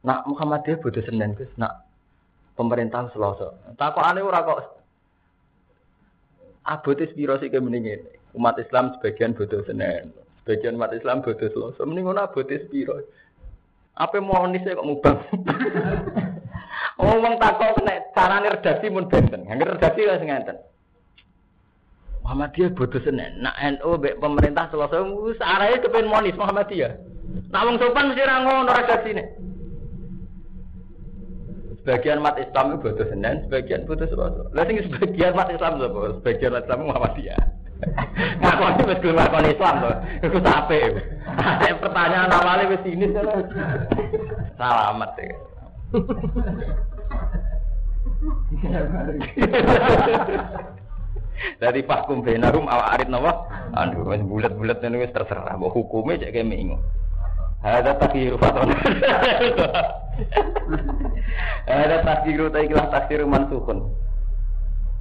Nak 0.05 0.27
Muhammadiyah 0.27 0.77
bodoh 0.83 1.01
Senin 1.01 1.33
Gus, 1.33 1.49
nak 1.55 1.87
pemerintah 2.59 3.07
Selasa. 3.15 3.55
aneh 3.79 4.21
ora 4.21 4.45
kok 4.45 4.83
abote 6.67 7.07
piro 7.15 7.39
sih 7.39 7.49
mendingin. 7.49 8.03
Umat 8.35 8.59
Islam 8.59 8.91
sebagian 8.99 9.31
bodoh 9.31 9.63
Senin, 9.63 10.11
sebagian 10.43 10.75
umat 10.75 10.91
Islam 10.91 11.23
bodoh 11.23 11.47
Selasa. 11.47 11.87
Mending 11.87 12.11
ngono 12.11 12.27
abote 12.27 12.67
piro. 12.67 12.99
Apa 13.95 14.19
nih 14.19 14.59
saya 14.59 14.75
kok 14.75 14.89
mubang? 14.91 15.17
Ngomong 16.99 17.35
takok 17.41 17.79
kena 17.79 17.95
carane 18.11 18.47
redaksi 18.51 18.91
mun 18.91 19.07
benten. 19.07 19.47
Yang 19.47 19.79
redaksi 19.79 20.03
wis 20.03 20.19
ngenten. 20.19 20.57
Muhammadiyah 22.27 22.75
bodoh 22.75 22.99
senen. 22.99 23.39
Nak 23.39 23.55
NU 23.79 23.95
be 23.95 24.19
pemerintah 24.19 24.67
selesai 24.67 24.99
wis 25.23 25.39
arahe 25.39 25.79
kepen 25.79 26.11
monis 26.11 26.35
Muhammadiyah. 26.35 27.14
Nak 27.51 27.65
wong 27.65 27.75
sopan 27.79 28.07
mesti 28.11 28.27
ra 28.27 28.43
ngono 28.43 28.71
redaksine. 28.71 29.23
Sebagian 31.85 32.17
umat 32.17 32.41
Islam 32.41 32.73
itu 32.73 32.81
bodoh 32.81 33.05
senen, 33.13 33.45
sebagian 33.45 33.85
bodoh 33.85 34.09
selasa. 34.09 34.41
Lah 34.57 34.65
sing 34.65 34.81
sebagian 34.89 35.37
umat 35.37 35.53
Islam 35.53 35.77
sapa? 35.77 36.17
Sebagian 36.17 36.57
umat 36.57 36.65
Islam 36.65 36.89
Muhammadiyah. 36.89 37.37
Ngakoni 38.41 38.89
wis 38.89 39.01
gelem 39.03 39.19
ngakoni 39.21 39.53
Islam 39.53 39.75
to. 39.83 39.91
Iku 40.25 40.37
apik. 40.41 40.97
Pertanyaan 41.83 42.31
awalnya 42.33 42.71
wis 42.73 42.81
ini 42.89 43.05
Selamat 44.55 45.11
ya. 45.19 45.35
Dari 51.61 51.83
fakum 51.83 52.23
benarum 52.23 52.65
awak 52.65 52.97
arit 52.97 53.11
nawa, 53.11 53.45
wis 54.07 54.23
bulat-bulat 54.23 54.79
wis 54.81 55.13
terserah, 55.13 55.59
hukume 55.59 56.17
cek 56.17 56.33
kene 56.33 56.79
ingo. 57.65 57.73
Ada 57.73 57.91
takdiru 57.97 58.37
faton. 58.37 58.69
Ada 61.65 61.97
takdiru 62.05 62.53
ta 62.53 62.59
ikhlas 62.61 62.89
takdiru 62.93 63.25
mansukun. 63.25 63.89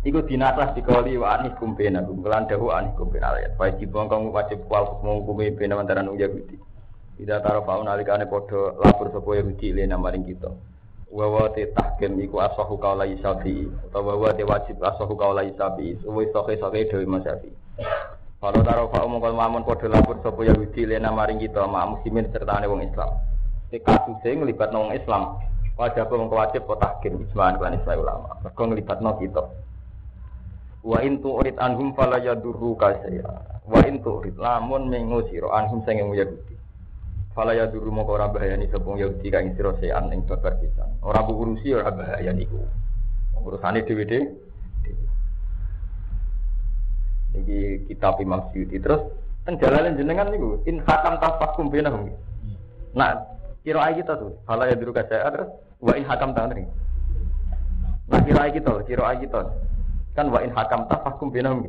Iku 0.05 0.21
dinasah 0.29 0.77
dikoli 0.77 1.17
wa 1.17 1.41
anikum 1.41 1.73
benarum, 1.73 2.21
kelan 2.21 2.45
dahu 2.45 2.69
anikum 2.69 3.09
benal 3.09 3.41
ayat. 3.41 3.57
Wajib 3.57 3.89
kang 3.89 4.29
wajib 4.33 4.61
kual 4.69 4.85
hukum 5.01 5.41
bena 5.41 5.81
antara 5.81 6.05
nang 6.05 6.21
Yahudi. 6.21 6.61
Tidak 7.17 7.41
taruh 7.41 7.65
faun 7.65 7.89
alikane 7.89 8.29
padha 8.29 8.77
lapor 8.81 9.09
sapa 9.09 9.31
Yahudi 9.33 9.73
lena 9.73 9.97
maring 9.97 10.29
kita 10.29 10.53
wa 11.15 11.47
te 11.55 11.71
tahkim 11.71 12.19
iku 12.19 12.43
asahu 12.43 12.75
kaula 12.75 13.07
isabi 13.07 13.71
utawa 13.87 14.19
wa 14.19 14.35
te 14.35 14.43
wajib 14.43 14.83
asahu 14.83 15.15
kaula 15.15 15.47
isabi 15.47 15.95
wis 16.03 16.27
soke 16.35 16.59
soke 16.59 16.91
dewi 16.91 17.07
Mas 17.07 17.23
Syafi 17.23 17.55
Kalau 18.45 18.61
taruh 18.61 18.93
pak 18.93 19.01
omong 19.09 19.25
kalau 19.25 19.41
mamun 19.41 19.65
kode 19.65 19.89
lapor 19.89 20.21
sopo 20.21 20.45
Yahudi 20.45 20.85
lena 20.85 21.09
maring 21.09 21.41
kita 21.41 21.65
ma 21.65 21.89
muslimin 21.89 22.29
serta 22.29 22.61
wong 22.69 22.85
Islam. 22.85 23.17
Ini 23.73 23.81
kasus 23.81 24.21
yang 24.21 24.45
ngelibat 24.45 24.69
nong 24.69 24.93
Islam. 24.93 25.41
Wajib 25.81 26.13
wong 26.13 26.29
wajib 26.29 26.69
kok 26.69 26.77
tahkim 26.77 27.25
ijmaan 27.25 27.57
kan 27.57 27.73
Islam 27.73 28.05
ulama. 28.05 28.37
Mereka 28.45 28.63
ngelibat 28.69 29.01
nong 29.01 29.17
kita. 29.17 29.49
Wa 30.85 31.01
in 31.01 31.25
tu'rid 31.25 31.57
anhum 31.57 31.97
fala 31.97 32.21
yadurru 32.21 32.77
kasaya. 32.77 33.25
Wa 33.65 33.81
in 33.89 34.05
tu'rid 34.05 34.37
lamun 34.37 34.93
mengusiro 34.93 35.49
anhum 35.49 35.81
sing 35.89 36.05
Yahudi. 36.05 36.53
Fala 37.33 37.57
ya 37.57 37.65
dulu 37.73 37.89
mau 37.97 38.05
ora 38.05 38.29
bahayani 38.29 38.69
sepung 38.69 39.01
Yahudi 39.01 39.25
kang 39.33 39.57
sira 39.57 39.73
sean 39.81 40.13
ing 40.13 40.21
babar 40.29 40.61
pisan. 40.61 41.01
Ora 41.01 41.25
urusi 41.25 41.73
ora 41.73 41.89
bahaya 41.89 42.29
niku. 42.37 42.61
Urusane 43.41 43.89
dhewe-dhewe. 43.89 44.44
Iki 47.35 47.91
kitab 47.91 48.23
Imam 48.23 48.47
Suyuti 48.51 48.79
terus 48.79 49.03
teng 49.43 49.59
jalan 49.59 49.99
jenengan 49.99 50.31
niku 50.31 50.63
in 50.71 50.79
hakam 50.87 51.19
tafakum 51.19 51.67
bainahum. 51.67 52.15
Nah, 52.95 53.19
kira 53.67 53.91
kita 53.91 54.15
tuh. 54.15 54.39
Fala 54.47 54.71
ya 54.71 54.79
dulu 54.79 54.95
kaca 54.95 55.35
terus 55.35 55.51
wa 55.83 55.93
in 55.99 56.07
hakam 56.07 56.31
tandri. 56.31 56.63
Nah, 58.07 58.21
kira 58.23 58.55
kita, 58.55 58.87
kira 58.87 59.19
kita. 59.19 59.51
Kan 60.15 60.31
wa 60.31 60.41
in 60.47 60.55
hakam 60.55 60.87
tafakum 60.87 61.35
bainahum. 61.35 61.67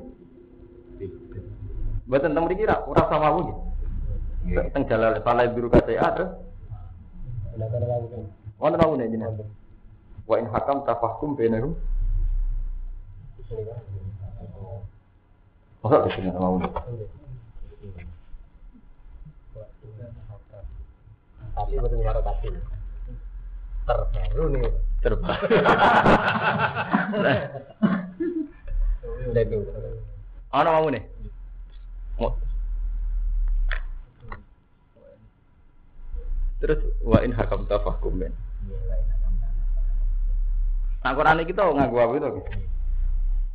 Mboten 2.05 2.37
teng 2.37 2.45
mriki 2.45 2.69
ora 2.69 2.85
ora 2.85 3.03
sama 3.09 3.27
gitu. 3.41 3.53
Teng 4.69 4.83
jalal 4.85 5.17
salai 5.25 5.49
biru 5.49 5.67
kasaya 5.73 6.13
terus. 6.13 6.31
Wonten 8.61 8.77
tahu 8.77 8.93
nih 9.01 9.09
jenengan. 9.09 9.41
Wa 10.29 10.37
in 10.37 10.45
hakam 10.53 10.85
tafahkum 10.85 11.33
bainahum. 11.33 11.73
Masa 15.85 16.01
di 16.01 16.17
sini 16.17 16.33
mau 16.33 16.57
Tapi 21.53 21.77
betul 21.77 22.01
nyaro 22.01 22.25
tapi 22.25 22.49
terbaru 23.85 24.43
nih 24.49 24.65
terbaru. 25.05 25.45
Ana 30.49 30.73
mau 30.73 30.89
nih. 30.89 31.05
Terus 36.65 36.81
wa 37.05 37.21
in 37.21 37.29
hakam 37.29 37.69
tafahkum 37.69 38.25
ben. 38.25 38.33
Nah 41.05 41.13
Quran 41.13 41.45
kita 41.45 41.61
ngaku 41.61 41.95
apa 42.01 42.13
itu? 42.17 42.41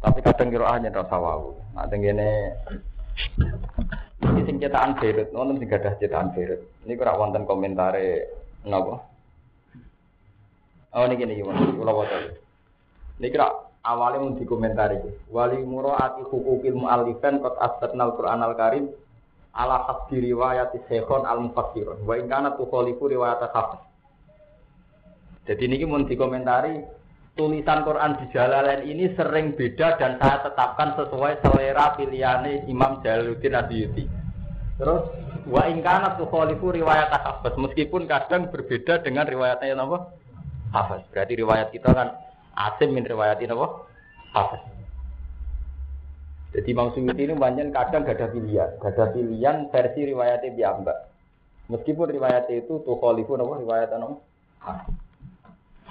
Tapi 0.00 0.18
kadang 0.24 0.48
kira 0.48 0.72
hanya 0.72 0.88
rasa 0.96 1.16
wau. 1.20 1.60
Nah 1.76 1.84
tenggene 1.88 2.56
ini 4.20 4.40
sing 4.48 4.56
cetakan 4.56 4.96
Beirut, 4.96 5.28
nonton 5.32 5.60
sing 5.60 5.68
gadah 5.68 5.96
cetakan 6.00 6.32
Beirut. 6.32 6.60
Ini 6.88 6.96
kurang 6.96 7.20
wonten 7.20 7.44
komentare 7.44 8.32
napa? 8.64 9.04
Oh 10.96 11.04
ini 11.04 11.20
gimana? 11.20 11.68
Kula 11.76 11.92
waca. 11.92 12.16
Ini 13.20 13.28
kira 13.28 13.52
awalnya 13.84 14.24
mau 14.24 14.36
dikomentari. 14.36 14.98
Wali 15.28 15.60
muraati 15.62 16.24
hukukil 16.24 16.74
mu'allifan 16.80 17.44
kot 17.44 17.60
asbatnal 17.60 18.16
Qur'an 18.16 18.40
al-Karim 18.40 18.88
ala 19.52 19.84
hasbi 19.84 20.32
riwayat 20.32 20.72
Syekhon 20.88 21.26
al 21.26 21.44
mufassirun 21.44 22.06
wa 22.06 22.14
in 22.16 22.30
kana 22.30 22.56
tukhalifu 22.56 23.10
riwayat 23.10 23.44
Hafiz. 23.52 23.82
Jadi 25.44 25.62
ini 25.66 25.84
mau 25.84 26.00
dikomentari 26.00 26.99
tulisan 27.40 27.88
Quran 27.88 28.20
di 28.20 28.28
Jalalain 28.36 28.84
ini 28.84 29.16
sering 29.16 29.56
beda 29.56 29.96
dan 29.96 30.20
saya 30.20 30.44
tetapkan 30.44 30.92
sesuai 30.92 31.40
selera 31.40 31.96
pilihannya 31.96 32.68
Imam 32.68 33.00
Jalaluddin 33.00 33.56
Asyuti. 33.56 34.04
Terus 34.76 35.08
wa 35.48 35.64
in 35.64 35.80
kana 35.80 36.20
tukhalifu 36.20 36.68
riwayat 36.68 37.08
Hafiz 37.08 37.56
meskipun 37.56 38.04
kadang 38.04 38.52
berbeda 38.52 39.00
dengan 39.00 39.24
riwayatnya 39.24 39.72
apa? 39.72 40.12
Hafiz. 40.76 41.00
Berarti 41.16 41.32
riwayat 41.40 41.72
kita 41.72 41.88
kan 41.96 42.12
asim 42.60 42.92
min 42.92 43.08
riwayatin 43.08 43.56
apa? 43.56 43.88
Hafiz. 44.36 44.60
Jadi 46.52 46.68
Imam 46.76 46.92
ini 46.92 47.32
banyak 47.32 47.72
kadang 47.72 48.04
gak 48.04 48.20
ada 48.20 48.28
pilihan, 48.36 48.68
gak 48.84 48.92
ada 49.00 49.16
pilihan 49.16 49.56
versi 49.72 50.00
riwayatnya 50.12 50.52
biamba. 50.52 50.92
Meskipun 51.72 52.10
riwayatnya 52.10 52.68
itu 52.68 52.84
tuh 52.84 53.00
khalifu 53.00 53.40
nopo 53.40 53.56
riwayat 53.64 53.96
nopo. 53.96 54.20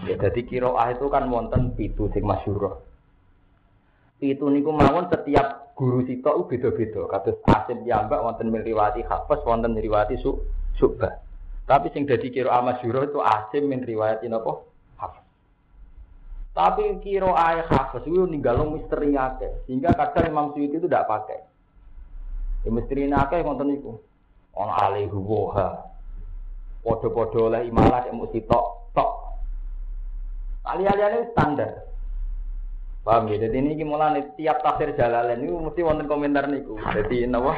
Ya, 0.08 0.16
jadi 0.16 0.42
kiroah 0.48 0.96
itu 0.96 1.12
kan 1.12 1.28
wonten 1.28 1.76
pitu 1.76 2.08
sing 2.16 2.24
masyhur. 2.24 2.80
Itu 4.20 4.48
niku 4.48 4.72
mawon 4.72 5.12
setiap 5.12 5.76
guru 5.76 6.04
sitok 6.08 6.48
beda-beda. 6.48 7.08
Kados 7.08 7.40
asim 7.48 7.84
biamba 7.84 8.24
wonten 8.24 8.52
riwayati 8.52 9.04
hafes, 9.04 9.44
wonten 9.44 9.76
riwayati 9.76 10.20
su 10.20 10.40
subah. 10.80 11.20
Tapi 11.68 11.92
sing 11.92 12.08
dadi 12.08 12.32
kiroah 12.32 12.64
masyhur 12.64 13.12
itu 13.12 13.20
asim 13.20 13.68
min 13.68 13.84
nopo 14.32 14.70
tapi 16.60 17.00
kiro 17.00 17.32
ayah 17.40 17.64
hafes 17.72 18.04
itu 18.04 18.28
ninggalung 18.28 18.76
misteri 18.76 19.16
akeh. 19.16 19.64
Sehingga 19.64 19.96
kadang 19.96 20.28
Imam 20.28 20.48
Suyuti 20.52 20.76
itu 20.76 20.92
tidak 20.92 21.08
pakai. 21.08 21.40
Ya 22.68 22.70
misteri 22.76 23.08
akeh 23.08 23.40
konten 23.48 23.72
itu. 23.72 23.96
Ono 24.60 24.74
alihu 24.76 25.24
woha. 25.24 25.88
Podo-podo 26.84 27.48
oleh 27.48 27.64
imalah 27.64 28.08
yang 28.12 28.20
mesti 28.20 28.44
tok 28.44 28.92
tok. 28.92 29.12
Ali-aliannya 30.76 31.32
standar. 31.34 31.72
Paham 33.02 33.32
ya? 33.32 33.42
Jadi 33.42 33.58
ini 33.58 33.82
mulai 33.82 34.22
tiap 34.38 34.62
tafsir 34.62 34.94
jalalain 34.94 35.42
itu 35.42 35.56
mesti 35.56 35.82
wonten 35.82 36.06
komentar 36.06 36.46
niku. 36.46 36.78
Jadi 36.94 37.26
napa? 37.26 37.58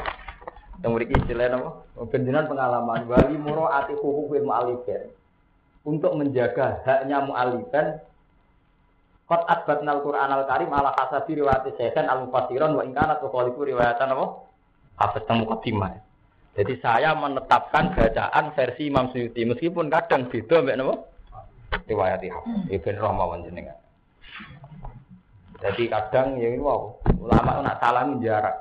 Yang 0.80 0.92
beri 0.96 1.06
istilah 1.12 1.48
napa? 1.52 1.70
Penjenan 2.08 2.48
pengalaman 2.48 3.10
wali 3.10 3.36
muro 3.36 3.68
ati 3.68 3.94
hukuk 3.98 4.38
ilmu 4.38 4.54
alifan 4.54 5.12
untuk 5.82 6.14
menjaga 6.14 6.86
haknya 6.86 7.26
mu'alifan 7.26 7.98
Qad 9.32 9.48
asbatnal 9.48 10.04
Qur'an 10.04 10.28
al-Karim 10.28 10.68
ala 10.76 10.92
hasabi 10.92 11.40
riwayat 11.40 11.64
Syekhan 11.80 12.04
al-Mufassiron 12.04 12.76
wa 12.76 12.84
ingkana 12.84 13.16
tukhalifu 13.24 13.64
riwayatan 13.64 14.12
apa? 14.12 14.28
Teng 15.24 15.48
mukaddimah. 15.48 15.96
Jadi 16.60 16.76
saya 16.84 17.16
menetapkan 17.16 17.96
bacaan 17.96 18.52
versi 18.52 18.92
Imam 18.92 19.08
Suyuti 19.16 19.48
meskipun 19.48 19.88
kadang 19.88 20.28
beda 20.28 20.60
mbek 20.60 20.76
napa? 20.76 20.96
Riwayat 21.72 22.22
Hafaz. 22.24 22.68
Ibn 22.68 22.96
Rahmawan 23.00 23.48
jenengan. 23.48 23.78
Jadi 25.62 25.94
kadang 25.94 26.42
ya 26.42 26.50
ini 26.50 26.58
wow, 26.58 26.98
ulama 27.22 27.62
nak 27.62 27.78
salah 27.78 28.10
jarak. 28.18 28.58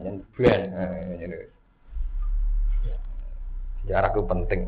Yang 0.00 0.22
brand. 0.32 0.64
Jarak 3.90 4.14
itu 4.14 4.22
penting. 4.24 4.60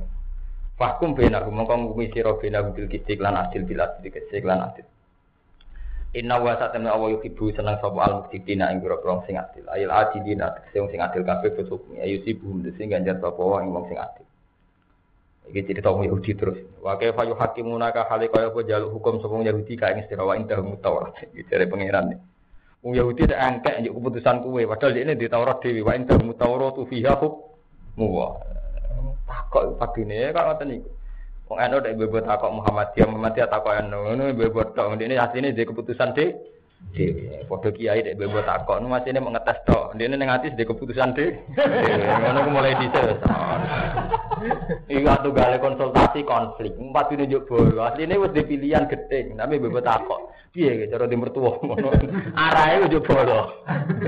Fakum 0.75 1.15
bena 1.15 1.39
mongko 1.47 1.95
ngumi 1.95 2.11
sira 2.11 2.35
bena 2.35 2.67
bil 2.67 2.91
kisik 2.91 3.23
lan 3.23 3.39
adil 3.39 3.63
bil 3.63 3.79
adil 3.79 4.11
kisik 4.11 4.43
lan 4.43 4.59
adil. 4.67 4.83
Inna 6.19 6.43
wa 6.43 6.59
satamna 6.59 6.99
awa 6.99 7.15
yuhibbu 7.15 7.55
seneng 7.55 7.79
sapa 7.79 7.99
al 8.03 8.27
muktitina 8.27 8.75
ing 8.75 8.83
grobong 8.83 9.23
sing 9.23 9.39
adil. 9.39 9.63
Ayil 9.71 9.91
adilina 9.95 10.51
sing 10.75 10.91
sing 10.91 10.99
adil 10.99 11.23
kabeh 11.23 11.55
besuk 11.55 11.87
ayu 12.03 12.19
sibum 12.27 12.67
sing 12.75 12.91
ganjar 12.91 13.23
sapa 13.23 13.39
wong 13.39 13.87
sing 13.87 13.99
adil. 13.99 14.27
Iki 15.45 15.61
cerita 15.69 15.93
wong 15.93 16.09
Yahudi 16.09 16.33
terus. 16.33 16.57
Wa 16.81 16.97
kaifa 16.97 17.29
yuhakimuna 17.29 17.93
ka 17.93 18.09
hale 18.09 18.33
kaya 18.33 18.49
apa 18.49 18.65
jaluk 18.65 18.97
hukum 18.97 19.21
sapa 19.21 19.45
Yahudi 19.45 19.77
ka 19.77 19.93
ing 19.93 20.09
istirawa 20.09 20.41
indah 20.41 20.61
mutawrat. 20.65 21.21
Iki 21.21 21.45
dari 21.53 21.69
pangeran. 21.69 22.17
Wong 22.81 22.93
Yahudi 22.97 23.29
tak 23.29 23.41
angkat 23.41 23.75
njuk 23.85 23.97
keputusan 23.97 24.45
kuwe 24.45 24.65
padahal 24.65 24.97
ini 24.97 25.17
di 25.17 25.29
Taurat 25.29 25.61
dhewe 25.61 25.85
wa 25.85 25.93
indah 25.97 26.17
mutawratu 26.21 26.85
fiha 26.89 27.17
hukmu. 27.17 28.09
takok 29.25 29.79
pagine 29.79 30.33
kok 30.35 30.45
ngoten 30.45 30.69
niku. 30.69 30.91
Wong 31.45 31.59
anu 31.61 31.77
nek 31.81 31.97
bebot 32.01 32.25
takok 32.25 32.51
Muhammadiyah, 32.57 33.07
Muhammadiyah 33.09 33.49
takok 33.53 33.75
anu, 33.77 33.99
ngono 34.09 34.33
bebot 34.33 34.73
tok. 34.73 34.97
Ndene 34.97 35.21
asline 35.21 35.53
dhe 35.53 35.69
keputusan. 35.69 36.17
Dhewe 36.17 37.45
padha 37.49 37.69
kiai 37.73 38.01
nek 38.01 38.17
bebot 38.17 38.45
takok, 38.49 38.81
nu 38.81 38.89
masine 38.89 39.21
mau 39.21 39.33
ngetes 39.33 39.61
tok. 39.69 39.93
Ndene 39.93 40.17
ning 40.17 40.33
ati 40.33 40.57
dhe 40.57 40.65
keputusan 40.65 41.13
de. 41.13 41.37
Ngono 42.21 42.49
mulai 42.49 42.77
dhisik. 42.81 43.21
Iku 44.89 45.09
atuh 45.09 45.33
gale 45.33 45.57
konsultasi 45.61 46.25
konflik. 46.25 46.77
Empat 46.77 47.13
dine 47.13 47.25
njuk 47.29 47.49
bolo. 47.49 47.85
Asline 47.85 48.21
wis 48.21 48.33
pilihan 48.35 48.89
gedhe, 48.89 49.33
tapi 49.33 49.61
bebot 49.61 49.85
takok. 49.85 50.33
Ge 50.55 50.87
cara 50.87 51.09
di 51.09 51.17
mertua 51.17 51.59
ngono. 51.61 51.91
Arahe 52.37 52.85
njuk 52.87 53.05
bolo. 53.07 53.65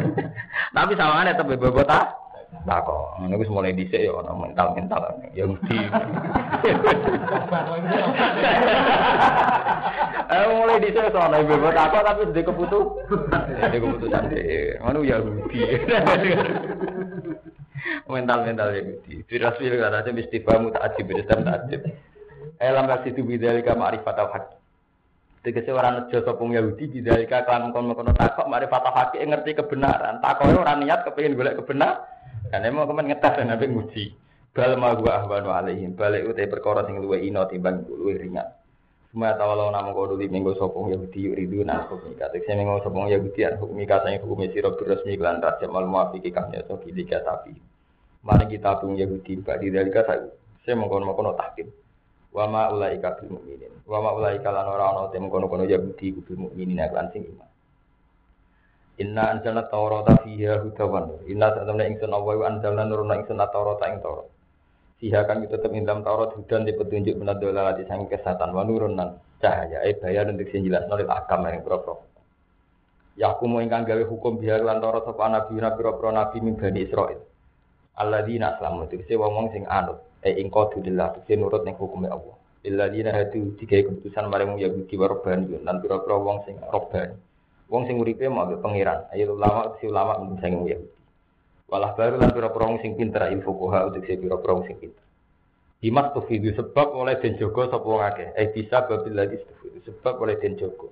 Tapi 0.77 0.93
sawangane 0.93 1.33
tetep 1.33 1.57
bebot 1.57 1.89
takok. 1.89 2.27
takok. 2.67 3.19
Ngono 3.23 3.35
wis 3.41 3.51
mulai 3.51 3.77
dhisik 3.77 4.03
ya 4.03 4.13
ono 4.13 4.33
mental-mental 4.35 5.03
Yahudi. 5.33 5.79
Eh 10.27 10.47
mulai 10.51 10.83
dhisik 10.83 11.11
to 11.15 11.19
ana 11.19 11.43
ibu 11.43 11.55
takok 11.71 12.03
tapi 12.03 12.23
ndek 12.31 12.47
keputus. 12.47 12.87
Ndek 13.71 13.81
keputusan. 13.81 14.25
Ngono 14.83 14.99
Yahudi. 17.77 18.09
Mental-mental 18.09 18.69
Yahudi. 18.73 19.15
Dirasmi 19.29 19.67
kata 19.71 19.99
aja 20.03 20.11
istifamu 20.11 20.73
tak 20.73 20.83
ajib, 20.93 21.07
istam 21.17 21.45
tak 21.45 21.57
ajib. 21.67 21.81
Elam 22.57 22.89
kasih 22.89 23.11
tu 23.13 23.23
bidalika 23.27 23.77
ma'rifat 23.77 24.17
al-haq. 24.17 24.45
Tegese 25.45 25.71
ora 25.71 25.95
nejo 25.95 26.19
sapa 26.25 26.43
Yahudi 26.43 26.85
bidalika 26.91 27.47
kan 27.47 27.71
kono-kono 27.71 28.17
takok 28.17 28.47
ma'rifat 28.49 28.83
al-haq 28.83 29.11
ngerti 29.19 29.59
kebenaran. 29.59 30.19
Takoke 30.25 30.57
ora 30.57 30.75
niat 30.75 31.05
kepengin 31.05 31.37
golek 31.37 31.61
kebenaran. 31.61 32.03
Karena 32.47 32.71
emang 32.71 32.87
kemen 32.87 33.11
ngetes 33.11 33.43
nabi 33.43 33.67
nguji. 33.67 34.05
Bal 34.55 34.79
ma 34.81 34.97
gua 34.97 35.21
ahwanu 35.21 35.53
alaihim. 35.53 35.93
Balik 35.99 36.33
utai 36.33 36.49
perkara 36.49 36.87
sing 36.87 36.97
luwe 37.03 37.21
ino 37.21 37.45
timbang 37.45 37.85
luwe 37.85 38.17
ringan. 38.17 38.47
Semua 39.17 39.33
tawalau 39.33 39.73
namun 39.73 39.97
kau 39.97 40.13
dulu 40.13 40.29
minggu 40.29 40.61
sopong 40.61 40.93
Yahudi 40.93 41.25
yuridu 41.33 41.65
nah 41.65 41.89
hukum 41.89 42.13
ika. 42.13 42.29
Tekse 42.37 42.53
minggu 42.53 42.85
sopong 42.85 43.09
Yahudi 43.09 43.49
an 43.49 43.57
hukum 43.57 43.81
ika 43.81 44.05
saya 44.05 44.21
hukum 44.21 44.45
siro 44.53 44.77
berresmi 44.77 45.17
kelan 45.17 45.41
raja 45.41 45.65
mal 45.73 45.89
muafiki 45.89 46.29
kahnya 46.29 46.61
so 46.69 46.77
kilika 46.85 47.25
tapi. 47.25 47.57
Mari 48.21 48.45
kita 48.45 48.77
pun 48.77 48.93
Yahudi 48.93 49.41
di 49.41 49.69
dari 49.73 49.89
saya. 49.89 50.21
Saya 50.69 50.77
mengkono 50.77 51.09
mengkono 51.09 51.33
tahkim. 51.33 51.65
Wama 52.29 52.69
ulai 52.77 53.01
bil 53.01 53.41
mukminin. 53.41 53.73
Wama 53.89 54.21
ulai 54.21 54.37
lan 54.37 54.69
ora 54.69 54.85
ono 54.93 55.09
te 55.09 55.17
mengkono 55.17 55.49
kono 55.49 55.65
Yahudi 55.65 56.13
bil 56.21 56.37
mukminin 56.37 56.77
lan 56.77 57.09
sing 57.09 57.25
iman. 57.25 57.49
Inna 59.01 59.33
anjalna 59.33 59.65
Taurata 59.73 60.13
fiha 60.29 60.61
hudawan. 60.61 61.25
Inna 61.25 61.57
satamna 61.57 61.89
ingsun 61.89 62.13
Allah 62.13 62.37
wa 62.37 62.45
anjalna 62.53 62.85
nuruna 62.85 63.17
ingsun 63.17 63.41
Taurata 63.41 63.89
ing. 63.89 63.97
Fiha 64.97 65.29
kita 65.29 65.61
tetap 65.61 65.69
dalam 65.69 66.01
Taurat 66.01 66.33
hudan 66.33 66.65
di 66.65 66.73
petunjuk 66.73 67.21
benar 67.21 67.37
dola 67.37 67.77
di 67.77 67.85
sang 67.85 68.09
kesehatan 68.09 68.49
wa 68.57 68.65
nurunan 68.65 69.21
cahaya 69.45 69.85
eh 69.85 69.93
bayar 69.93 70.33
untuk 70.33 70.49
sing 70.49 70.65
jelas 70.65 70.89
nolil 70.89 71.05
akam 71.13 71.45
yang 71.45 71.61
pro 71.61 72.01
Ya 73.17 73.37
aku 73.37 73.45
mau 73.45 73.61
ingkang 73.61 73.85
gawe 73.85 74.05
hukum 74.09 74.41
biar 74.41 74.65
lan 74.65 74.81
Taurat 74.81 75.05
sapa 75.05 75.29
nabi 75.29 75.61
nabi 75.61 75.85
pro 75.85 76.09
nabi 76.09 76.41
min 76.41 76.57
bani 76.57 76.89
Israil. 76.89 77.21
Alladzina 78.01 78.57
aslamu 78.57 78.89
itu 78.89 79.05
sing 79.05 79.21
wong 79.21 79.53
sing 79.53 79.69
anut 79.69 80.01
eh 80.25 80.33
ing 80.33 80.49
qadulillah 80.49 81.29
sing 81.29 81.45
nurut 81.45 81.61
ning 81.69 81.77
hukume 81.77 82.09
Allah. 82.09 82.37
Illadzina 82.65 83.13
hadu 83.13 83.53
digawe 83.53 83.93
keputusan 83.93 84.33
marang 84.33 84.57
Yahudi 84.57 84.97
wa 84.97 85.13
Rabbani 85.13 85.61
lan 85.61 85.77
pira-pira 85.85 86.17
wong 86.17 86.41
sing 86.49 86.57
Rabbani. 86.57 87.13
Wong 87.69 87.85
sing 87.85 88.01
uripe 88.01 88.33
mau 88.33 88.49
pangeran. 88.49 89.13
Ayo 89.13 89.37
ulama 89.37 89.77
si 89.77 89.93
ulama 89.93 90.17
sing 90.41 90.57
Yahudi. 90.57 90.96
Walah 91.67 91.99
baru 91.99 92.23
lan 92.23 92.31
pira-pira 92.31 92.65
wong 92.71 92.79
sing 92.79 92.95
pinter 92.95 93.27
ilmu 93.27 93.43
fuqaha 93.43 93.91
untuk 93.91 94.07
si 94.07 94.15
pira-pira 94.15 94.53
wong 94.55 94.67
sing 94.71 94.79
pinter. 94.79 95.03
Dimas 95.83 96.15
tufidu 96.15 96.55
sebab 96.55 96.95
oleh 96.95 97.19
den 97.19 97.35
jaga 97.37 97.69
sapa 97.75 97.85
wong 97.85 98.03
akeh. 98.07 98.29
Eh 98.39 98.55
bisa 98.55 98.87
babil 98.87 99.13
lagi 99.13 99.37
sebab 99.83 100.15
oleh 100.23 100.39
den 100.39 100.55
jaga. 100.55 100.89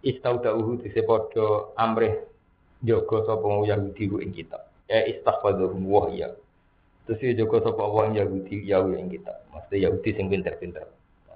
Istaudauhu 0.00 0.80
dise 0.80 1.04
padha 1.04 1.72
amrih 1.76 2.16
jaga 2.80 3.28
sapa 3.28 3.44
wong 3.44 3.68
Yahudi 3.68 4.04
ku 4.08 4.16
ing 4.24 4.32
kitab. 4.32 4.64
Ya 4.88 5.04
istaghfadhum 5.04 5.84
wa 5.84 6.08
ya. 6.08 6.32
Terus 7.04 7.20
dia 7.20 7.44
jaga 7.44 7.68
sapa 7.68 7.84
wong 7.84 8.16
Yahudi 8.16 8.64
ya 8.64 8.80
ing 8.88 9.12
kitab. 9.12 9.36
Maksudnya 9.52 9.92
Yahudi 9.92 10.10
sing 10.16 10.26
pinter-pinter. 10.32 10.88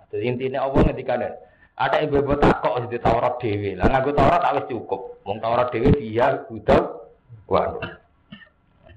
Jadi 0.08 0.24
intinya 0.24 0.64
Allah 0.64 0.88
ngendikane 0.88 1.28
ada 1.78 1.96
ibu 2.00 2.16
ibu 2.18 2.32
takok 2.40 2.88
di 2.88 2.96
Taurat 2.96 3.36
dewi. 3.38 3.76
Lah 3.76 3.92
ngaku 3.92 4.16
Taurat 4.16 4.40
tak 4.40 4.66
cukup. 4.72 5.20
Wong 5.22 5.38
Taurat 5.38 5.68
dewi 5.68 5.92
dia 6.00 6.42
udah 6.48 6.80
waduh. 7.44 7.97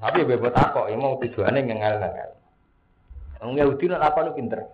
Tapi 0.02 0.26
ibu 0.26 0.34
ibu 0.34 0.50
takok 0.50 0.90
ya 0.90 0.98
mau 0.98 1.22
tujuannya 1.22 1.62
ngengal-ngengal. 1.62 2.30
Wong 3.46 3.58
Yahudi 3.58 3.86
nak 3.90 4.14
apa 4.14 4.26
lu 4.26 4.34
pinter. 4.34 4.66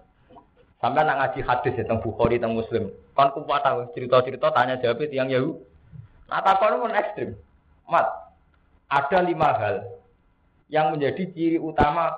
Sampai 0.80 1.04
nak 1.04 1.20
ngaji 1.20 1.40
hadis 1.44 1.74
ya 1.76 1.84
tentang 1.84 2.00
Bukhari 2.00 2.40
tentang 2.40 2.56
Muslim. 2.56 2.88
Kan 3.12 3.36
kuat 3.36 3.62
tahu 3.68 3.92
cerita-cerita 3.92 4.56
tanya 4.56 4.80
jawab 4.80 5.04
tiang 5.04 5.28
Yahudi. 5.28 5.60
Nah 6.32 6.40
takok 6.40 6.80
pun 6.80 6.96
ekstrim. 6.96 7.30
Mat, 7.88 8.08
ada 8.88 9.20
lima 9.24 9.52
hal 9.56 9.76
yang 10.68 10.92
menjadi 10.92 11.24
ciri 11.32 11.60
utama 11.60 12.12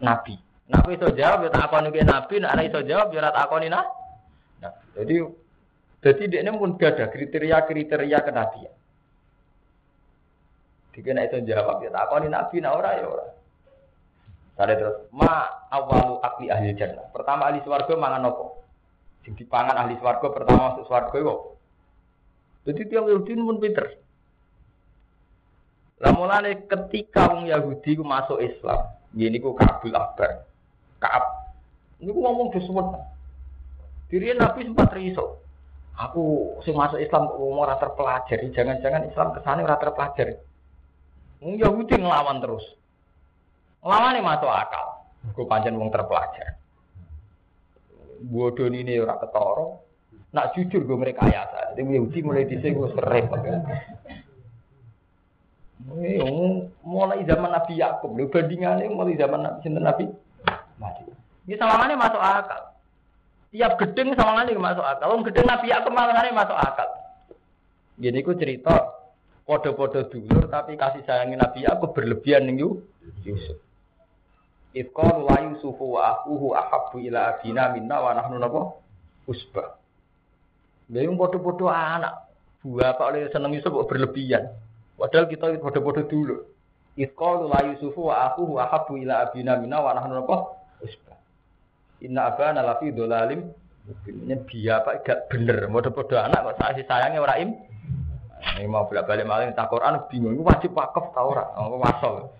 Nabi. 0.00 0.36
Nabi 0.68 0.96
itu 0.96 1.08
jawab, 1.16 1.44
ya 1.44 1.50
tak 1.52 1.72
Nabi, 1.72 2.40
nak 2.40 2.64
iso 2.64 2.80
jawab, 2.84 3.12
ya 3.12 3.28
akoni 3.32 3.68
nah. 3.68 3.84
Nah, 4.60 4.72
jadi 4.96 5.28
jadi 6.04 6.22
dia 6.28 6.52
pun 6.52 6.76
gak 6.76 7.00
ada 7.00 7.08
kriteria-kriteria 7.08 8.18
kenabian. 8.28 8.73
Jika 10.94 11.10
itu 11.10 11.42
jawab 11.50 11.82
ya 11.82 11.90
tak 11.90 12.14
ini 12.22 12.30
nabi 12.30 12.62
na 12.62 12.70
ora 12.70 12.94
ya 12.94 13.06
ora. 13.10 13.26
Tadi 14.54 14.78
terus 14.78 15.10
ma 15.10 15.50
awalu 15.74 16.22
akli 16.22 16.46
ahli 16.46 16.70
jannah. 16.78 17.10
Pertama 17.10 17.50
ahli 17.50 17.58
swarga 17.66 17.90
mangan 17.98 18.22
nopo. 18.30 18.62
Sing 19.26 19.34
dipangan 19.34 19.74
ahli 19.74 19.98
swarga 19.98 20.30
pertama 20.30 20.70
masuk 20.70 20.86
swarga 20.86 21.16
yo. 21.18 21.58
Jadi 22.62 22.86
tiang 22.86 23.10
Yahudi 23.10 23.34
pun 23.34 23.58
pinter. 23.58 23.86
Lah 25.98 26.14
mulane 26.14 26.62
ketika 26.70 27.34
wong 27.34 27.50
Yahudi 27.50 27.98
ku 27.98 28.06
masuk 28.06 28.38
Islam, 28.38 28.94
gini 29.10 29.42
ku 29.42 29.58
Kabul 29.58 29.92
Akbar. 29.98 30.46
Kaab. 31.02 31.24
Ini 31.98 32.14
ku 32.14 32.20
ngomong 32.22 32.54
sesuatu. 32.54 33.02
Diri 34.08 34.30
Nabi 34.38 34.70
sempat 34.70 34.94
riso. 34.94 35.42
Aku 35.98 36.54
sing 36.62 36.78
masuk 36.78 37.02
Islam 37.02 37.30
kok 37.30 37.38
ora 37.38 37.74
terpelajari, 37.78 38.50
jangan-jangan 38.54 39.10
Islam 39.10 39.34
kesane 39.34 39.62
ora 39.62 39.78
terpelajari. 39.78 40.53
Wong 41.44 41.60
Yahudi 41.60 42.00
ngelawan 42.00 42.40
terus. 42.40 42.64
Nglawane 43.84 44.24
masuk 44.24 44.48
akal. 44.48 45.04
Gue 45.36 45.44
panjang 45.44 45.76
wong 45.76 45.92
terpelajar. 45.92 46.56
Bodoh 48.24 48.72
ini 48.72 48.96
ora 48.96 49.20
ketara. 49.20 49.76
Nak 50.32 50.56
jujur 50.56 50.88
gue 50.88 50.96
mereka 50.96 51.28
ayasa. 51.28 51.76
Jadi 51.76 51.84
Yahudi 51.84 52.18
mulai 52.24 52.48
dhisik 52.48 52.72
gue 52.72 52.88
repot. 52.96 53.44
Ini 55.84 56.16
mulai 56.80 57.28
zaman 57.28 57.52
Nabi 57.52 57.76
Yakub, 57.76 58.16
bandingannya 58.16 58.88
mulai 58.88 59.20
zaman 59.20 59.44
Nabi 59.44 59.58
Sinten 59.60 59.84
Nabi. 59.84 60.08
Mati. 60.80 61.04
Ini 61.44 61.60
sama 61.60 61.92
masuk 61.92 62.24
akal. 62.24 62.72
Tiap 63.52 63.76
gedeng 63.76 64.16
lagi 64.16 64.56
masuk 64.56 64.80
akal. 64.80 65.12
Om 65.12 65.28
gedeng 65.28 65.44
Nabi 65.44 65.68
Yakub 65.68 65.92
malah 65.92 66.24
masuk 66.32 66.56
akal. 66.56 66.88
Gini 68.00 68.24
ku 68.24 68.32
cerita 68.32 68.93
podo-podo 69.44 70.08
dulur 70.08 70.48
tapi 70.48 70.76
kasih 70.80 71.04
sayangin 71.04 71.40
Nabi 71.40 71.68
Yakub 71.68 71.92
berlebihan 71.92 72.48
nih 72.48 72.64
Yusuf. 73.24 73.60
Itkon 74.74 75.28
wa 75.28 75.36
Yusufu 75.38 75.94
wa 75.94 76.18
akuhu 76.18 76.56
ahabbu 76.56 76.98
ila 77.06 77.38
abina 77.38 77.70
minna 77.70 78.02
wa 78.02 78.10
nahnu 78.16 78.42
napa 78.42 78.74
usbah. 79.30 79.78
Lha 80.90 81.06
yang 81.06 81.14
bodoh-bodoh 81.14 81.70
anak. 81.70 82.26
Apa 82.64 83.12
oleh 83.12 83.28
seneng 83.30 83.54
Yusuf 83.54 83.70
berlebihan. 83.86 84.50
Padahal 84.98 85.30
kita 85.30 85.52
bodoh-bodoh 85.62 86.04
dulu. 86.08 86.36
Itqalu 86.98 87.46
la 87.52 87.60
Yusufu 87.70 88.10
wa 88.10 88.32
aku 88.32 88.58
wa 88.58 88.66
habu 88.66 88.98
ila 88.98 89.30
abina 89.30 89.54
mina 89.60 89.78
wa 89.78 89.94
nahnu 89.94 90.26
apa? 90.26 90.36
Usbah. 90.82 91.18
Inna 92.02 92.34
abana 92.34 92.64
lafi 92.64 92.90
dolalim 92.90 93.54
ini 94.08 94.34
biaya 94.48 94.80
apa 94.80 95.04
gak 95.04 95.28
bener, 95.28 95.68
bodoh-bodoh 95.68 96.16
anak 96.16 96.40
kok 96.40 96.56
saya 96.56 96.82
sayangnya 96.88 97.20
orang 97.20 97.38
im. 97.44 97.50
Ini 98.54 98.70
mau 98.70 98.86
bolak 98.86 99.08
balik 99.08 99.26
malah 99.26 99.50
tak 99.50 99.66
Quran 99.72 100.04
bingung, 100.06 100.36
ini 100.36 100.42
wajib 100.44 100.76
wakaf 100.76 101.10
tau 101.10 101.34
ora? 101.34 101.44
Oh, 101.58 101.80
wasol. 101.80 102.30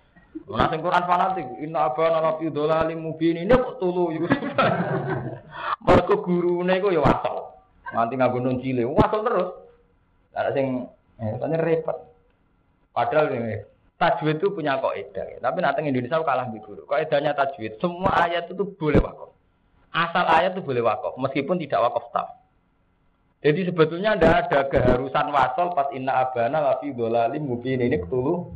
Nah, 0.45 0.69
sing 0.69 0.79
Quran 0.79 1.03
fanatik, 1.09 1.47
inna 1.59 1.89
abana 1.89 2.21
lafi 2.21 2.53
dolalim 2.53 3.01
mubin 3.01 3.41
ini 3.41 3.51
kok 3.51 3.81
tulu 3.81 4.13
Yusuf. 4.13 4.37
Mergo 5.85 6.15
gurune 6.21 6.73
iku 6.77 6.93
ya 6.93 7.01
wasol. 7.01 7.55
Nganti 7.91 8.13
nganggo 8.15 8.37
nun 8.39 8.61
cile, 8.61 8.83
wasol 8.85 9.21
terus. 9.25 9.49
Ada 10.35 10.51
sing 10.53 10.85
eh 11.17 11.59
repot. 11.59 11.97
Padahal 12.95 13.31
ini 13.33 13.59
tajwid 13.99 14.39
itu 14.39 14.51
punya 14.51 14.79
kaidah, 14.79 15.39
tapi 15.39 15.57
nanti 15.59 15.83
Indonesia 15.83 16.23
kalah 16.23 16.47
di 16.51 16.59
guru. 16.63 16.87
Kaidahnya 16.87 17.35
tajwid, 17.35 17.79
semua 17.79 18.11
ayat 18.27 18.51
itu 18.51 18.63
boleh 18.75 18.99
wakaf. 18.99 19.31
Asal 19.95 20.27
ayat 20.27 20.55
itu 20.55 20.63
boleh 20.63 20.83
wakaf, 20.83 21.15
meskipun 21.15 21.59
tidak 21.59 21.91
wakaf 21.91 22.11
tam. 22.11 22.27
Jadi 23.43 23.61
sebetulnya 23.69 24.17
tidak 24.17 24.33
ada 24.47 24.59
keharusan 24.71 25.27
wasol 25.29 25.73
pas 25.75 25.91
inna 25.93 26.17
abana 26.17 26.61
lafi 26.61 26.95
dolalim 26.95 27.45
mubin 27.45 27.83
ini 27.83 27.97
ketulu. 28.01 28.51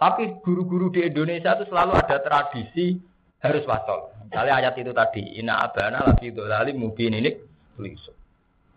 Tapi 0.00 0.40
guru-guru 0.40 0.88
di 0.88 1.04
Indonesia 1.04 1.52
itu 1.60 1.68
selalu 1.68 1.92
ada 1.92 2.16
tradisi 2.24 2.96
harus 3.44 3.64
wasol. 3.68 4.08
Misalnya 4.32 4.54
ayat 4.64 4.74
itu 4.80 4.92
tadi, 4.96 5.36
inna 5.36 5.60
abana 5.60 6.08
lafi 6.08 6.32
dolalim 6.32 6.80
mubin 6.80 7.12
ini 7.12 7.36
tulis. 7.76 8.00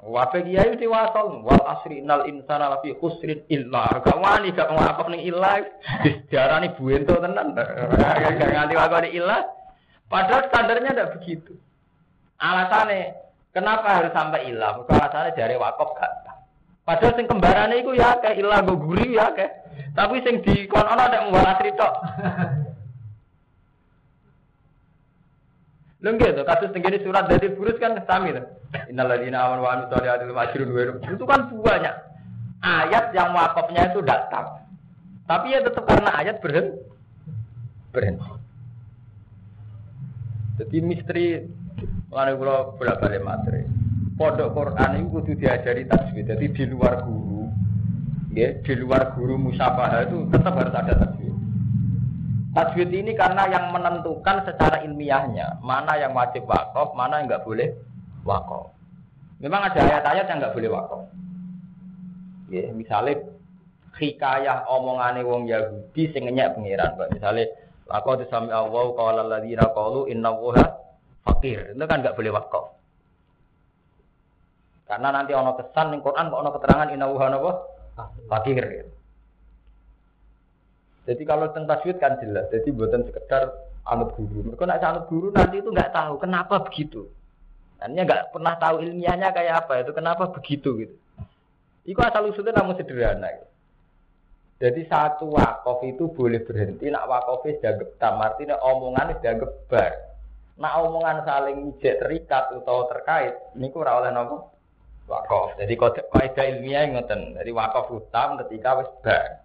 Wafe 0.04 0.44
kiai 0.44 0.76
di 0.76 0.84
wasol, 0.84 1.48
wal 1.48 1.64
asri 1.64 2.04
nal 2.04 2.28
insana 2.28 2.76
lafi 2.76 2.92
khusrin 3.00 3.48
illa. 3.48 3.88
Kawani 4.04 4.52
gak 4.52 4.68
ngakak 4.68 5.08
ning 5.08 5.24
illa, 5.24 5.64
dijarani 6.04 6.76
buento 6.76 7.16
tenan. 7.24 7.56
Gak 7.56 8.36
nganti 8.36 8.76
wakaf 8.76 9.08
illa. 9.08 9.48
Padahal 10.12 10.52
standarnya 10.52 10.92
tidak 10.92 11.12
begitu. 11.16 11.56
Alasannya, 12.36 13.23
kenapa 13.54 14.02
harus 14.02 14.12
sampai 14.12 14.50
ilah? 14.52 14.82
Maka 14.82 14.94
alasannya 14.98 15.38
dari 15.38 15.56
wakaf 15.56 15.90
gak 15.96 16.14
Padahal 16.84 17.16
sing 17.16 17.32
kembarannya 17.32 17.80
itu 17.80 17.96
ya 17.96 18.20
kayak 18.20 18.44
ilah 18.44 18.60
gue 18.60 18.76
gurih 18.76 19.16
ya 19.16 19.32
kayak. 19.32 19.64
Tapi 19.96 20.20
sing 20.20 20.44
di 20.44 20.68
kono 20.68 21.00
ada 21.00 21.24
membawa 21.24 21.56
asri 21.56 21.72
tok. 21.80 21.94
Lengge 26.04 26.36
itu 26.36 26.44
kasus 26.44 26.76
tenggini 26.76 27.00
surat 27.00 27.32
dari 27.32 27.48
burus 27.56 27.80
kan 27.80 27.96
sami 28.04 28.36
tuh. 28.36 28.44
Innalladzina 28.92 29.48
amanu 29.48 29.64
wa 29.64 29.72
amilus 29.80 29.96
solihati 29.96 30.28
ajrun 30.28 31.00
Itu 31.16 31.24
kan 31.24 31.48
banyak 31.48 31.96
ayat 32.60 33.16
yang 33.16 33.32
wakafnya 33.32 33.96
itu 33.96 34.04
datang. 34.04 34.68
Tapi 35.24 35.56
ya 35.56 35.64
tetap 35.64 35.88
karena 35.88 36.12
ayat 36.20 36.44
berhenti. 36.44 36.84
Berhenti. 37.96 38.28
Jadi 40.60 40.78
misteri 40.84 41.48
Mulane 42.10 42.32
kula 42.38 42.56
bolak-balik 42.78 43.22
materi. 43.26 43.62
Pondok 44.14 44.54
Quran 44.54 45.02
itu 45.02 45.10
kudu 45.10 45.32
diajari 45.34 45.90
tajwid. 45.90 46.30
Jadi 46.30 46.46
di 46.54 46.64
luar 46.70 47.02
guru, 47.02 47.50
ya, 48.30 48.54
di 48.62 48.74
luar 48.78 49.18
guru 49.18 49.42
musafah 49.42 50.06
itu 50.06 50.30
tetap 50.30 50.54
harus 50.54 50.76
ada 50.78 50.94
tajwid. 50.94 51.34
Tajwid 52.54 52.90
ini 52.94 53.18
karena 53.18 53.50
yang 53.50 53.74
menentukan 53.74 54.46
secara 54.46 54.86
ilmiahnya 54.86 55.58
mana 55.66 55.98
yang 55.98 56.14
wajib 56.14 56.46
wakaf, 56.46 56.94
mana 56.94 57.18
yang 57.18 57.34
nggak 57.34 57.46
boleh 57.50 57.74
wakaf. 58.22 58.70
Memang 59.42 59.74
ada 59.74 59.82
ayat-ayat 59.82 60.26
yang 60.30 60.38
nggak 60.38 60.54
boleh 60.54 60.70
wakaf. 60.70 61.02
Ya, 62.54 62.70
misalnya 62.70 63.26
hikayah 63.98 64.70
omongane 64.70 65.26
wong 65.26 65.50
Yahudi 65.50 66.14
sing 66.14 66.30
ngenyek 66.30 66.54
pengiran, 66.54 66.94
Misalnya 67.10 67.50
Laqad 67.84 68.24
sami 68.32 68.54
Allah 68.54 68.86
qala 68.96 69.28
alladziina 69.28 69.74
qalu 69.76 70.08
inna 70.08 70.32
Allaha 70.32 70.83
fakir. 71.44 71.76
Itu 71.76 71.84
kan 71.84 72.00
enggak 72.00 72.16
boleh 72.16 72.32
wakaf. 72.32 72.66
Karena 74.88 75.12
nanti 75.12 75.36
ono 75.36 75.52
kesan 75.60 75.92
ning 75.92 76.00
Quran 76.00 76.32
ono 76.32 76.50
keterangan 76.56 76.88
Allaha 76.88 77.28
napa? 77.28 77.52
Fakir. 78.32 78.88
Jadi 81.04 81.24
kalau 81.28 81.52
tentang 81.52 81.84
tajwid 81.84 82.00
kan 82.00 82.16
jelas. 82.24 82.48
Jadi 82.48 82.72
buatan 82.72 83.04
sekedar 83.04 83.52
anut 83.84 84.16
guru. 84.16 84.48
Mereka 84.48 84.64
nak 84.64 84.80
anut 84.80 85.06
guru 85.12 85.28
nanti 85.36 85.60
itu 85.60 85.68
nggak 85.68 85.92
tahu 85.92 86.16
kenapa 86.24 86.64
begitu. 86.64 87.12
Artinya 87.84 88.08
nggak 88.08 88.24
pernah 88.32 88.56
tahu 88.56 88.80
ilmiahnya 88.80 89.36
kayak 89.36 89.68
apa 89.68 89.84
itu 89.84 89.92
kenapa 89.92 90.32
begitu 90.32 90.70
gitu. 90.80 90.96
Iku 91.84 92.00
asal 92.00 92.32
usulnya 92.32 92.56
namun 92.56 92.80
sederhana. 92.80 93.28
Gitu. 93.28 93.48
Jadi 94.64 94.82
satu 94.88 95.36
wakaf 95.36 95.84
itu 95.84 96.08
boleh 96.08 96.40
berhenti, 96.48 96.88
nak 96.88 97.12
wakafnya 97.12 97.60
sudah 97.60 97.74
tam, 98.00 98.24
artinya 98.24 98.56
omongan 98.64 99.20
sudah 99.20 99.34
gebar. 99.36 100.13
Nak 100.54 100.74
omongan 100.86 101.26
saling 101.26 101.58
ijek 101.74 101.98
terikat 101.98 102.54
atau 102.54 102.86
terkait, 102.86 103.34
ini 103.58 103.74
kurang 103.74 104.06
oleh 104.06 104.14
nopo 104.14 104.54
wakaf. 105.10 105.58
Jadi 105.58 105.74
kaidah 105.78 106.46
ilmiah 106.46 106.94
ngoten. 106.94 107.36
Jadi 107.36 107.52
wakaf 107.52 107.90
utam 107.90 108.38
ketika 108.46 108.78
wis 108.80 108.90
bar. 109.02 109.44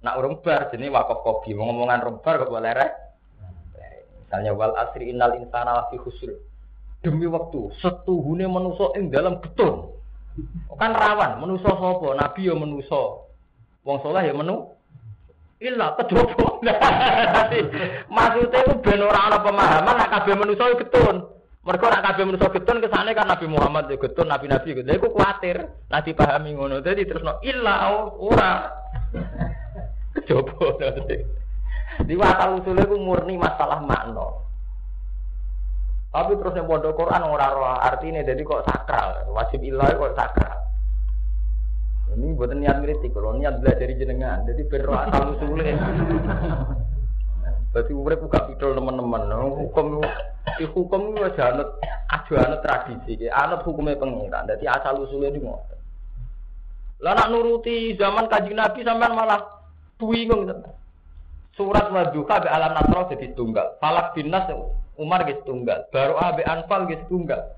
Nak 0.00 0.16
urung 0.20 0.40
bar 0.40 0.68
jenis 0.72 0.92
wakaf 0.92 1.20
kopi, 1.24 1.56
ngomongan 1.56 2.04
rumbar 2.04 2.40
kok 2.40 2.52
boleh 2.52 2.72
rek. 2.72 2.92
Misalnya 4.24 4.52
wal 4.54 4.76
asri 4.78 5.10
innal 5.10 5.34
insana 5.36 5.74
lafi 5.74 5.98
khusr. 5.98 6.30
Demi 7.00 7.24
waktu 7.26 7.72
setuhune 7.80 8.44
manusa 8.44 8.92
ing 9.00 9.08
dalam 9.08 9.40
beton. 9.40 9.96
Kan 10.76 10.92
rawan, 10.94 11.40
manusa 11.42 11.66
sapa? 11.66 12.08
Nabi 12.14 12.46
ya 12.46 12.54
manusa. 12.54 13.26
Wong 13.82 13.98
soleh 14.04 14.28
ya 14.28 14.36
Illa 15.60 15.92
kedopo. 16.00 16.64
Maksudnya 18.16 18.58
itu 18.64 18.74
ben 18.80 19.04
ora 19.04 19.28
ana 19.28 19.38
pemahaman 19.44 19.94
nek 20.00 20.08
kabeh 20.08 20.34
manusa 20.40 20.72
getun. 20.72 21.16
Mergo 21.60 21.86
nek 21.92 22.04
kabeh 22.04 22.24
manusa 22.24 22.48
getun 22.48 22.80
kesane 22.80 23.12
kan 23.12 23.28
Nabi 23.28 23.44
Muhammad 23.44 23.92
ya 23.92 24.00
getun, 24.00 24.32
nabi-nabi 24.32 24.72
gitu. 24.72 24.88
Lha 24.88 24.96
iku 24.96 25.12
kuwatir 25.12 25.68
nek 25.92 26.04
dipahami 26.08 26.56
ngono. 26.56 26.80
Dadi 26.80 27.04
terusno 27.04 27.44
illa 27.44 27.92
ora. 28.16 28.52
Kedopo. 30.16 30.80
Di 32.00 32.14
wasal 32.16 32.64
usule 32.64 32.82
ku 32.88 32.96
murni 32.96 33.36
masalah 33.36 33.84
makna. 33.84 34.48
Tapi 36.10 36.34
terus 36.42 36.58
yang 36.58 36.66
bodoh 36.66 36.90
Quran 36.98 37.22
ora 37.22 37.54
roh 37.54 37.78
artinya 37.78 38.26
jadi 38.26 38.42
kok 38.42 38.66
sakral, 38.66 39.30
wajib 39.30 39.62
ilah 39.62 39.94
kok 39.94 40.18
sakral. 40.18 40.49
Ini 42.10 42.34
buat 42.34 42.50
niat 42.50 42.82
kritik, 42.82 43.14
kalau 43.14 43.38
niat 43.38 43.62
belajar 43.62 43.86
jenengan, 43.94 44.42
jadi 44.42 44.66
berroh 44.66 44.98
asal 44.98 45.38
usulnya. 45.38 45.78
Berarti 47.70 47.92
urip 47.94 48.18
buka 48.26 48.50
pidol 48.50 48.74
teman-teman. 48.74 49.30
Hukum 49.30 50.02
di 50.58 50.66
hukum 50.66 51.14
itu 51.14 51.22
aja 51.22 51.54
anut 51.54 51.78
aja 52.10 52.34
anut 52.50 52.60
tradisi, 52.66 53.30
anut 53.30 53.62
hukumnya 53.62 53.94
pengiran. 53.94 54.42
Jadi 54.50 54.66
asal 54.66 55.06
usulnya 55.06 55.30
di 55.30 55.38
ngotot. 55.38 55.78
Lah 57.00 57.14
nak 57.14 57.30
nuruti 57.30 57.94
zaman 57.94 58.26
kaji 58.26 58.58
Nabi 58.58 58.82
sampean 58.82 59.14
malah 59.14 59.62
bingung. 60.02 60.50
Surat 61.54 61.94
Wadduha 61.94 62.42
be 62.42 62.48
alam 62.50 62.74
nasro 62.74 63.06
jadi 63.06 63.30
tunggal. 63.38 63.78
Falak 63.78 64.18
binas 64.18 64.50
Umar 64.98 65.22
gitu 65.30 65.54
tunggal. 65.54 65.86
Baru 65.94 66.18
abe 66.18 66.42
anfal 66.42 66.90
gitu 66.90 67.06
tunggal. 67.06 67.54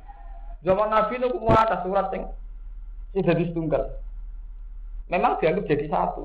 Zaman 0.61 0.93
Nabi 0.93 1.17
itu 1.17 1.41
atas 1.49 1.89
surat 1.89 2.13
yang 2.13 2.29
jadi 3.17 3.49
tunggal 3.57 3.97
memang 5.13 5.37
dianggap 5.37 5.69
jadi 5.69 5.85
satu. 5.93 6.25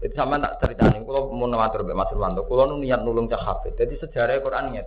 Jadi 0.00 0.14
sama 0.16 0.40
tak 0.40 0.64
cerita 0.64 0.88
ini, 0.92 1.04
kalau 1.04 1.32
mau 1.32 1.48
namatur 1.48 1.84
Mas 1.92 2.12
Irwanto, 2.12 2.44
kalau 2.48 2.80
niat 2.80 3.04
nulung 3.04 3.28
cah. 3.28 3.60
Jadi 3.76 4.00
sejarah 4.00 4.40
Quran 4.40 4.72
ini 4.72 4.80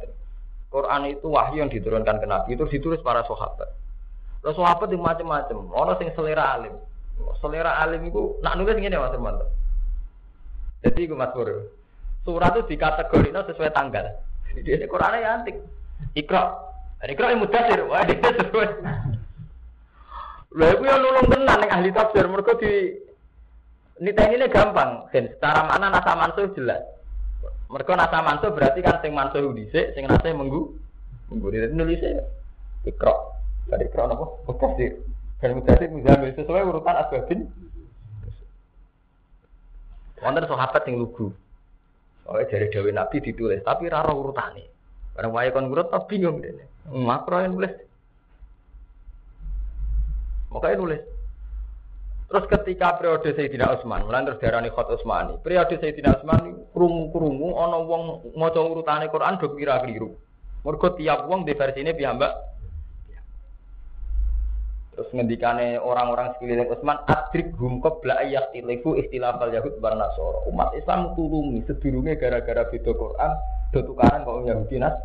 Quran 0.68 1.02
itu 1.10 1.26
wahyu 1.32 1.64
yang 1.64 1.72
diturunkan 1.72 2.20
ke 2.20 2.28
Nabi 2.28 2.54
itu 2.54 2.66
ditulis 2.68 3.00
para 3.02 3.24
sahabat. 3.24 3.72
Terus 4.44 4.58
sahabat 4.60 4.92
itu 4.92 5.00
macam-macam. 5.00 5.58
Orang 5.74 5.98
yang 6.04 6.14
selera 6.14 6.60
alim, 6.60 6.76
selera 7.40 7.82
alim 7.82 8.04
itu 8.04 8.36
nak 8.44 8.60
nulis 8.60 8.78
ini 8.78 8.94
Mas 8.94 9.16
Irwanto. 9.16 9.46
Jadi 10.86 11.10
itu 11.10 11.16
Mas 11.18 11.34
Pur, 11.34 11.50
surat 12.22 12.54
itu 12.54 12.78
dikategorikan 12.78 13.48
sesuai 13.50 13.74
tanggal. 13.74 14.06
Jadi 14.54 14.70
ini 14.70 14.86
Qurannya 14.86 15.24
ya 15.26 15.30
antik. 15.42 15.56
Ikra, 16.14 16.54
Ikra 17.10 17.34
yang 17.34 17.42
mudah 17.42 17.62
sih, 17.66 17.82
wah 17.90 18.06
dia 18.06 18.22
sesuai. 18.22 18.70
Lha 20.58 20.74
iku 20.74 20.84
yang 20.90 21.06
nulung 21.06 21.30
tenan 21.30 21.62
ning 21.62 21.70
ahli 21.70 21.94
tafsir 21.94 22.26
mergo 22.26 22.58
di 22.58 22.98
niteni 24.02 24.42
gampang, 24.50 25.06
kan 25.14 25.30
secara 25.30 25.70
mana 25.70 25.94
nasa 25.94 26.18
mansuh 26.18 26.50
jelas. 26.58 26.82
Mergo 27.70 27.94
nasa 27.94 28.26
mansuh 28.26 28.50
berarti 28.50 28.82
kan 28.82 28.98
sing 29.06 29.14
mansuh 29.14 29.54
dhisik, 29.54 29.94
sing 29.94 30.10
nasa 30.10 30.34
menggu 30.34 30.74
menggu 31.30 31.54
nulis 31.78 32.02
e 32.02 32.26
ikra. 32.90 33.14
Dari 33.70 33.86
ikra 33.86 34.10
napa? 34.10 34.26
Mutafsir. 34.50 34.98
Kan 35.38 35.62
mutafsir 35.62 35.94
muzamil 35.94 36.34
sesuai 36.34 36.66
urutan 36.66 37.06
asbabin. 37.06 37.46
Wonten 40.18 40.50
sahabat 40.50 40.82
sing 40.90 40.98
lugu. 40.98 41.30
Soalnya 42.26 42.50
dari 42.50 42.68
Dewi 42.74 42.92
Nabi 42.98 43.22
ditulis, 43.22 43.62
tapi 43.62 43.94
raro 43.94 44.18
urutane. 44.18 44.66
Karena 45.14 45.30
wae 45.30 45.54
kon 45.54 45.70
ngurut 45.70 45.94
tak 45.94 46.10
bingung 46.10 46.42
dene. 46.42 46.66
Makro 46.90 47.46
yang 47.46 47.54
nulis. 47.54 47.87
Makanya 50.52 50.80
nulis. 50.80 51.02
Terus 52.28 52.46
ketika 52.52 53.00
periode 53.00 53.32
Sayyidina 53.32 53.72
Utsman, 53.72 54.04
mulai 54.04 54.28
terus 54.28 54.44
darani 54.44 54.68
Khot 54.68 54.92
Utsmani. 54.92 55.40
Periode 55.40 55.80
Sayyidina 55.80 56.20
Utsman 56.20 56.68
krungu-krungu 56.76 57.56
ana 57.56 57.80
wong 57.80 58.36
maca 58.36 58.60
urutane 58.60 59.08
Quran 59.08 59.40
do 59.40 59.56
kira 59.56 59.80
keliru. 59.80 60.12
Mergo 60.68 60.92
tiap 61.00 61.24
wong 61.32 61.48
di 61.48 61.56
versine 61.56 61.96
piyambak. 61.96 62.36
Terus 64.92 65.08
ngendikane 65.16 65.80
orang-orang 65.80 66.36
sekeliling 66.36 66.68
Utsman 66.68 67.00
adrik 67.08 67.56
hum 67.56 67.80
qabla 67.80 68.20
ayyaqtilafu 68.20 69.00
istilafal 69.00 69.54
yahud 69.54 69.80
bar 69.80 69.96
nasara. 69.96 70.44
Umat 70.52 70.76
Islam 70.76 71.16
tulungi 71.16 71.64
sedurunge 71.64 72.20
gara-gara 72.20 72.68
beda 72.68 72.92
Quran 72.92 73.32
do 73.72 73.80
tukaran 73.88 74.28
kok 74.28 74.44
Yahudi 74.44 74.84
nas. 74.84 75.00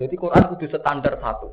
Jadi 0.00 0.16
Quran 0.16 0.48
kudu 0.48 0.64
standar 0.72 1.20
satu. 1.20 1.52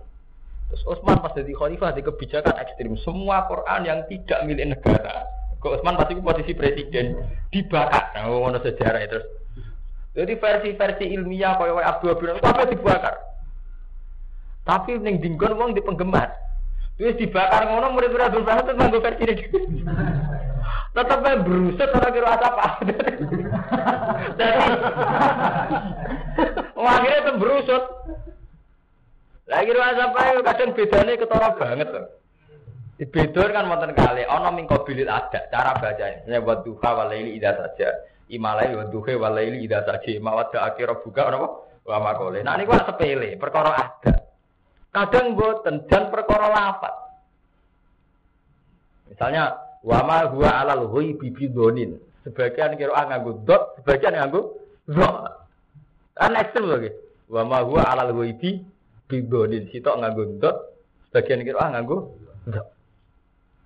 Terus 0.69 0.85
Utsman 0.85 1.17
pas 1.17 1.33
jadi 1.33 1.49
khalifah 1.49 1.97
di 1.97 2.05
kebijakan 2.05 2.53
ekstrim. 2.61 2.93
Semua 3.01 3.49
Quran 3.49 3.81
yang 3.89 3.99
tidak 4.05 4.45
milik 4.45 4.77
negara. 4.77 5.25
Kok 5.57 5.81
Utsman 5.81 5.97
pasti 5.97 6.13
posisi 6.21 6.53
presiden 6.53 7.17
dibakar. 7.49 8.13
Nah, 8.13 8.29
ngono 8.29 8.61
sejarah 8.61 9.01
itu. 9.01 9.19
Jadi 10.13 10.33
versi-versi 10.37 11.05
ilmiah 11.09 11.57
kaya 11.57 11.73
kaya 11.73 11.87
Abdul 11.89 12.13
itu 12.17 12.45
apa 12.45 12.69
dibakar. 12.69 13.15
Tapi 14.63 15.01
ning 15.01 15.17
dinggon 15.17 15.57
wong 15.57 15.73
di 15.73 15.81
penggemar. 15.81 16.37
Terus 17.01 17.17
dibakar 17.17 17.65
ngono 17.65 17.89
murid-murid 17.97 18.29
Abdul 18.29 18.45
Bahas 18.45 18.63
itu 18.69 18.73
nganggo 18.77 18.99
versi 19.01 19.23
ini. 19.25 19.45
Tetap 20.89 21.21
aja 21.21 21.37
berusut 21.45 21.89
orang 21.95 22.13
kira 22.13 22.29
apa. 22.33 22.65
Jadi, 24.39 24.61
akhirnya 26.89 27.19
itu 27.23 27.31
berusut. 27.37 27.83
Lagi 29.49 29.73
ruang 29.73 29.97
apa 29.97 30.19
itu 30.29 30.41
kadang 30.45 30.69
bedanya 30.77 31.13
ketara 31.17 31.49
banget 31.57 31.89
tuh. 31.89 32.05
Di 33.01 33.05
bedor 33.09 33.49
kan 33.49 33.65
wonten 33.65 33.97
kali, 33.97 34.27
ono 34.29 34.53
mingko 34.53 34.85
bilit 34.85 35.09
ada 35.09 35.49
cara 35.49 35.73
bacanya. 35.79 36.21
Ya 36.29 36.37
buat 36.43 36.61
duha 36.61 36.89
walaili 36.93 37.39
ida 37.39 37.57
saja. 37.57 37.95
Imalai 38.29 38.77
wa 38.77 38.85
duha 38.91 39.17
walaili 39.17 39.65
ida 39.65 39.81
saja. 39.87 40.19
Mawat 40.21 40.53
akhir 40.53 41.01
buka 41.01 41.33
apa? 41.33 41.47
Wa 41.81 41.97
makole. 41.97 42.45
Nah 42.45 42.59
ini 42.59 42.69
gua 42.69 42.85
sepele, 42.85 43.39
perkara 43.41 43.71
ada. 43.73 44.13
Kadang 44.93 45.33
boten 45.33 45.87
dan 45.89 46.13
perkara 46.13 46.51
lafat. 46.51 46.93
Misalnya 49.09 49.57
wama 49.81 50.29
huwa 50.29 50.49
alal 50.61 50.93
ghaibi 50.93 51.33
bidonin. 51.33 51.97
Sebagian 52.21 52.77
kira 52.77 53.07
nganggo 53.09 53.41
dot, 53.47 53.81
sebagian 53.81 54.13
nganggo 54.13 54.59
dot. 54.85 55.39
Kan 56.13 56.37
ekstrem 56.37 56.69
lagi. 56.69 56.91
Wama 57.31 57.65
huwa 57.65 57.81
alal 57.89 58.13
ghaibi 58.13 58.61
bidonin 59.09 59.65
sitok 59.73 59.97
nganggo 59.97 60.23
dot, 60.37 60.57
sebagian 61.09 61.41
kira 61.41 61.65
ah 61.65 61.69
nganggo 61.73 62.13
dot. 62.45 62.67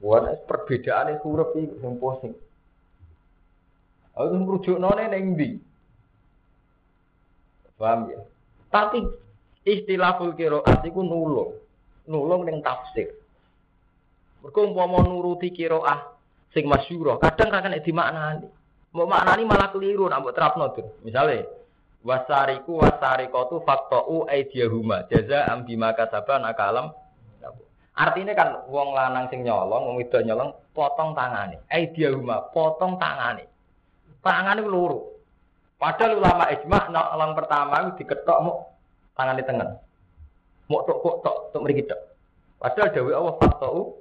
Wah, 0.03 0.35
perbedaan 0.47 1.19
huruf 1.23 1.55
iki 1.55 1.79
sing 1.79 1.95
pusing. 1.99 2.33
Aku 4.15 4.35
none 4.79 5.03
neng 5.07 5.35
di. 5.39 5.55
Paham 7.79 8.11
ya? 8.11 8.19
Tapi 8.67 8.99
istilahul 9.63 10.35
kiroat 10.35 10.83
itu 10.83 10.99
nulung. 10.99 11.55
Nulung 12.07 12.43
neng 12.43 12.59
tafsir. 12.59 13.15
Mergo 14.43 14.59
umpama 14.67 15.07
nuruti 15.07 15.55
kiroah 15.55 16.19
sing 16.51 16.67
masyhur, 16.67 17.15
kadang 17.23 17.47
nek 17.47 17.81
dimaknani. 17.87 18.47
Mau 18.91 19.07
maknani 19.07 19.47
malah 19.47 19.71
keliru 19.71 20.11
nak 20.11 20.21
mbok 20.21 20.35
terapno. 20.35 20.67
Misale 21.01 21.62
wasariku 22.03 22.83
wasarikotu 22.83 23.63
faktou 23.63 24.27
aidiyahuma 24.27 25.07
jaza 25.07 25.47
am 25.47 25.63
bima 25.63 25.95
kasaba 25.95 26.39
nakalam 26.39 26.91
Artinya 27.93 28.33
kan 28.33 28.49
wong 28.73 28.97
lanang 28.97 29.29
sing 29.29 29.45
nyolong, 29.45 29.85
wong 29.85 29.95
wedok 30.01 30.25
nyolong 30.25 30.49
potong 30.73 31.13
tangane. 31.13 31.61
Aidiyahuma 31.69 32.49
potong 32.49 32.97
tangane. 32.97 33.45
Tangane 34.25 34.65
loro. 34.65 35.13
Padahal 35.77 36.17
ulama 36.17 36.49
ijma 36.49 36.89
nolong 36.89 37.37
pertama 37.37 37.93
diketok 37.93 38.39
mau 38.41 38.65
tangan 39.13 39.37
di 39.37 39.45
tengah. 39.45 39.69
Mau 40.73 40.81
tok 40.89 40.97
kok 41.05 41.15
tok 41.21 41.37
tok 41.53 41.61
mriki 41.61 41.85
tok. 41.85 42.01
Padahal 42.57 42.89
dewi 42.97 43.13
Allah 43.13 43.35
faktou 43.37 43.93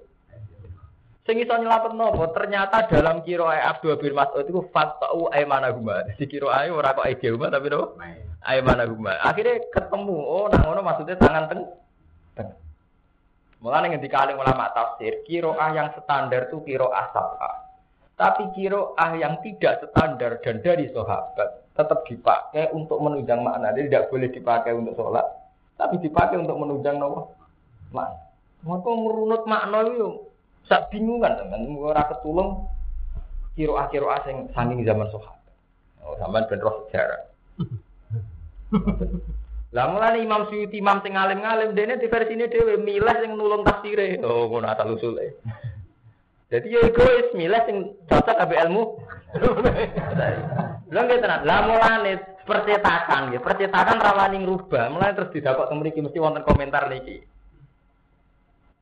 Sing 1.22 1.38
iso 1.38 1.54
nyelamet 1.54 1.94
nopo? 1.94 2.26
Ternyata 2.34 2.90
dalam 2.90 3.22
kiro 3.22 3.46
Abdul 3.46 3.94
bin 3.94 4.10
Mas'ud 4.10 4.42
itu 4.42 4.58
fatau 4.74 5.30
aymana 5.30 5.70
huma. 5.70 6.02
Di 6.18 6.26
kiro 6.26 6.50
ae 6.50 6.66
ora 6.66 6.98
kok 6.98 7.06
ide 7.06 7.30
huma 7.30 7.46
tapi 7.46 7.70
nopo? 7.70 7.94
Aymana 8.42 8.82
huma. 8.90 9.14
Akhirnya 9.22 9.62
ketemu, 9.70 10.18
oh 10.18 10.50
nang 10.50 10.66
ngono 10.66 10.82
maksudnya 10.82 11.14
tangan 11.14 11.46
teng 11.46 11.62
tengah. 12.34 12.58
Mulane 13.62 13.94
ngendika 13.94 14.26
alim 14.26 14.42
ulama 14.42 14.74
tafsir, 14.74 15.22
kiro 15.22 15.54
ah 15.54 15.70
yang 15.70 15.94
standar 15.94 16.50
itu 16.50 16.58
kiro 16.66 16.90
asapa. 16.90 17.70
Tapi 18.18 18.50
kiro 18.58 18.98
ah 18.98 19.14
yang 19.14 19.38
tidak 19.46 19.78
standar 19.94 20.42
dan 20.42 20.58
dari 20.58 20.90
sahabat 20.90 21.70
tetap 21.70 22.02
dipakai 22.02 22.74
untuk 22.74 22.98
menunjang 22.98 23.46
makna. 23.46 23.70
Jadi 23.70 23.94
tidak 23.94 24.10
boleh 24.10 24.26
dipakai 24.26 24.74
untuk 24.74 24.98
sholat, 24.98 25.22
tapi 25.78 26.02
dipakai 26.02 26.42
untuk 26.42 26.58
menunjang 26.58 26.98
nopo 26.98 27.30
makna. 27.94 28.18
Mau 28.66 28.82
merunut 28.82 29.46
makna 29.46 29.86
itu 29.86 30.31
Sak 30.70 30.90
bingungan 30.94 31.34
teman, 31.38 31.66
ora 31.74 32.06
ketulung 32.10 32.70
kiro 33.58 33.76
asing 33.76 34.48
saking 34.54 34.86
zaman 34.86 35.10
sahabat. 35.12 35.52
Oh, 36.02 36.14
zaman 36.18 36.46
ben 36.50 36.62
roh 36.62 36.88
sejarah. 36.88 37.22
Lah 39.72 39.88
mulane 39.88 40.20
Imam 40.20 40.44
Suyuti 40.52 40.84
Imam 40.84 41.00
sing 41.00 41.16
alim-alim 41.16 41.72
dene 41.72 41.96
di 41.96 42.04
versine 42.04 42.44
dhewe 42.52 42.76
milih 42.76 43.16
sing 43.24 43.32
nulung 43.40 43.64
tafsire. 43.64 44.20
Oh, 44.20 44.44
ngono 44.52 44.68
asal 44.68 44.92
usule. 44.92 45.40
Jadi 46.52 46.68
ya 46.68 46.84
egois 46.84 47.32
milih 47.32 47.60
sing 47.64 47.76
cocok 48.04 48.36
ambek 48.36 48.60
ilmu. 48.68 49.00
Lah 50.92 51.02
nggih 51.08 51.20
tenan. 51.24 51.48
Lah 51.48 51.64
mulane 51.64 52.20
percetakan 52.44 53.32
nggih, 53.32 53.40
percetakan 53.40 53.96
rawani 53.96 54.44
ngrubah. 54.44 54.92
Mulane 54.92 55.16
terus 55.16 55.32
didakok 55.32 55.72
teng 55.72 55.80
mriki 55.80 56.04
mesti 56.04 56.20
wonten 56.20 56.44
komentar 56.44 56.92
niki. 56.92 57.24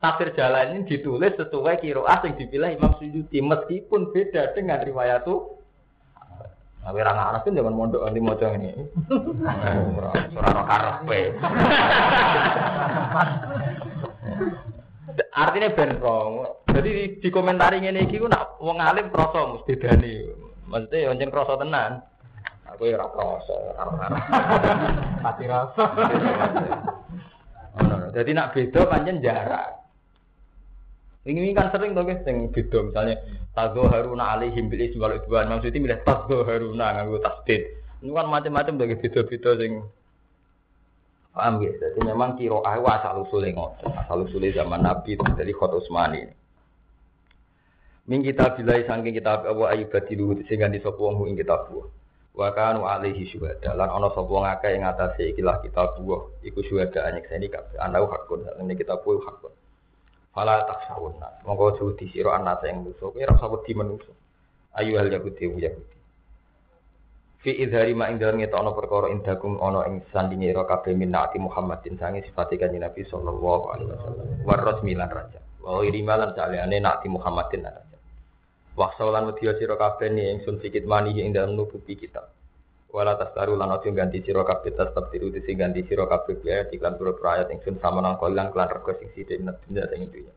Tafsir 0.01 0.32
jalan 0.32 0.80
ini 0.80 0.88
ditulis 0.88 1.36
sesuai 1.36 1.84
kiroah 1.84 2.24
yang 2.24 2.32
dipilih 2.40 2.72
Imam 2.72 2.96
Suyuti 2.96 3.36
meskipun 3.44 4.16
beda 4.16 4.57
dengan 4.57 4.80
riwayat 4.80 5.28
itu. 5.28 5.61
Nah, 6.80 6.96
orang 6.96 7.20
Arab 7.20 7.44
pun 7.44 7.53
jangan 7.53 7.76
mondok 7.76 8.09
nanti 8.09 8.24
mau 8.24 8.32
ini. 8.40 8.72
Surah 10.32 10.64
karpe. 10.64 11.20
Artinya 15.36 15.76
benrong. 15.76 16.32
Jadi 16.72 17.20
di, 17.20 17.28
komentari 17.28 17.84
ini 17.84 18.09
iki 18.09 18.24
nak 18.24 18.57
wong 18.57 18.80
alim 18.80 19.12
krasa 19.12 19.53
mesti 19.53 19.76
dani. 19.76 20.16
Maksudnya 20.72 21.12
yang 21.12 21.28
krasa 21.28 21.61
tenan. 21.61 22.01
Aku 22.72 22.88
ya 22.88 22.96
ora 22.96 23.12
krasa, 23.12 23.57
ora 23.76 23.84
Hati 25.28 25.44
rasa. 25.44 25.84
Jadi 28.16 28.30
nak 28.32 28.57
beda 28.57 28.80
pancen 28.88 29.20
jarak. 29.20 29.80
Ini 31.20 31.52
kan 31.52 31.68
sering 31.68 31.92
tuh 31.92 32.08
guys, 32.08 32.24
yang 32.24 32.48
beda 32.48 32.80
misalnya 32.80 33.20
tazo 33.52 33.84
haruna 33.92 34.40
alaihim 34.40 34.72
bil 34.72 34.80
iswal 34.80 35.12
idwan 35.12 35.52
maksudnya 35.52 35.76
milih 35.76 36.00
tazo 36.00 36.48
haruna 36.48 36.96
nganggo 36.96 37.20
tasdid. 37.20 37.76
Ini 38.00 38.08
kan 38.16 38.26
macam-macam 38.32 38.80
dari 38.80 38.96
beda-beda 38.96 39.50
sing 39.60 39.84
paham 41.36 41.60
guys. 41.60 41.76
Jadi 41.76 42.00
memang 42.00 42.40
kiro 42.40 42.64
ahu 42.64 42.88
asal 42.88 43.20
usulnya 43.20 43.52
ngotot, 43.52 43.92
asal 44.00 44.24
usulnya 44.24 44.64
zaman 44.64 44.80
Nabi 44.80 45.20
dari 45.20 45.52
Khot 45.52 45.76
Utsmani. 45.76 46.24
Min 48.08 48.24
kita 48.24 48.56
bilai 48.56 48.88
saking 48.88 49.12
kita 49.12 49.44
Abu 49.44 49.68
Ayyub 49.68 49.92
badilu 49.92 50.40
sehingga 50.48 50.72
di 50.72 50.80
sapa 50.80 50.96
wong 50.96 51.28
ing 51.28 51.36
kita 51.36 51.68
buah. 51.68 51.86
Wa 52.32 52.48
kanu 52.56 52.88
alaihi 52.88 53.28
syuhada 53.28 53.76
lan 53.76 53.92
ana 53.92 54.08
sapa 54.16 54.24
wong 54.24 54.48
akeh 54.48 54.72
ing 54.72 54.88
atase 54.88 55.36
ikilah 55.36 55.60
kita 55.60 56.00
buah 56.00 56.40
iku 56.48 56.64
syuhada 56.64 57.04
anyekseni 57.04 57.52
kabeh. 57.52 57.76
Ana 57.76 58.00
hakun 58.00 58.48
ini 58.64 58.72
kita 58.72 58.96
buah 59.04 59.20
hakun. 59.28 59.52
Fala 60.31 60.62
taksawun 60.62 61.18
nas. 61.18 61.43
Monggo 61.43 61.74
judi 61.74 62.07
sira 62.14 62.39
anak 62.39 62.62
yang 62.62 62.87
musuh. 62.87 63.11
Kowe 63.11 63.18
ora 63.18 63.35
usah 63.35 63.51
wedi 63.51 63.72
menungso. 63.74 64.14
Ayu 64.78 64.95
hal 64.95 65.11
Yahudi 65.11 65.51
Yahudi. 65.51 65.99
Fi 67.41 67.51
idhari 67.57 67.97
ma 67.97 68.07
ing 68.12 68.20
dalem 68.20 68.39
ngetokno 68.39 68.70
perkara 68.76 69.11
indakum 69.11 69.59
ana 69.59 69.89
ing 69.91 70.05
sandinge 70.12 70.53
ira 70.53 70.68
kabeh 70.68 70.93
minati 70.95 71.41
Muhammadin 71.41 71.97
sange 71.99 72.22
sifate 72.22 72.61
kanjeng 72.61 72.85
Nabi 72.85 73.03
sallallahu 73.09 73.64
alaihi 73.74 73.91
wasallam. 73.91 74.85
Milan 74.87 75.11
raja. 75.11 75.41
Wa 75.64 75.83
iri 75.83 76.05
malan 76.05 76.37
salehane 76.37 76.78
nati 76.78 77.11
Muhammadin 77.11 77.66
raja. 77.66 77.99
Wa 78.78 78.95
sawalan 78.95 79.35
wedi 79.35 79.51
sira 79.59 79.74
kabeh 79.74 80.14
ni 80.14 80.31
ingsun 80.37 80.62
sikit 80.62 80.87
mani 80.87 81.16
ing 81.16 81.35
dalem 81.35 81.59
nubuti 81.59 81.99
kitab. 81.99 82.31
Wala 82.91 83.14
tastaru 83.14 83.55
lan 83.55 83.70
ojo 83.70 83.95
ganti 83.95 84.18
sira 84.18 84.43
kabeh 84.43 84.74
tetep 84.74 85.14
tiru 85.14 85.30
dise 85.30 85.55
ganti 85.55 85.86
sira 85.86 86.11
kabeh 86.11 86.43
biaya 86.43 86.66
iklan 86.74 86.99
pura 86.99 87.14
ayat 87.38 87.55
ingsun 87.55 87.78
sama 87.78 88.03
nang 88.03 88.18
kolan 88.18 88.51
kelan 88.51 88.66
rego 88.66 88.91
sing 88.99 89.14
sithik 89.14 89.38
minat 89.38 89.62
dunya 89.62 89.86
sing 89.86 90.11
dunya. 90.11 90.34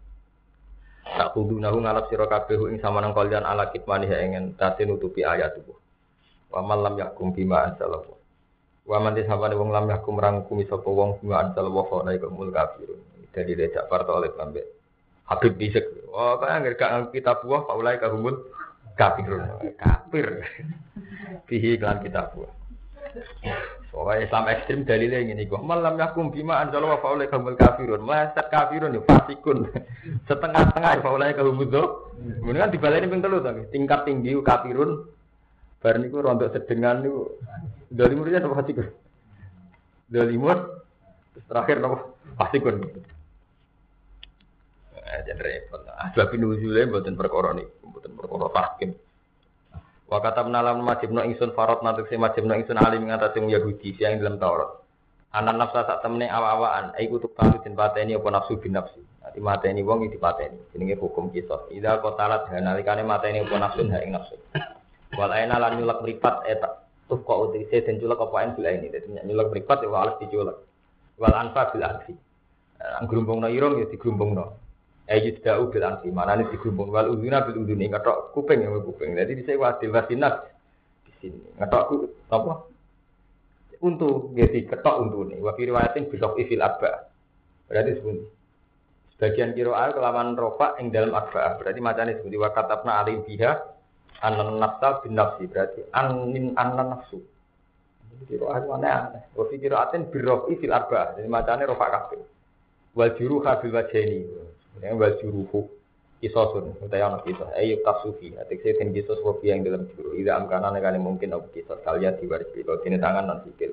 Tak 1.04 1.34
kudu 1.34 1.58
nahu 1.58 1.82
ngalap 1.82 2.14
sira 2.14 2.30
kabeh 2.30 2.62
ing 2.70 2.78
sama 2.78 3.02
nang 3.02 3.18
kolan 3.18 3.42
ala 3.42 3.74
kitmani 3.74 4.06
ingin 4.06 4.54
tase 4.54 4.86
nutupi 4.86 5.26
ayat 5.26 5.58
tubuh. 5.58 5.82
Wa 6.54 6.62
malam 6.62 6.94
yakum 6.94 7.34
bima 7.34 7.74
anzalallahu. 7.74 8.14
Wa 8.86 9.02
man 9.02 9.18
tisabane 9.18 9.58
wong 9.58 9.74
lam 9.74 9.90
yakum 9.90 10.14
rangkumi 10.22 10.70
sapa 10.70 10.86
wong 10.86 11.18
bima 11.26 11.50
wa 11.58 11.84
fa 11.90 12.06
mul 12.30 12.54
kafirun. 12.54 13.02
Dari 13.34 13.58
Recak 13.58 13.90
Parto 13.90 14.14
oleh. 14.14 14.30
Habib 15.26 15.58
bisik. 15.58 16.06
Oh, 16.14 16.38
kan 16.38 16.62
nggak 16.62 16.78
gak 16.78 17.10
kitab 17.10 17.42
buah 17.42 17.66
faulai 17.66 17.98
kahumul 17.98 18.53
kafirun. 18.98 19.42
Kafir. 19.78 20.28
Fihi 21.50 21.78
iklan 21.78 22.02
kitab 22.06 22.34
buah. 22.34 22.52
Soalnya 23.94 24.26
Islam 24.26 24.50
ekstrim 24.50 24.80
dalilnya 24.90 25.22
ini 25.22 25.46
kok 25.46 25.62
malam 25.62 26.02
yakum 26.02 26.34
bima 26.34 26.58
anjalo 26.66 26.98
wa 26.98 26.98
faulai 26.98 27.30
kahumul 27.30 27.54
kafirun. 27.54 28.02
Meleset 28.02 28.50
kafirun 28.50 28.98
ya 28.98 29.02
fasikun. 29.06 29.70
Setengah-setengah 30.26 30.92
ya 30.98 31.02
faulai 31.06 31.38
kahumul. 31.38 31.70
Kemudian 32.42 32.66
kan 32.66 32.74
dibaleni 32.74 33.06
ping 33.06 33.22
telu 33.22 33.38
to. 33.46 33.70
Tingkat 33.70 34.10
tinggi 34.10 34.34
kafirun. 34.42 35.06
Bar 35.78 36.02
niku 36.02 36.26
rontok 36.26 36.58
sedengan 36.58 37.06
niku. 37.06 37.38
Dalimurnya 37.94 38.42
apa 38.42 38.58
fasikun? 38.58 38.88
Dalimur 40.10 40.82
terus 41.38 41.46
terakhir 41.46 41.78
apa? 41.86 41.98
Fasikun. 42.42 42.90
Eh, 45.14 45.22
jadi 45.30 45.38
repot. 45.38 45.86
Asbab 45.94 46.34
nuzule 46.34 46.90
mboten 46.90 47.14
perkara 47.14 47.54
niku, 47.54 47.86
mboten 47.86 48.18
perkara 48.18 48.50
tahkim. 48.50 48.98
Wa 50.10 50.18
kata 50.18 50.42
menalam 50.50 50.82
majibno 50.82 51.22
ingsun 51.22 51.54
farot 51.54 51.86
nantuk 51.86 52.10
si 52.10 52.18
majibno 52.18 52.58
ingsun 52.58 52.82
alim 52.82 53.06
ngatasi 53.06 53.38
wong 53.38 53.54
Yahudi 53.54 53.94
siang 53.94 54.18
dalam 54.18 54.42
Taurat. 54.42 54.82
Anak 55.34 55.58
nafsa 55.58 55.86
sak 55.86 56.06
temene 56.06 56.30
awa-awaan, 56.30 56.94
ai 56.94 57.10
kutuk 57.10 57.34
talu 57.34 57.58
den 57.66 57.74
pateni 57.74 58.14
apa 58.14 58.30
nafsu 58.30 58.58
bin 58.62 58.78
nafsi. 58.78 59.02
Nanti 59.22 59.42
mateni 59.42 59.82
wong 59.82 60.06
iki 60.06 60.18
dipateni. 60.18 60.58
Jenenge 60.74 60.98
hukum 60.98 61.34
kisah. 61.34 61.70
Ida 61.74 61.98
kotalat 62.02 62.50
nalikane 62.54 63.02
mateni 63.06 63.42
apa 63.42 63.56
nafsu 63.58 63.82
ha 63.90 63.98
ing 64.02 64.14
nafsu. 64.14 64.38
Wal 65.18 65.34
aina 65.34 65.58
lan 65.62 65.78
nyulek 65.78 66.06
mripat 66.06 66.46
eta. 66.50 66.70
Tuh 67.10 67.22
kok 67.22 67.50
utise 67.50 67.86
den 67.86 67.98
culek 67.98 68.22
apa 68.22 68.38
en 68.46 68.50
bila 68.54 68.70
ini. 68.78 68.94
Dadi 68.94 69.10
nyulek 69.26 69.50
mripat 69.50 69.82
ya 69.86 69.90
alas 69.90 70.18
diculek. 70.22 70.58
Wal 71.18 71.34
anfa 71.34 71.74
bil 71.74 71.82
anfi. 71.86 72.14
Anggerumbungno 73.02 73.50
irung 73.50 73.82
ya 73.82 73.90
digrumbungno. 73.90 74.63
Ayu 75.04 75.36
tidak 75.36 75.68
bil 75.68 75.84
anfi, 75.84 76.08
mana 76.16 76.40
nih 76.40 76.48
digrumbung 76.48 76.88
wal 76.88 77.12
uduna 77.12 77.44
bil 77.44 77.60
uduni 77.68 77.92
ngetok 77.92 78.32
kuping 78.32 78.64
yang 78.64 78.80
kuping. 78.88 79.20
Jadi 79.20 79.36
di 79.36 79.44
sini 79.44 79.60
wadil 79.60 79.92
wasinak 79.92 80.48
di 81.04 81.12
sini 81.20 81.44
ngetok 81.60 81.84
ku 81.92 81.96
apa? 82.32 82.54
Untuk 83.84 84.32
jadi 84.32 84.64
ketok 84.64 84.96
untuk 85.04 85.28
nih. 85.28 85.44
Wafi 85.44 85.68
riwayatin 85.68 86.08
bilok 86.08 86.40
ifil 86.40 86.64
abba. 86.64 87.12
Berarti 87.68 88.00
sebuti. 88.00 88.24
Sebagian 89.12 89.52
kiro 89.52 89.76
al 89.76 89.92
kelaman 89.92 90.40
rofa 90.40 90.80
yang 90.80 90.96
dalam 90.96 91.12
abba. 91.12 91.60
Berarti 91.60 91.80
macamnya 91.84 92.16
sebuti 92.16 92.40
wakatabna 92.40 93.04
alim 93.04 93.28
biha 93.28 93.60
anan 94.24 94.56
nafsa 94.56 95.04
bin 95.04 95.20
nafsi. 95.20 95.52
Berarti 95.52 95.84
anin 95.92 96.56
anan 96.56 96.96
nafsu. 96.96 97.20
Kiro 98.24 98.56
al 98.56 98.64
mana 98.72 99.12
aneh. 99.12 99.24
Wafi 99.36 99.60
kiro 99.60 99.84
atin 99.84 100.08
birok 100.08 100.48
ifil 100.48 100.72
abba. 100.72 101.20
Jadi 101.20 101.28
macamnya 101.28 101.68
rofa 101.68 101.92
kafir. 101.92 102.24
Wal 102.96 103.12
juru 103.20 103.44
habil 103.44 103.76
wajeni. 103.76 104.43
Yang 104.82 104.96
wal 104.98 105.14
juruhu 105.22 105.60
kisosun. 106.24 106.80
Utai 106.80 107.04
anak 107.04 107.28
kisos. 107.28 107.52
Ayo 107.54 107.84
kasufi. 107.84 108.32
Atik 108.40 108.64
saya 108.64 108.80
ten 108.80 108.96
kisos 108.96 109.20
wafi 109.22 109.52
yang 109.52 109.68
dalam 109.68 109.86
juru. 109.92 110.16
Ida 110.16 110.40
amkana 110.40 110.72
nekali 110.72 110.98
mungkin 110.98 111.36
apa 111.36 111.52
kisos. 111.52 111.84
Kalian 111.84 112.16
diwaris 112.24 112.48
bila. 112.56 112.80
Tini 112.80 112.98
tangan 112.98 113.28
dan 113.28 113.40
sikil. 113.44 113.72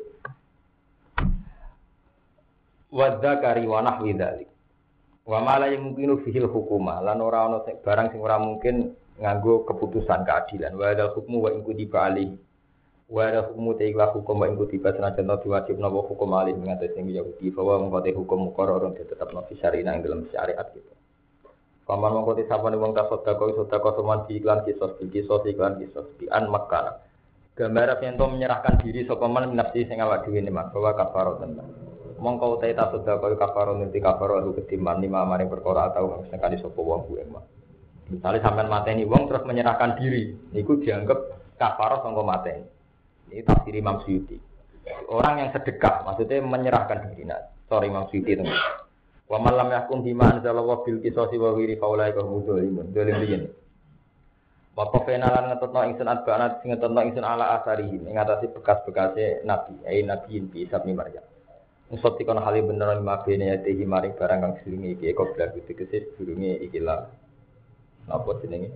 Wadda 2.90 3.38
kari 3.38 3.64
wanah 3.70 4.02
widalik. 4.02 4.50
Wa 5.22 5.38
mala 5.38 5.70
yang 5.70 5.86
mungkinu 5.86 6.26
fihil 6.26 6.50
hukuma. 6.50 6.98
Lan 6.98 7.22
ora 7.22 7.46
ono 7.46 7.62
barang 7.62 8.10
sing 8.10 8.18
ora 8.18 8.42
mungkin 8.42 8.98
nganggo 9.22 9.62
keputusan 9.70 10.26
keadilan. 10.26 10.74
Wa 10.74 10.90
ada 10.90 11.14
hukmu 11.14 11.46
wa 11.46 11.54
ingku 11.54 11.70
dibali. 11.70 12.49
Wa 13.10 13.26
ada 13.26 13.42
hukmu 13.50 13.74
teiklah 13.74 14.14
hukum 14.14 14.38
wa 14.38 14.46
ingku 14.46 14.70
tiba 14.70 14.94
senajan 14.94 15.26
to 15.26 15.50
diwajib 15.50 15.82
nawa 15.82 16.06
hukum 16.06 16.30
alih 16.30 16.54
mengatas 16.54 16.94
yang 16.94 17.10
Yahudi. 17.10 17.50
Bahwa 17.50 17.82
mengkote 17.82 18.14
hukum 18.14 18.46
mukororun 18.46 18.94
tetap 18.94 19.34
nafi 19.34 19.58
syarina 19.58 19.98
yang 19.98 20.06
dalam 20.06 20.30
syariat 20.30 20.62
gitu. 20.70 20.94
Paman 21.90 22.22
mengkoti 22.22 22.46
sapa 22.46 22.70
nih 22.70 22.78
wong 22.78 22.94
tasodda 22.94 23.34
koi 23.34 23.50
sodda 23.58 23.82
soman 23.82 24.22
di 24.30 24.38
iklan 24.38 24.62
kisos 24.62 24.94
di 25.02 25.10
kisos 25.10 25.42
iklan 25.42 25.82
kisos 25.82 26.06
di 26.22 26.30
an 26.30 26.46
makana. 26.46 27.02
Gambar 27.58 27.98
yang 27.98 28.14
menyerahkan 28.14 28.78
diri 28.78 29.02
sopaman 29.10 29.50
minafsi 29.50 29.90
sing 29.90 29.98
awak 29.98 30.22
dhewe 30.22 30.38
ne 30.38 30.54
bahwa 30.54 30.94
kafaro 30.94 31.42
tentang. 31.42 31.66
Mongko 32.22 32.62
utai 32.62 32.78
tasodda 32.78 33.18
koi 33.18 33.34
kafaro 33.34 33.74
nanti 33.74 33.98
kafaro 33.98 34.38
lu 34.38 34.54
ketiman 34.54 35.02
lima 35.02 35.26
maring 35.26 35.50
perkara 35.50 35.90
atau 35.90 36.22
sekali 36.30 36.62
sopo 36.62 36.86
wong 36.86 37.10
kuwi 37.10 37.26
mah. 37.26 37.42
Misalnya 38.06 38.38
sampean 38.38 38.70
mateni 38.70 39.02
wong 39.02 39.26
terus 39.26 39.42
menyerahkan 39.42 39.98
diri, 39.98 40.30
niku 40.54 40.78
dianggap 40.78 41.18
kafaro 41.58 42.06
sangko 42.06 42.22
mateni. 42.22 42.79
Ini 43.30 43.46
tafsir 43.46 43.74
Imam 43.78 44.02
Suyuti. 44.02 44.36
Orang 45.06 45.38
yang 45.38 45.50
sedekah, 45.54 46.02
maksudnya 46.02 46.42
menyerahkan 46.42 47.14
diri. 47.14 47.22
Nah, 47.22 47.38
sorry 47.70 47.86
Imam 47.86 48.10
Suyuti 48.10 48.34
teman. 48.34 48.58
Wa 49.30 49.38
man 49.38 49.54
lam 49.54 49.70
yakum 49.70 50.02
bima 50.02 50.34
anzalallahu 50.34 50.82
bil 50.82 50.98
qisasi 50.98 51.38
wa 51.38 51.54
ghairi 51.54 51.78
faulai 51.78 52.10
ka 52.10 52.26
hudzalimun. 52.26 52.90
Dolim 52.90 53.22
riyen. 53.22 53.42
Wa 54.74 54.90
qafena 54.90 55.30
lan 55.30 55.54
ngetotno 55.54 55.86
ingsun 55.86 56.10
adbana 56.10 56.58
sing 56.58 56.74
ngetotno 56.74 56.98
ingsun 57.06 57.22
ala 57.22 57.62
asari 57.62 57.86
ing 57.86 58.18
atase 58.18 58.50
bekas-bekase 58.50 59.46
nabi, 59.46 59.78
ai 59.86 60.02
nabiin 60.02 60.50
bi 60.50 60.66
Isa 60.66 60.82
bin 60.82 60.98
Maryam. 60.98 61.22
Usut 61.90 62.18
dikon 62.18 62.42
hale 62.42 62.62
bener 62.62 62.98
lima 62.98 63.22
bene 63.22 63.54
ya 63.54 63.56
tehi 63.62 63.82
maring 63.86 64.14
barang 64.14 64.38
kang 64.42 64.54
selingi 64.62 64.94
iki 64.98 65.14
kok 65.14 65.34
bla 65.34 65.50
gitu 65.54 65.74
kesis 65.78 66.10
durunge 66.18 66.66
iki 66.66 66.82
lah. 66.82 67.06
Napa 68.10 68.34
jenenge? 68.42 68.74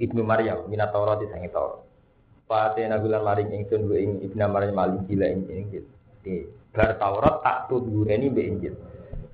Ibnu 0.00 0.24
Maryam 0.24 0.64
minat 0.68 0.92
sing 0.92 1.44
Taurat. 1.52 1.89
Fatena 2.50 2.98
gulan 2.98 3.22
maring 3.22 3.62
ingsun 3.62 3.86
ku 3.86 3.94
ing 3.94 4.26
Ibnu 4.26 4.42
Maryam 4.50 4.74
malih 4.74 5.00
gila 5.06 5.22
ing 5.30 5.46
Injil. 5.46 5.86
Di 6.26 6.42
bar 6.74 6.98
Taurat 6.98 7.46
tak 7.46 7.70
tudureni 7.70 8.26
be 8.26 8.42
Injil. 8.42 8.74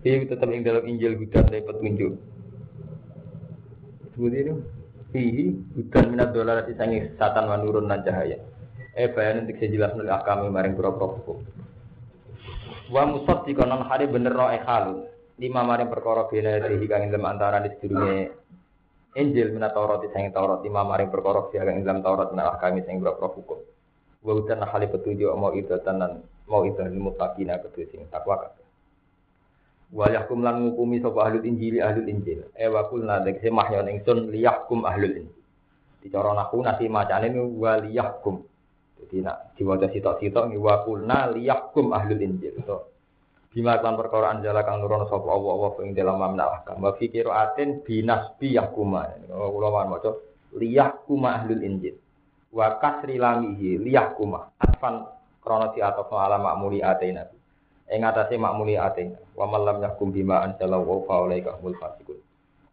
Dia 0.05 0.21
tetap 0.29 0.53
yang 0.53 0.61
dalam 0.61 0.85
Injil 0.85 1.17
hudan 1.17 1.49
dari 1.49 1.65
petunjuk. 1.65 2.13
Seperti 4.13 4.37
itu. 4.37 4.55
Fihi 5.17 5.45
hudan 5.81 6.13
minat 6.13 6.37
dolar 6.37 6.69
sisangi 6.69 7.17
satan 7.17 7.49
manurun 7.49 7.89
dan 7.89 8.05
cahaya. 8.05 8.37
Eh 8.93 9.09
bayan 9.09 9.49
untuk 9.49 9.65
sejelas 9.65 9.97
nuli 9.97 10.13
akami 10.13 10.53
maring 10.53 10.77
pura-pura 10.77 11.17
hukum. 11.17 11.41
Wa 12.93 13.09
musad 13.09 13.49
di 13.49 13.57
konon 13.57 13.89
hari 13.89 14.13
bener 14.13 14.37
no 14.37 14.53
ekhalun. 14.53 15.09
Lima 15.41 15.65
maring 15.65 15.89
perkara 15.89 16.29
bina 16.29 16.61
dihi 16.61 16.85
kang 16.85 17.09
antara 17.09 17.65
di 17.65 17.73
sedurunge 17.81 18.46
Injil 19.17 19.49
minat 19.57 19.73
Taurat 19.73 20.05
disangi 20.05 20.29
Taurat. 20.29 20.61
Lima 20.61 20.85
maring 20.85 21.09
perkara 21.09 21.49
biha 21.49 21.65
kang 21.65 21.81
dalam 21.81 22.05
Taurat 22.05 22.29
minat 22.37 22.53
akami 22.53 22.85
sing 22.85 23.01
pura-pura 23.01 23.33
hukum. 23.33 23.59
Wa 24.21 24.33
hudan 24.37 24.61
hali 24.61 24.87
petunjuk 24.93 25.33
mau 25.33 25.55
itu 25.57 25.73
tenan 25.81 26.21
mau 26.45 26.63
itu 26.69 26.85
mutakina 27.01 27.57
kedua 27.65 27.85
sing 27.89 28.05
takwa 28.13 28.45
kabeh. 28.45 28.67
Wayahkum 29.97 30.43
lan 30.45 30.67
ngukumi 30.67 31.01
sapa 31.01 31.31
ahlul 31.31 31.47
injili 31.49 31.81
ahlul 31.81 32.05
injil. 32.11 32.45
E 32.53 32.67
wa 32.69 32.85
kulna 32.91 33.25
dekse 33.25 33.49
mahyon 33.49 33.89
ingsun 33.89 34.29
liyahkum 34.29 34.85
ahlul 34.85 35.25
injil. 35.25 35.43
Dicara 36.05 36.37
naku 36.37 36.61
nasi 36.61 36.91
macane 36.91 37.33
ni 37.33 37.41
waliyahkum. 37.41 38.45
Jadi 39.01 39.17
nak 39.23 39.55
diwaca 39.57 39.89
sitok-sitok 39.89 40.53
wa 40.61 40.85
kulna 40.85 41.33
liyahkum 41.33 41.95
ahlul 41.95 42.21
injil. 42.21 42.53
So, 42.67 42.96
bima 43.57 43.81
kan 43.81 43.97
perkara 43.97 44.37
anjala 44.37 44.61
kang 44.69 44.85
nurono 44.85 45.09
sapa 45.09 45.25
Allah 45.33 45.53
Allah 45.57 45.73
ing 45.89 45.97
dalam 45.97 46.21
mamna 46.21 46.45
ahkam. 46.61 46.77
Wa 46.85 46.93
fi 47.01 47.09
qiraatin 47.09 47.81
binasbi 47.81 48.53
yahkuma. 48.61 49.09
Kula 49.33 49.69
wan 49.73 49.89
maca 49.97 50.13
liyahkum 50.53 51.25
ahlul 51.25 51.65
injil. 51.65 51.97
Wa 52.53 52.77
kasri 52.77 53.17
lamihi 53.17 53.81
liyahkuma. 53.81 54.61
Atfan 54.61 55.09
krana 55.41 55.73
di 55.73 55.81
atau 55.81 56.05
ala 56.21 56.37
ma'muli 56.37 56.85
atina 56.85 57.25
ing 57.87 58.03
atase 58.03 58.35
makmuli 58.35 58.75
ate 58.75 59.15
wa 59.39 59.47
man 59.47 59.63
lam 59.63 59.79
yahkum 59.79 60.11
bima 60.11 60.43
anzala 60.43 60.75
wa 60.83 60.99
fa 61.07 61.23
ulaika 61.23 61.55
humul 61.63 61.79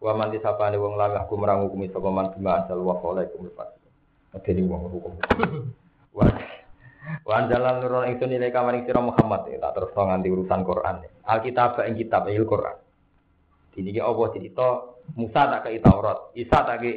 wa 0.03 0.11
man 0.17 0.29
wong 0.33 0.93
lam 0.97 1.11
yahkum 1.13 1.37
marang 1.37 1.69
hukumi 1.69 1.87
sapa 1.93 2.09
man 2.09 2.33
bima 2.33 2.57
anzala 2.65 2.81
wa 2.81 2.97
fa 2.97 3.07
ulaika 3.13 3.33
humul 3.37 3.53
fasiqun 3.53 4.65
wong 4.65 4.81
hukum 4.89 5.13
wa 6.17 6.25
wa 7.23 7.33
anzala 7.35 7.79
nurun 7.83 8.07
ingsun 8.11 8.31
nilai 8.31 8.51
kamaring 8.51 8.87
sira 8.87 9.03
Muhammad 9.03 9.47
ya, 9.51 9.59
tak 9.59 9.71
terus 9.75 9.91
nganti 9.91 10.27
urusan 10.31 10.61
Quran 10.63 10.95
Alkitab 11.27 11.79
ing 11.83 11.95
kitab 11.99 12.27
il 12.31 12.47
Quran 12.47 12.77
Dini 13.73 13.97
Allah 13.97 14.27
cerita 14.31 14.67
Musa 15.17 15.41
tak 15.49 15.67
kei 15.67 15.81
Taurat 15.81 16.31
Isa 16.37 16.63
tak 16.63 16.79
kei 16.79 16.95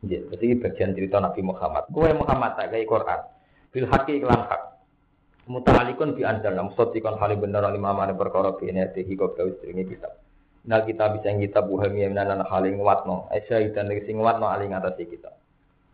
Jadi 0.00 0.46
bagian 0.58 0.96
cerita 0.96 1.20
Nabi 1.20 1.40
Muhammad 1.44 1.92
Kue 1.92 2.10
Muhammad 2.10 2.58
tak 2.58 2.74
kei 2.74 2.88
Quran 2.88 3.20
Bil 3.70 3.86
haki 3.86 4.18
iklan 4.18 4.50
hak 4.50 4.70
mutalikun 5.50 6.14
bi 6.14 6.22
anjal 6.22 6.54
nam 6.54 6.70
sotikon 6.78 7.18
hal 7.18 7.34
bener 7.34 7.66
lima 7.74 7.90
mana 7.90 8.14
perkara 8.14 8.54
bi 8.54 8.70
ini 8.70 8.86
tehi 8.94 9.18
kau 9.18 9.34
istri 9.34 9.74
kitab. 9.82 10.14
Nah 10.70 10.86
kita 10.86 11.10
bisa 11.18 11.34
kitab 11.34 11.66
buhami 11.66 12.06
menanan 12.06 12.46
hal 12.46 12.62
yang 12.62 12.78
watno. 12.78 13.26
Aisyah 13.34 13.74
dan 13.74 13.90
sing 14.06 14.22
watno 14.22 14.46
aling 14.46 14.70
atas 14.74 14.94
kitab. 15.02 15.34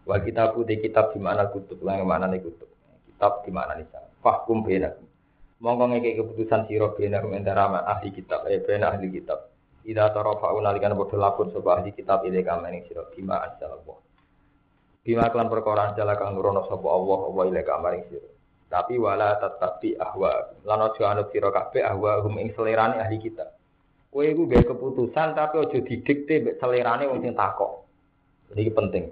Wal 0.05 0.20
kitab 0.24 0.53
putih 0.53 0.76
kitab 0.80 1.16
di 1.16 1.18
mana 1.24 1.49
kutub 1.49 1.80
lang 1.80 2.05
mana 2.05 2.28
nih 2.28 2.45
kutub. 2.45 2.68
Kitab 3.16 3.48
di 3.48 3.50
mana 3.50 3.72
nih 3.72 3.88
Fahkum 4.20 4.60
benak. 4.60 5.00
Mongko 5.64 5.88
ngeke 5.88 6.20
keputusan 6.20 6.68
siro 6.68 6.92
benak 6.92 7.24
antara 7.32 7.64
ahli 7.88 8.12
kitab. 8.12 8.44
Eh 8.44 8.60
benak 8.60 9.00
ahli 9.00 9.08
kitab. 9.08 9.48
Ida 9.88 10.12
tarafa 10.12 10.52
unalikan 10.52 10.92
bodoh 10.92 11.16
lapor 11.16 11.48
sebuah 11.48 11.80
ahli 11.80 11.96
kitab 11.96 12.28
ide 12.28 12.44
kamaning 12.44 12.84
siro 12.84 13.08
bima 13.08 13.40
anjal 13.40 13.80
Allah. 13.80 13.96
Bima 15.00 15.32
kelan 15.32 15.48
perkara 15.48 15.96
anjal 15.96 16.12
kang 16.12 16.36
nurono 16.36 16.68
sapa 16.68 16.84
Allah 16.92 17.20
Allah 17.32 17.44
ile 17.48 17.62
kamaring 17.64 18.04
siro. 18.12 18.28
Tapi 18.68 19.00
wala 19.00 19.40
tetapi 19.40 19.96
ahwa. 19.96 20.52
Lan 20.68 20.92
aja 20.92 21.24
sira 21.32 21.48
kabeh 21.48 21.88
ahwa 21.88 22.20
hum 22.20 22.36
ing 22.36 22.52
selerane 22.52 23.00
ahli 23.00 23.16
kita. 23.16 23.48
Kowe 24.12 24.28
iku 24.28 24.44
keputusan 24.44 25.32
tapi 25.32 25.56
aja 25.64 25.78
didikte 25.80 26.34
mbek 26.44 26.60
selerane 26.60 27.08
wong 27.08 27.24
sing 27.24 27.32
takok. 27.32 27.88
Ini 28.52 28.76
penting. 28.76 29.08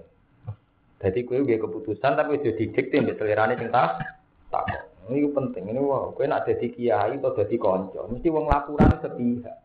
Jadi 1.04 1.28
kowe 1.28 1.44
gawe 1.44 1.60
keputusan 1.68 2.16
tapi 2.16 2.40
aja 2.40 2.56
didikte 2.56 2.96
mbek 2.96 3.20
selerane 3.20 3.60
sing 3.60 3.68
takok. 3.68 4.82
Ini 5.12 5.28
penting. 5.36 5.68
Ini 5.68 5.76
wow, 5.76 6.16
kowe 6.16 6.24
nak 6.24 6.48
dadi 6.48 6.72
kiai 6.72 7.20
atau 7.20 7.36
dadi 7.36 7.60
kanca, 7.60 8.08
mesti 8.08 8.32
wong 8.32 8.48
laporan 8.48 8.96
sepihak. 9.04 9.56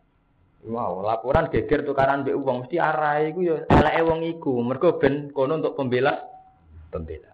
Wow, 0.68 1.00
laporan 1.00 1.48
geger 1.48 1.88
tukaran 1.88 2.28
mbek 2.28 2.36
wong 2.36 2.68
mesti 2.68 2.76
arahe 2.76 3.32
iku 3.32 3.40
ya 3.48 3.56
eleke 3.72 4.02
wong 4.04 4.20
iku. 4.28 4.60
Mergo 4.60 5.00
ben 5.00 5.32
kono 5.32 5.64
untuk 5.64 5.80
pembela 5.80 6.20
pembela. 6.92 7.32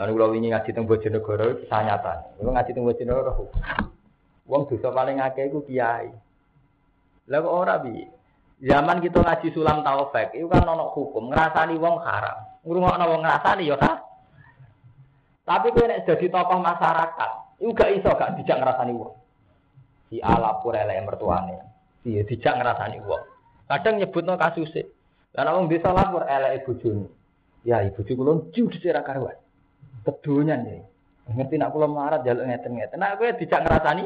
Lalu 0.00 0.10
kalau 0.16 0.32
wingi 0.32 0.48
ngaji 0.50 0.70
teng 0.72 0.88
Bojonegoro 0.88 1.60
kisah 1.60 1.80
nyata. 1.84 2.40
Kalau 2.40 2.50
ngaji 2.56 2.70
teng 2.72 2.88
Bojonegoro, 2.88 3.52
wong 4.48 4.62
dosa 4.72 4.88
paling 4.88 5.20
akeh 5.20 5.52
iku 5.52 5.60
kiai. 5.68 6.08
Lah 7.28 7.38
kok 7.44 7.52
ora 7.52 7.76
bi? 7.76 8.00
Zaman 8.64 9.04
kita 9.04 9.20
ngaji 9.20 9.52
sulam 9.52 9.84
taufik, 9.84 10.32
itu 10.32 10.48
kan 10.48 10.64
ono 10.64 10.88
hukum 10.88 11.28
ngrasani 11.28 11.76
wong 11.76 12.00
haram. 12.00 12.53
Ngrungokno 12.64 13.04
wong 13.04 13.20
ngrasani 13.22 13.68
ya 13.68 13.76
kan? 13.76 14.00
Tapi 15.44 15.68
kowe 15.76 15.84
nek 15.84 16.08
dadi 16.08 16.32
tokoh 16.32 16.58
masyarakat, 16.64 17.30
itu 17.60 17.70
gak 17.76 17.92
iso 17.92 18.10
gak 18.16 18.32
dijak 18.40 18.64
ngrasani 18.64 18.92
wong. 18.96 19.12
Si 20.08 20.16
alapur 20.24 20.72
elek 20.72 21.04
mertuane. 21.04 21.60
Si 22.00 22.16
dijak 22.24 22.56
ngrasani 22.56 23.04
wong. 23.04 23.22
Kadang 23.68 24.00
nyebutno 24.00 24.40
kasuse. 24.40 24.88
Lah 25.36 25.52
wong 25.52 25.66
desa 25.66 25.90
lapor 25.92 26.24
elek 26.24 26.64
bojone. 26.64 27.10
Ya 27.64 27.80
ibu 27.84 28.04
kula 28.04 28.52
judes 28.52 28.84
ora 28.84 29.00
karuan 29.00 29.36
kedonyan 30.04 30.68
ya. 30.68 30.84
Ngerti 31.32 31.56
nak 31.56 31.72
kula 31.72 31.88
marat 31.88 32.20
jaluk 32.28 32.44
ngeten-ngeten. 32.44 33.00
Nak 33.00 33.16
kowe 33.16 33.32
dijak 33.34 33.64
ngrasani 33.64 34.04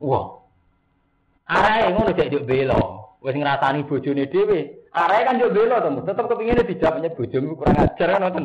wah. 0.00 0.38
Arae 1.50 1.90
ngono 1.90 2.14
juk 2.14 2.46
belo. 2.46 3.14
Wis 3.18 3.34
ngrasani 3.34 3.82
bojone 3.84 4.30
dhewe. 4.30 4.77
Arae 4.88 5.26
kan 5.28 5.36
juk 5.36 5.52
belo 5.52 5.76
to, 5.84 5.88
tetep 6.08 6.24
kepingine 6.32 6.62
dijawab 6.64 6.96
nyek 7.04 7.16
bojomu 7.16 7.58
kurang 7.60 7.76
ajar 7.76 8.08
kan 8.08 8.22
ngoten. 8.24 8.44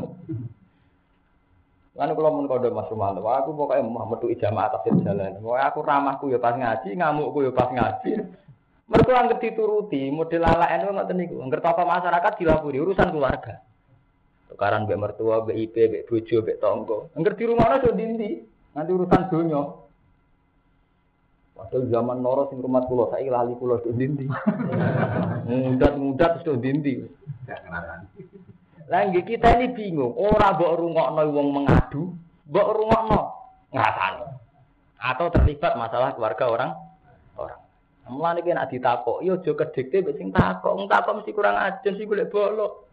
Lan 1.94 2.10
kula 2.18 2.34
mun 2.34 2.50
kondo 2.50 2.74
Mas 2.74 2.90
Rumanto, 2.90 3.22
aku 3.22 3.54
mau 3.54 4.10
metu 4.10 4.28
jamaah 4.34 4.74
atas 4.74 4.98
jalan. 5.06 5.38
Pokoke 5.40 5.62
aku 5.62 5.80
ramahku 5.86 6.26
ya 6.34 6.42
pas 6.42 6.58
ngaji, 6.58 6.98
ngamukku 6.98 7.46
ya 7.46 7.52
pas 7.54 7.70
ngaji. 7.70 8.12
Mergo 8.90 9.12
anggere 9.16 9.40
dituruti, 9.40 10.12
model 10.12 10.44
ala 10.44 10.68
NU 10.84 10.90
ngoten 10.92 11.16
niku. 11.16 11.36
Angger 11.40 11.62
apa 11.64 11.88
masyarakat 11.88 12.34
dilapuri 12.36 12.84
urusan 12.84 13.14
keluarga. 13.14 13.64
Tukaran 14.52 14.90
mbek 14.90 15.00
mertua, 15.00 15.46
mbek 15.46 15.56
IP, 15.56 15.76
mbek 15.88 16.06
bojo, 16.10 16.38
mbek 16.44 16.60
tonggo. 16.60 16.98
Angger 17.16 17.34
di 17.40 17.44
rumah 17.48 17.78
aja 17.78 17.90
dindi. 17.96 18.42
Nanti 18.76 18.92
urusan 18.92 19.30
donya. 19.32 19.62
Padahal 21.54 21.84
zaman 21.88 22.20
noro 22.20 22.50
sing 22.50 22.60
rumah 22.60 22.84
kula 22.90 23.14
saiki 23.14 23.30
lali 23.32 23.54
kula 23.56 23.80
do 23.80 23.94
dindi. 23.94 24.26
Mudat-mudat 25.44 26.44
do 26.48 26.56
dindi. 26.56 27.04
Lah 28.88 29.08
kita 29.12 29.60
ini 29.60 29.68
bingung, 29.76 30.16
ora 30.16 30.56
mbok 30.56 30.76
rungokno 30.76 31.22
wong 31.32 31.48
mengadu, 31.56 32.16
mbok 32.48 32.68
rungokno 32.72 33.20
ngrasani. 33.72 34.28
Atau 35.04 35.28
terlibat 35.32 35.76
masalah 35.76 36.16
keluarga 36.16 36.46
orang 36.48 36.72
orang. 37.36 37.60
Mulane 38.08 38.40
ki 38.44 38.52
nek 38.52 38.72
ditakok, 38.72 39.24
yo 39.24 39.40
aja 39.40 39.52
kedikte 39.56 40.04
mbek 40.04 40.16
sing 40.20 40.30
takok, 40.36 40.76
wong 40.76 40.88
takok 40.92 41.24
mesti 41.24 41.32
kurang 41.32 41.56
ajen 41.56 41.96
sih 41.96 42.08
golek 42.08 42.32
bolok. 42.32 42.88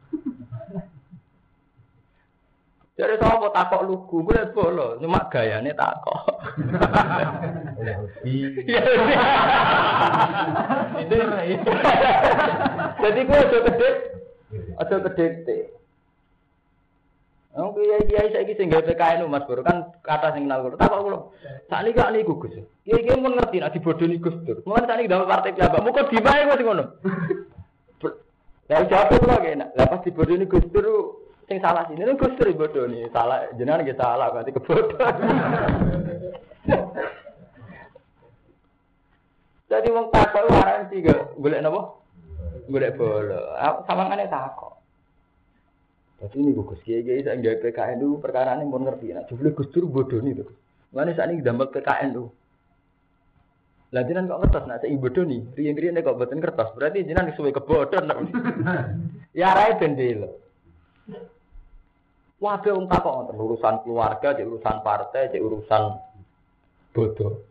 Jadi 3.00 3.16
sama 3.16 3.48
takok 3.48 3.88
lugu, 3.88 4.28
gue 4.28 4.52
bolo, 4.52 5.00
cuma 5.00 5.24
gayanya 5.32 5.72
takok. 5.72 6.20
Jadi 13.00 13.20
gue 13.24 13.38
udah 13.40 13.60
gede, 13.72 13.90
udah 14.76 14.98
gede 15.08 15.58
Oh, 17.50 17.74
kiai 17.74 18.06
kiai 18.06 18.30
saya 18.30 18.46
kisah 18.46 18.62
nggak 18.62 18.94
PKN 18.94 19.26
mas 19.26 19.42
bro 19.42 19.64
kan 19.66 19.90
kata 20.06 20.36
sing 20.36 20.46
kenal 20.46 20.68
gue. 20.68 20.78
Takok 20.78 21.00
gue, 21.02 21.18
saat 21.66 21.82
ini 21.82 21.96
gak 21.96 22.12
nih 22.12 22.22
gugus. 22.22 22.52
Kiai 22.84 23.02
kiai 23.02 23.18
mau 23.18 23.32
ngerti 23.32 23.58
nanti 23.64 23.82
bodoh 23.82 24.06
nih 24.06 24.20
gus 24.22 24.36
tur. 24.44 24.62
Mulai 24.68 24.86
saat 24.86 25.00
ini 25.02 25.10
dalam 25.10 25.26
partai 25.26 25.56
siapa? 25.56 25.82
Mau 25.82 25.90
kok 25.90 26.12
di 26.12 26.20
mana 26.20 26.46
gue 26.46 26.56
sih 26.60 26.66
ngono. 26.68 26.84
Lalu 28.70 28.86
jawab 28.86 29.08
gue 29.10 29.26
lagi, 29.26 29.50
lah 29.58 29.86
pas 29.88 30.04
di 30.04 30.10
bodoh 30.14 30.36
nih 30.36 30.46
gus 30.46 30.68
tur 30.70 30.86
Sing 31.50 31.58
salah 31.58 31.82
sini 31.90 32.06
lu 32.06 32.14
Gus 32.14 32.30
Dur 32.38 32.54
bodoh 32.54 32.86
nih, 32.86 33.10
salah 33.10 33.50
jenengan 33.58 33.82
kita 33.82 34.06
salah 34.06 34.30
berarti 34.30 34.54
kebodohan. 34.54 35.14
Jadi 39.66 39.88
wong 39.90 40.14
takok 40.14 40.46
waran 40.46 40.86
tiga, 40.94 41.34
golek 41.34 41.58
napa? 41.58 41.98
Golek 42.70 42.94
bolo. 42.94 43.50
Sawangane 43.82 44.30
takok. 44.30 44.78
Jadi 46.22 46.38
ini 46.38 46.54
Gus 46.54 46.78
Kiai 46.86 47.02
Kiai 47.02 47.26
saya 47.26 47.34
nggak 47.34 47.66
PKN 47.66 47.98
dulu 47.98 48.22
perkara 48.22 48.54
ini 48.54 48.70
mau 48.70 48.78
ngerti. 48.78 49.10
Nah, 49.10 49.26
coba 49.26 49.50
Gus 49.50 49.74
Dur 49.74 49.90
bodoh 49.90 50.22
nih 50.22 50.38
tuh. 50.38 50.54
Mana 50.94 51.18
saat 51.18 51.34
ini 51.34 51.42
dampak 51.42 51.74
PKN 51.74 52.14
dulu. 52.14 52.30
Lah 53.90 54.06
jenengan 54.06 54.38
kok 54.38 54.40
ngertos 54.46 54.64
nak 54.70 54.86
sing 54.86 55.02
bodoh 55.02 55.26
nih. 55.26 55.42
Riyen-riyen 55.58 55.98
kok 55.98 56.14
boten 56.14 56.38
kertas. 56.38 56.70
Berarti 56.78 57.02
jenengan 57.02 57.26
disuwe 57.26 57.50
kebodohan. 57.50 58.06
ya 59.34 59.50
rai 59.50 59.74
bendel. 59.82 60.30
Wabe 62.40 62.72
wong 62.72 62.88
takok 62.88 63.36
urusan 63.36 63.84
keluarga, 63.84 64.32
cek 64.32 64.48
urusan 64.48 64.80
partai, 64.80 65.28
cek 65.28 65.44
urusan 65.44 65.82
bodoh. 66.96 67.44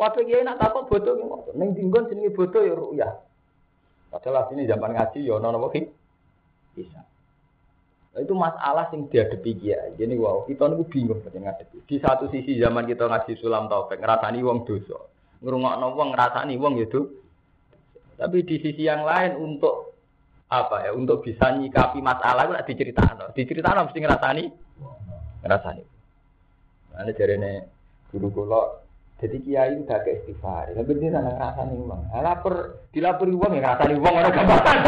Wabe 0.00 0.24
kiai 0.24 0.40
nak 0.40 0.56
takok 0.56 0.88
bodoh 0.88 1.12
ngoten. 1.12 1.60
Ning 1.60 1.76
dinggon 1.76 2.08
jenenge 2.08 2.32
bodoh 2.32 2.64
ya 2.64 2.72
ruyah. 2.72 3.12
Padahal 4.08 4.48
ini 4.56 4.64
zaman 4.64 4.96
ngaji 4.96 5.28
ya 5.28 5.36
ono 5.36 5.48
napa 5.52 5.68
Bisa. 6.72 7.00
Nah, 8.16 8.24
itu 8.24 8.32
masalah 8.32 8.88
yang 8.96 9.12
dihadapi 9.12 9.50
kiai. 9.60 9.92
Jadi 10.00 10.16
wow, 10.16 10.48
kita 10.48 10.72
niku 10.72 10.88
bingung 10.88 11.20
pada 11.20 11.36
ngadepi. 11.36 11.84
Di 11.84 12.00
satu 12.00 12.32
sisi 12.32 12.56
zaman 12.56 12.88
kita 12.88 13.12
ngaji 13.12 13.36
sulam 13.36 13.68
taufik, 13.68 14.00
ngerasani 14.00 14.40
wong 14.40 14.64
dosa. 14.64 14.96
Ngrungokno 15.44 15.86
wong 15.92 16.16
ngrasani 16.16 16.56
wong. 16.56 16.80
Ya 16.80 16.88
Tapi 18.16 18.40
di 18.40 18.56
sisi 18.56 18.88
yang 18.88 19.04
lain 19.04 19.36
untuk 19.36 19.95
apa 20.46 20.86
ya 20.86 20.90
untuk 20.94 21.26
bisa 21.26 21.50
nyikapi 21.58 21.98
masalah 21.98 22.46
itu 22.46 22.54
diceritakan 22.70 23.34
diceritakan 23.34 23.90
mesti 23.90 23.98
ngerasani. 23.98 24.44
Ngerasani. 25.42 25.84
Nah 26.94 27.02
jadi 27.12 27.34
ini 27.34 27.52
guru 28.14 28.28
kulo 28.30 28.62
jadi 29.16 29.36
kiai 29.42 29.74
udah 29.82 29.98
ke 30.06 30.10
istighfar. 30.22 30.70
Tapi 30.76 30.90
dia 31.02 31.10
sana 31.10 31.34
ngerasani 31.34 31.74
uang. 31.82 32.00
Nah, 32.12 32.20
lapor 32.22 32.54
dilapori 32.92 33.32
uang 33.34 33.52
ya 33.56 33.60
ngerasani 33.64 33.94
uang 33.98 34.14
orang 34.14 34.34
gampang. 34.34 34.78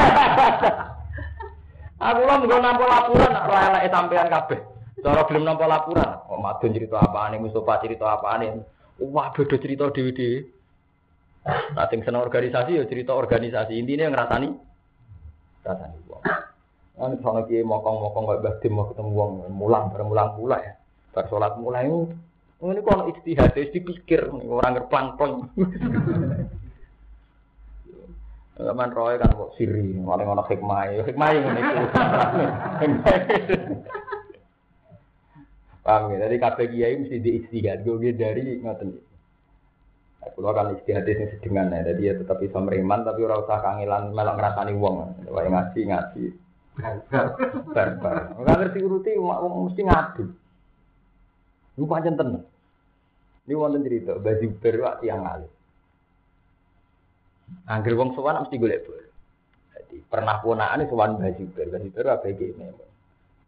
Aku 1.98 2.22
lah 2.22 2.36
mau 2.38 2.58
nampak 2.62 2.86
laporan 2.86 3.32
rela 3.34 3.80
sampean 3.90 4.30
kabeh. 4.30 4.60
Cara 5.02 5.26
belum 5.26 5.42
nampak 5.42 5.66
laporan. 5.66 6.22
Oh 6.30 6.38
madun 6.38 6.70
cerita 6.70 7.02
apa 7.02 7.34
nih 7.34 7.42
Mustafa 7.42 7.82
cerita 7.82 8.06
apa 8.06 8.38
nih 8.38 8.62
wah 9.02 9.30
beda 9.34 9.56
cerita 9.58 9.90
dewi 9.90 10.14
dewi 10.14 10.38
Nah, 11.48 11.88
senang 11.88 12.28
organisasi 12.28 12.76
ya 12.76 12.84
cerita 12.84 13.16
organisasi. 13.16 13.80
Intinya 13.80 14.12
ngerasani 14.12 14.67
rasane 15.68 16.00
wong. 16.08 16.24
Kan 16.96 17.12
sono 17.20 17.44
ki 17.44 17.60
mokong-mokong 17.62 18.24
kok 18.26 18.40
Mbah 18.40 18.56
mau 18.72 18.88
ketemu 18.88 19.10
wong 19.12 19.30
mulang 19.52 19.92
bareng 19.92 20.08
mulang 20.08 20.32
pula 20.34 20.56
ya. 20.64 20.72
Bar 21.12 21.28
salat 21.28 21.54
mulai 21.60 21.86
itu 21.86 22.10
ini 22.58 22.82
kok 22.82 23.06
istihad 23.14 23.54
dipikir 23.54 24.26
orang 24.34 24.74
ngerplang-plang. 24.74 25.46
Zaman 28.58 28.90
roy 28.90 29.14
kan 29.22 29.30
kok 29.30 29.54
siri, 29.54 29.94
paling 30.02 30.26
ono 30.26 30.42
hikmah, 30.42 31.06
hikmah 31.06 31.28
yang 31.30 31.46
ini. 31.54 31.62
Paham 35.86 36.10
ya? 36.10 36.26
Jadi 36.26 36.36
kabeh 36.42 36.66
kiai 36.66 36.98
mesti 36.98 37.22
diistihad, 37.22 37.86
gue 37.86 38.10
dari 38.18 38.58
ngoten. 38.58 39.07
Kulo 40.34 40.50
kan 40.52 40.74
istihad 40.74 41.06
sing 41.06 41.28
sedengan 41.32 41.72
ya, 41.72 41.92
jadi 41.92 42.02
ya 42.02 42.14
tetap 42.18 42.42
bisa 42.42 42.58
meriman 42.58 43.06
tapi 43.06 43.22
ora 43.24 43.40
usah 43.40 43.58
kangilan 43.62 44.12
melok 44.12 44.36
ngrasani 44.36 44.72
wong. 44.76 44.96
Wae 45.28 45.48
ngaji 45.48 45.80
ngaji. 45.88 46.24
Barbar. 47.74 48.38
Ora 48.38 48.52
ngerti 48.58 48.78
uruti 48.82 49.12
wong 49.18 49.70
mesti 49.70 49.82
ngadu. 49.86 50.24
Lu 51.78 51.86
pancen 51.86 52.18
tenan. 52.18 52.42
Ini 53.48 53.56
wonten 53.56 53.80
cerita, 53.80 54.12
baju 54.20 54.46
baru 54.60 55.00
yang 55.00 55.24
alim. 55.24 55.52
Angger 57.64 57.96
wong 57.96 58.12
sowan 58.12 58.44
mesti 58.44 58.60
golek 58.60 58.84
bol. 58.84 59.00
Jadi 59.72 59.96
pernah 60.04 60.36
ponakane 60.44 60.84
sowan 60.92 61.16
baju 61.16 61.44
baru, 61.56 61.68
baju 61.72 61.88
baru 61.96 62.08
apa 62.12 62.26
iki 62.28 62.46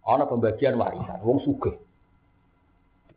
Ana 0.01 0.25
pembagian 0.25 0.81
warisan, 0.81 1.21
wong 1.21 1.45
sugih. 1.45 1.77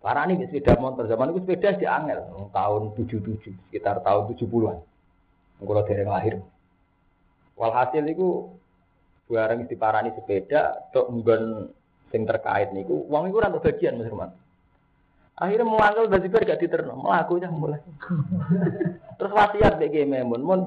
Para 0.04 0.28
ini 0.28 0.44
sepeda 0.44 0.76
motor 0.76 1.08
zaman 1.08 1.32
itu 1.32 1.48
sepeda 1.48 1.80
di 1.80 1.88
angel 1.88 2.52
tahun 2.52 2.92
77 3.00 3.72
sekitar 3.72 4.04
tahun 4.04 4.36
70-an. 4.36 4.78
Kalau 5.64 5.84
dari 5.88 6.04
lahir. 6.04 6.44
Walhasil 7.56 8.04
itu 8.04 8.52
barang 9.32 9.64
di 9.72 9.76
parani 9.80 10.12
sepeda 10.12 10.92
tok 10.92 11.08
nggon 11.08 11.72
sing 12.12 12.28
terkait 12.28 12.76
niku 12.76 13.08
wong 13.08 13.32
iku 13.32 13.40
ora 13.40 13.56
bagian 13.56 13.96
Mas 13.96 14.12
Herman. 14.12 14.32
Akhirnya 15.34 15.66
mangkel 15.66 16.12
basi 16.14 16.30
ber 16.30 16.46
gak 16.46 16.62
diterno, 16.62 16.94
mlaku 16.94 17.42
ya 17.42 17.50
mulai. 17.50 17.82
Terus 19.18 19.34
wasiat 19.34 19.82
bagi 19.82 20.06
Memun, 20.06 20.42
mun 20.46 20.62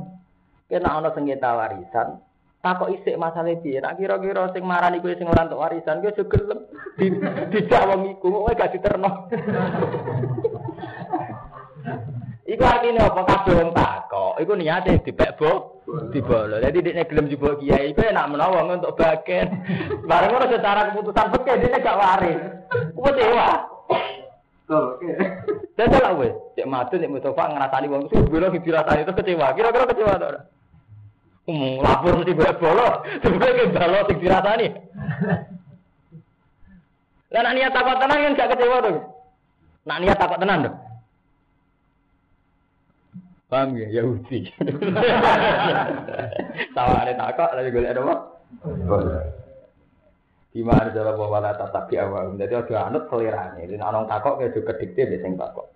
kena 0.66 0.98
ana 0.98 1.14
sengketa 1.14 1.54
warisan, 1.54 2.18
takok 2.66 2.90
isik 2.98 3.14
masalah 3.14 3.54
piye. 3.62 3.78
Nak 3.78 3.94
kira-kira 3.94 4.50
sing 4.50 4.66
marani 4.66 4.98
kowe 4.98 5.14
sing 5.14 5.30
ora 5.30 5.46
entuk 5.46 5.62
warisan, 5.62 6.02
kowe 6.02 6.10
aja 6.10 6.24
gelem 6.26 6.58
di 6.98 7.06
dijak 7.54 7.86
wong 7.86 8.00
iku, 8.18 8.26
kowe 8.42 8.50
gak 8.58 8.74
diterno. 8.74 9.10
Iku 12.46 12.62
artinya 12.62 13.10
apa 13.10 13.26
kabeh 13.26 13.54
wong 13.58 13.70
takok. 13.74 14.38
Iku 14.38 14.54
niate 14.54 15.02
dipek 15.02 15.34
bo 15.34 15.82
dibolo. 16.14 16.62
Jadi 16.62 16.78
dekne 16.78 17.02
gelem 17.10 17.26
jebol 17.26 17.58
kiai 17.58 17.90
iku 17.90 18.06
enak 18.06 18.30
menawa 18.30 18.62
untuk 18.70 18.94
bagian. 18.94 19.50
Bareng 20.08 20.30
ngono 20.30 20.46
secara 20.54 20.94
keputusan 20.94 21.30
peke 21.34 21.52
dekne 21.58 21.82
gak 21.82 21.98
waris. 21.98 22.38
Kuwi 22.94 23.10
dewa. 23.18 23.50
Dan 25.76 25.90
salah 25.94 26.14
wes, 26.18 26.34
cek 26.58 26.66
mati 26.66 26.98
nek 26.98 27.12
Mustafa 27.18 27.50
ngrasani 27.50 27.86
wong 27.90 28.02
sing 28.10 28.26
belo 28.30 28.50
dirasani 28.50 29.02
itu 29.02 29.12
kecewa. 29.14 29.54
Kira-kira 29.54 29.90
kecewa 29.90 30.14
ora? 30.14 30.40
Hmm, 31.46 31.78
lapor 31.78 32.18
mesti 32.18 32.34
boleh 32.34 32.54
bolo, 32.58 32.88
sebenarnya 33.22 33.54
ke 33.54 33.64
balo 33.70 33.98
sing 34.10 34.18
dirasani. 34.18 34.66
Lah 37.30 37.40
nak 37.42 37.54
niat 37.54 37.70
takut 37.70 37.96
tenang 38.02 38.18
kan 38.18 38.38
gak 38.38 38.50
kecewa 38.54 38.76
tuh. 38.82 38.98
Nak 39.86 39.98
niat 40.02 40.18
takut 40.18 40.38
tenang 40.42 40.58
tuh. 40.66 40.74
Paham 43.46 43.78
ya 43.78 44.02
Yahudi. 44.02 44.42
Tawa 46.74 46.94
ada 47.06 47.14
takut 47.14 47.50
lagi 47.54 47.70
golek 47.70 47.94
apa? 47.94 48.14
Di 50.50 50.66
mana 50.66 50.90
cara 50.90 51.14
bawa 51.14 51.38
lata 51.38 51.70
tapi 51.70 51.94
awal. 51.94 52.34
Jadi 52.34 52.58
ada 52.58 52.90
anut 52.90 53.06
selirane. 53.06 53.70
Jadi 53.70 53.78
orang 53.78 54.10
takut 54.10 54.42
kayak 54.42 54.50
juga 54.50 54.74
dikte 54.82 55.06
biasanya 55.06 55.46
takut. 55.46 55.70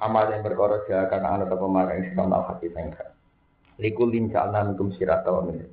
Amal 0.00 0.32
yang 0.32 0.40
berkorot 0.40 0.88
ya 0.88 1.12
karena 1.12 1.36
anut 1.36 1.52
apa 1.52 1.66
marah 1.68 1.92
yang 1.92 2.08
sekamal 2.08 2.40
hati 2.48 2.72
sengkak. 2.72 3.19
Likulin 3.80 4.28
jalna 4.28 4.60
minkum 4.68 4.92
sirata 4.92 5.32
wa 5.32 5.40
minhaj. 5.48 5.72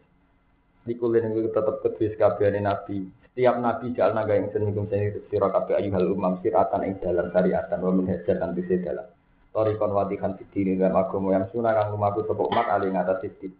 Likulin 0.88 1.28
itu 1.36 1.52
tetap 1.52 1.84
kedua 1.84 2.08
sekabian 2.16 2.64
nabi. 2.64 3.04
Setiap 3.28 3.60
nabi 3.60 3.92
jalna 3.92 4.24
gak 4.24 4.40
yang 4.40 4.48
senmikum 4.56 4.88
sendiri 4.88 5.28
sirah 5.28 5.52
kabeh 5.52 5.76
ayuhal 5.76 6.16
umam 6.16 6.40
siratan 6.40 6.88
yang 6.88 6.96
dalam 7.04 7.28
syariatan 7.36 7.84
wa 7.84 7.92
minhajan 7.92 8.40
dan 8.40 8.56
bisa 8.56 8.80
dalam. 8.80 9.04
Torikon 9.52 9.92
wadikan 9.92 10.40
fitini 10.40 10.80
dalam 10.80 10.96
agama 10.96 11.36
yang 11.36 11.52
sunah 11.52 11.76
kang 11.76 12.00
lumaku 12.00 12.24
sapa 12.24 12.44
umat 12.48 12.66
ali 12.72 12.88
ngatas 12.96 13.20
sistem. 13.28 13.52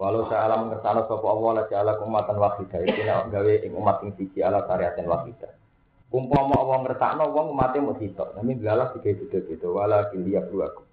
Walau 0.00 0.24
saya 0.32 0.48
alam 0.48 0.72
mengersano 0.72 1.04
sapa 1.04 1.26
Allah 1.28 1.50
la 1.52 1.62
ja'ala 1.68 1.92
umatan 2.00 2.36
wahidah 2.40 2.80
iki 2.80 3.02
nek 3.04 3.28
gawe 3.28 3.54
ing 3.60 3.72
umat 3.76 3.96
sing 4.00 4.10
siji 4.16 4.40
ala 4.40 4.64
syariatin 4.64 5.04
wahidah. 5.04 5.52
Umpama 6.14 6.56
Allah 6.56 6.76
ngersakno 6.86 7.24
wong 7.28 7.46
umate 7.52 7.76
mung 7.82 8.00
sitok, 8.00 8.32
nami 8.38 8.56
dalah 8.56 8.94
digawe 8.96 9.12
beda-beda 9.20 9.68
wala 9.68 10.08
kiliyab 10.14 10.48
luaku. 10.48 10.85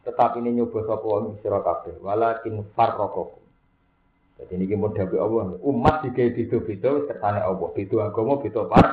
Tetapi 0.00 0.40
ini 0.40 0.60
nyoba 0.60 0.80
sapa 0.88 1.04
wong 1.04 1.36
sira 1.44 1.60
kabeh 1.60 2.00
walakin 2.00 2.64
farraqakum. 2.72 3.36
Jadi 4.40 4.56
ini 4.56 4.72
mau 4.72 4.88
dawe 4.88 5.16
Allah, 5.20 5.60
umat 5.60 6.00
digawe 6.00 6.32
beda-beda 6.32 6.90
kersane 7.04 7.44
Allah, 7.44 7.68
beda 7.76 7.96
agama, 8.08 8.40
beda 8.40 8.64
par 8.72 8.86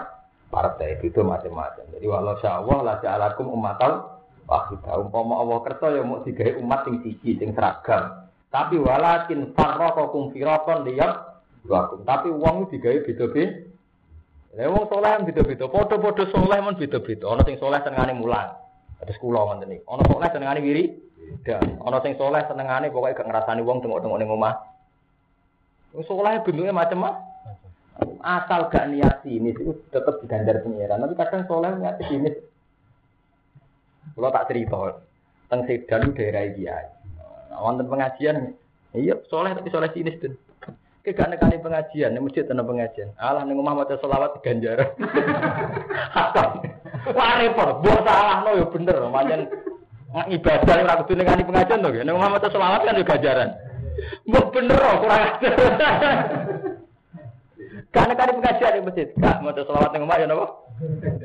partai, 0.52 1.00
beda 1.00 1.24
macam-macam. 1.24 1.88
Jadi 1.96 2.04
walau 2.04 2.36
sya 2.44 2.60
Allah 2.60 2.78
la 2.84 2.94
ja'alakum 3.00 3.48
umatan 3.48 4.04
wahidah. 4.44 5.00
Umpama 5.00 5.40
Allah 5.40 5.64
kersa 5.64 5.88
ya 5.96 6.04
mau 6.04 6.20
digawe 6.20 6.60
umat 6.60 6.84
sing 6.84 7.00
siji 7.00 7.40
sing 7.40 7.56
seragam. 7.56 8.28
Tapi 8.52 8.76
walakin 8.76 9.56
farraqakum 9.56 10.36
firaqan 10.36 10.84
liyab 10.84 11.40
wakum. 11.64 12.04
Tapi 12.04 12.28
wong 12.28 12.68
digawe 12.68 13.00
beda-beda. 13.08 13.64
Lah 14.60 14.68
wong 14.68 14.86
saleh 14.92 15.10
kan 15.16 15.22
beda-beda. 15.24 15.64
Padha-padha 15.72 16.24
saleh 16.28 16.60
men 16.60 16.76
beda-beda. 16.76 17.24
Ana 17.32 17.48
sing 17.48 17.56
saleh 17.56 17.80
senengane 17.88 18.20
mulang. 18.20 18.52
Terus 19.04 19.20
kula 19.22 19.46
ngoten 19.46 19.74
iki. 19.74 19.86
Ana 19.86 20.04
saleh 20.08 20.30
senengane 20.34 20.60
wiri. 20.64 20.86
Dan 21.44 21.78
ana 21.84 21.98
sing 22.02 22.16
saleh 22.16 22.42
senengane 22.48 22.90
pokoke 22.90 23.18
gak 23.18 23.28
ngrasani 23.28 23.62
wong 23.62 23.84
tengok-tengok 23.84 24.18
ning 24.18 24.32
omah. 24.32 24.56
Wong 25.94 26.04
saleh 26.08 26.42
bentuke 26.42 26.72
macam-macam. 26.74 27.26
Asal 28.22 28.70
gak 28.70 28.90
niat 28.94 29.22
sinis 29.22 29.58
itu 29.58 29.74
tetap 29.94 30.22
diganjar 30.22 30.62
pengiran. 30.62 31.04
Tapi 31.04 31.14
kadang 31.14 31.44
saleh 31.46 31.72
niat 31.78 31.98
sinis. 32.06 32.36
Kalau 34.18 34.34
tak 34.34 34.50
cerita, 34.50 34.98
teng 35.46 35.62
Sedan 35.70 36.18
daerah 36.18 36.50
Kiai. 36.50 36.86
wonten 37.58 37.90
pengajian. 37.90 38.54
Iya, 38.94 39.20
soleh 39.30 39.54
tapi 39.54 39.70
soleh 39.70 39.90
sinis 39.94 40.18
tuh. 40.22 40.34
Kegak 41.06 41.32
nekani 41.32 41.64
pengajian, 41.64 42.12
nih 42.12 42.20
masjid 42.20 42.44
tenan 42.44 42.68
pengajian. 42.68 43.16
Alah 43.16 43.48
ning 43.48 43.56
omah 43.62 43.78
maca 43.78 43.96
selawat 43.96 44.44
ganjaran. 44.44 44.92
Wah 47.06 47.38
repot, 47.38 47.84
mbok 47.84 48.00
salahno 48.04 48.50
ya 48.58 48.66
bener, 48.72 48.98
pancen 49.14 49.42
ibadah 50.34 50.76
ora 50.82 51.00
kudu 51.04 51.14
nekani 51.14 51.46
pengajian 51.46 51.84
to, 51.84 51.90
ning 51.94 52.16
omah 52.16 52.32
maca 52.34 52.50
selawat 52.50 52.82
kan 52.84 52.98
ya 52.98 53.06
ganjaran. 53.06 53.50
Mbok 54.26 54.46
bener 54.56 54.78
kok 54.80 55.00
kurang 55.04 55.22
ajar. 55.22 55.56
Karena 57.88 58.14
kali 58.18 58.32
pengajian 58.42 58.76
di 58.76 58.82
masjid, 58.84 59.08
kak 59.16 59.40
mau 59.44 59.54
selawat 59.54 59.92
ning 59.94 60.04
omah 60.08 60.18
ya 60.18 60.26
napa? 60.26 60.48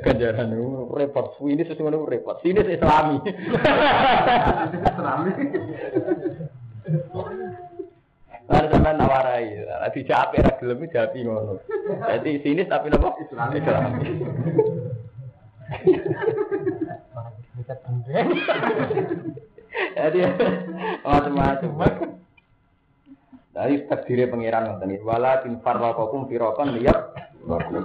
Ganjaran 0.04 0.54
repot, 0.92 1.36
ini 1.46 1.62
sesuatu 1.64 2.04
repot. 2.04 2.36
Sini 2.44 2.60
Islami. 2.62 3.16
Islami. 4.82 5.30
Lalu 8.50 8.68
sampai 8.74 8.98
nawarai, 8.98 9.54
nanti 9.64 10.02
capek 10.04 10.42
ra 10.42 10.52
gelem 10.58 10.84
japi 10.90 11.24
ngono. 11.24 11.62
Jadi 12.10 12.42
sinis 12.42 12.68
tapi 12.68 12.90
napa? 12.90 13.14
Islami. 13.22 13.54
Islami. 13.56 14.00
Jadi 19.96 20.18
macam-macam. 21.04 22.08
Dari 23.52 23.74
takdirnya 23.84 24.32
pangeran 24.32 24.80
iki. 24.88 25.04
Walakin 25.04 25.60
farraqakum 25.60 26.24
firaqan 26.28 26.72
liyab 26.72 27.12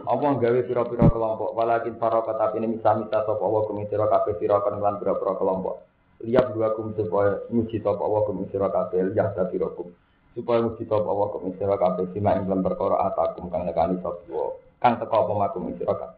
apa 0.07 0.27
gawe 0.39 0.59
pira-pira 0.63 1.05
kelompok. 1.11 1.51
Walakin 1.51 1.99
farraqa 1.99 2.39
tapi 2.39 2.63
ini 2.63 2.79
misa-misa 2.79 3.27
sapa 3.27 3.43
Allah 3.43 3.61
kum 3.67 3.83
sira 3.91 4.07
kabeh 4.07 4.39
firaqan 4.39 4.79
lan 4.79 4.95
pira-pira 5.01 5.35
kelompok. 5.35 5.83
Liyab 6.23 6.55
dua 6.55 6.71
kum 6.73 6.95
supaya 6.95 7.43
muji 7.51 7.83
sapa 7.83 7.99
Allah 7.99 8.21
kum 8.23 8.47
sira 8.47 8.71
kabeh 8.71 9.11
liyab 9.11 9.35
kum 9.75 9.91
supaya 10.33 10.59
muji 10.63 10.83
sapa 10.87 11.07
Allah 11.07 11.27
kum 11.35 11.51
sira 11.59 11.75
kabeh 11.75 12.05
ing 12.15 12.23
dalam 12.23 12.61
perkara 12.63 12.95
atakum 13.11 13.51
kang 13.51 13.67
nekani 13.67 13.99
sapa 13.99 14.55
kang 14.79 14.95
teko 15.01 15.15
apa 15.25 15.33
makum 15.35 15.67
kabeh. 15.73 16.16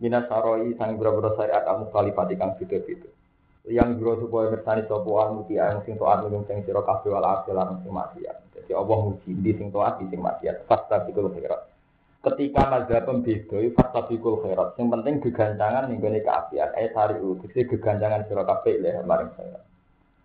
Minas 0.00 0.24
saroi 0.32 0.72
sang 0.80 0.96
boro-boro 0.96 1.36
syariat 1.36 1.68
amu 1.68 1.92
kalipati 1.92 2.34
kang 2.40 2.56
beda-beda. 2.56 3.08
yang 3.68 4.00
jero 4.00 4.16
supaya 4.16 4.48
mirsani 4.48 4.88
sapa 4.88 5.04
wa 5.04 5.36
muti 5.36 5.60
ang 5.60 5.84
sing 5.84 6.00
taat 6.00 6.24
minum 6.24 6.48
sing 6.48 6.64
sira 6.64 6.80
kabeh 6.80 7.12
wal 7.12 7.26
akhir 7.28 7.52
lan 7.52 7.84
sing 7.84 7.92
maksiat. 7.92 8.36
Dadi 8.56 8.72
Allah 8.72 8.98
muji 9.04 9.30
di 9.36 9.52
sing 9.52 9.68
taat 9.68 10.00
di 10.00 10.08
sing 10.08 10.20
maksiat. 10.24 10.64
Fasta 10.64 11.04
bikul 11.04 11.28
khairat. 11.28 11.68
Ketika 12.24 12.62
mazhab 12.72 13.04
pembeda 13.04 13.58
fasta 13.76 14.00
bikul 14.08 14.40
khairat. 14.40 14.80
Yang 14.80 14.88
penting 14.96 15.14
geganjangan 15.28 15.84
ning 15.92 16.00
gone 16.00 16.20
kaapian. 16.24 16.70
Eh 16.80 16.88
sari 16.96 17.20
tegese 17.20 17.60
geganjangan 17.68 18.24
sira 18.24 18.42
kabeh 18.48 18.74
le 18.80 18.90
maring 19.04 19.30
khairat. 19.36 19.62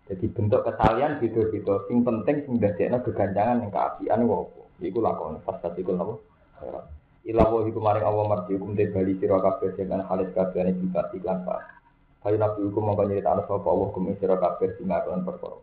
Jadi 0.08 0.26
bentuk 0.32 0.64
kesalian 0.64 1.20
beda-beda. 1.20 1.74
Sing 1.92 1.98
penting 2.00 2.36
sing 2.48 2.54
dadekno 2.56 3.04
geganjangan 3.04 3.60
ning 3.60 3.68
kaapian 3.68 4.24
wa 4.24 4.48
apa. 4.48 4.62
Iku 4.80 4.98
lakon 5.04 5.44
fasta 5.44 5.68
bikul? 5.76 6.00
Khairat. 6.56 6.84
Ilawo 7.26 7.66
iku 7.66 7.82
maring 7.82 8.06
Allah 8.06 8.24
marji 8.30 8.54
hukum 8.54 8.78
te 8.78 8.86
bali 8.94 9.18
sira 9.18 9.42
kabeh 9.42 9.74
dengan 9.74 10.06
halis 10.06 10.30
kabehane 10.30 10.78
sifat 10.78 11.10
iklan 11.10 11.42
pak. 11.42 11.58
Kayu 12.22 12.38
nabi 12.38 12.70
hukum 12.70 12.86
mongko 12.86 13.02
nyerita 13.02 13.34
ana 13.34 13.42
sapa 13.50 13.66
Allah 13.66 13.86
hukum 13.90 14.14
sira 14.22 14.38
kabeh 14.38 14.78
sing 14.78 14.86
ngakon 14.86 15.26
perkara. 15.26 15.58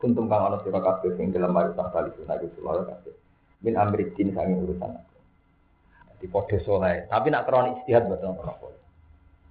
Kuntum 0.00 0.32
kang 0.32 0.48
ana 0.48 0.64
sira 0.64 0.80
kabeh 0.80 1.12
sing 1.20 1.28
dalam 1.28 1.52
mari 1.52 1.76
tak 1.76 1.92
kali 1.92 2.08
sunah 2.16 2.40
iku 2.40 2.64
kabeh. 2.64 3.14
Min 3.60 3.76
amri 3.76 4.08
din 4.16 4.32
sange 4.32 4.56
urusan 4.64 4.96
aku. 4.96 5.18
Di 6.18 6.26
podo 6.26 6.56
soleh, 6.64 7.04
tapi 7.06 7.30
nak 7.30 7.44
kronik 7.44 7.84
istihad 7.84 8.08
boten 8.08 8.32
apa-apa. 8.32 8.74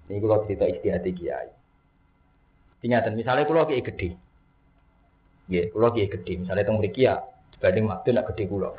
Ini 0.10 0.20
kalau 0.20 0.44
cerita 0.44 0.66
istihad 0.68 1.06
kiai. 1.06 1.48
Tingatan, 2.84 3.16
misalnya 3.16 3.48
kalau 3.48 3.64
kiai 3.68 3.84
gede, 3.84 4.20
ya, 5.48 5.64
kalau 5.72 5.96
kiai 5.96 6.12
gede, 6.12 6.34
misalnya 6.44 6.68
teng 6.68 6.78
mriki 6.80 7.08
ya, 7.08 7.24
dibanding 7.58 7.90
waktu 7.90 8.14
nak 8.14 8.30
gede 8.34 8.46
kulo. 8.46 8.78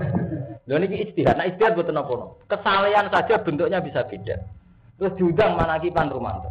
Lho 0.66 0.76
niki 0.80 1.12
istihad, 1.12 1.36
nah 1.36 1.44
istihad 1.44 1.76
boten 1.76 2.00
apa 2.00 2.40
Kesalahan 2.48 3.12
saja 3.12 3.36
bentuknya 3.44 3.84
bisa 3.84 4.08
beda. 4.08 4.40
Terus 4.96 5.12
diundang 5.20 5.60
manaki 5.60 5.92
Pan 5.92 6.08
Rumanto. 6.08 6.48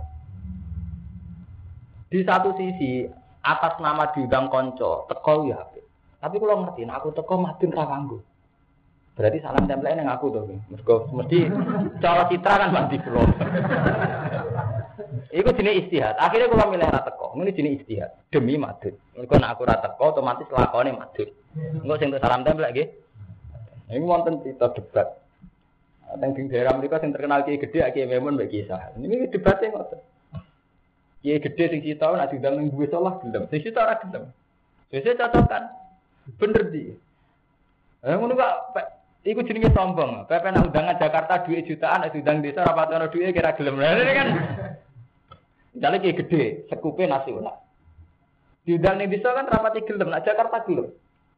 Di 2.14 2.22
satu 2.22 2.54
sisi 2.54 3.10
atas 3.42 3.82
nama 3.82 4.14
diundang 4.14 4.54
konco, 4.54 5.10
teko 5.10 5.50
ya 5.50 5.58
HP. 5.58 5.74
Tapi 6.22 6.36
kalau 6.38 6.62
ngerti, 6.62 6.86
nah 6.86 7.02
aku 7.02 7.10
teko 7.10 7.36
madun 7.42 7.74
ra 7.74 7.90
kanggo. 7.90 8.22
Berarti 9.14 9.38
salam 9.42 9.66
tempel 9.66 9.98
yang 9.98 10.10
aku 10.10 10.30
tuh. 10.30 10.46
Mergo 10.70 11.10
mesti 11.10 11.50
cara 12.04 12.30
citra 12.30 12.54
kan 12.62 12.70
mandi 12.70 12.98
kula. 13.02 13.22
Iku 15.30 15.50
jenis 15.56 15.88
istihad. 15.88 16.18
Akhirnya 16.20 16.52
kalau 16.52 16.74
milih 16.74 16.90
ra 16.90 17.06
teko, 17.06 17.38
ini 17.40 17.56
jenis 17.56 17.86
istihad 17.86 18.12
demi 18.34 18.60
madun. 18.60 18.98
Mergo 19.16 19.36
nek 19.40 19.52
aku 19.56 19.64
ra 19.64 19.78
teko 19.80 20.04
otomatis 20.12 20.50
lakone 20.50 20.92
madun. 20.92 21.30
Engko 21.56 21.96
sing 22.02 22.10
salam 22.18 22.44
tempel 22.44 22.68
nggih. 22.68 22.88
Ini 23.94 24.04
wonten 24.04 24.42
cerita 24.42 24.74
debat. 24.74 25.08
Teng 26.14 26.34
di 26.38 26.46
daerah 26.46 26.78
mereka 26.78 27.02
yang 27.02 27.14
terkenal 27.14 27.42
kiai 27.42 27.58
gede, 27.58 27.82
kiai 27.90 28.06
memun, 28.06 28.38
mbak 28.38 28.54
kisah. 28.54 28.94
Ini 28.98 29.34
debatnya 29.34 29.74
ngotot. 29.74 30.02
Kiai 31.26 31.42
gede 31.42 31.64
sing 31.72 31.80
cita 31.82 32.12
nak 32.12 32.30
diundang 32.30 32.60
ning 32.60 32.68
duwe 32.70 32.86
salah 32.90 33.18
gelem. 33.22 33.50
Sing 33.50 33.64
cita 33.64 33.82
ora 33.82 33.98
gelem. 33.98 34.30
Biasanya 34.94 35.26
cocokan. 35.26 35.64
Bener 36.38 36.64
di. 36.70 36.94
Eh 38.04 38.14
ngono 38.14 38.36
kok 38.36 38.54
iku 39.26 39.42
jenenge 39.42 39.74
sombong. 39.74 40.28
Pepe 40.30 40.52
nak 40.52 40.70
undangan 40.70 41.00
Jakarta 41.00 41.42
duit 41.48 41.66
jutaan, 41.66 42.06
nak 42.06 42.12
diundang 42.14 42.44
desa 42.44 42.62
rapat 42.62 42.94
ono 42.94 43.08
duit 43.10 43.34
kira 43.34 43.56
gelem. 43.58 43.80
Nah, 43.80 43.96
ini 43.98 44.14
kan 44.14 44.28
Misalnya 45.74 46.02
kiai 46.06 46.20
gede, 46.22 46.44
sekupe 46.70 47.10
nasional. 47.10 47.58
Diundang 48.64 49.02
ning 49.02 49.10
desa 49.10 49.34
kan 49.34 49.50
rapati 49.50 49.84
gelem, 49.84 50.14
nak 50.14 50.24
Jakarta 50.24 50.64
gelem. 50.64 50.94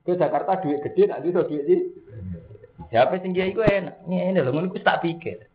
Ke 0.05 0.13
Jakarta 0.19 0.61
duit 0.61 0.83
gede, 0.83 1.09
nak 1.09 1.23
desa 1.23 1.47
duit 1.47 1.63
sih. 1.65 1.81
Siapa 2.91 3.17
sing 3.23 3.33
kiai 3.33 3.55
ku 3.55 3.63
enak. 3.63 4.05
Ngene 4.05 4.43
lho 4.43 4.51
ngono 4.53 4.69
ku 4.69 4.77
tak 4.83 5.01
pikir. 5.01 5.47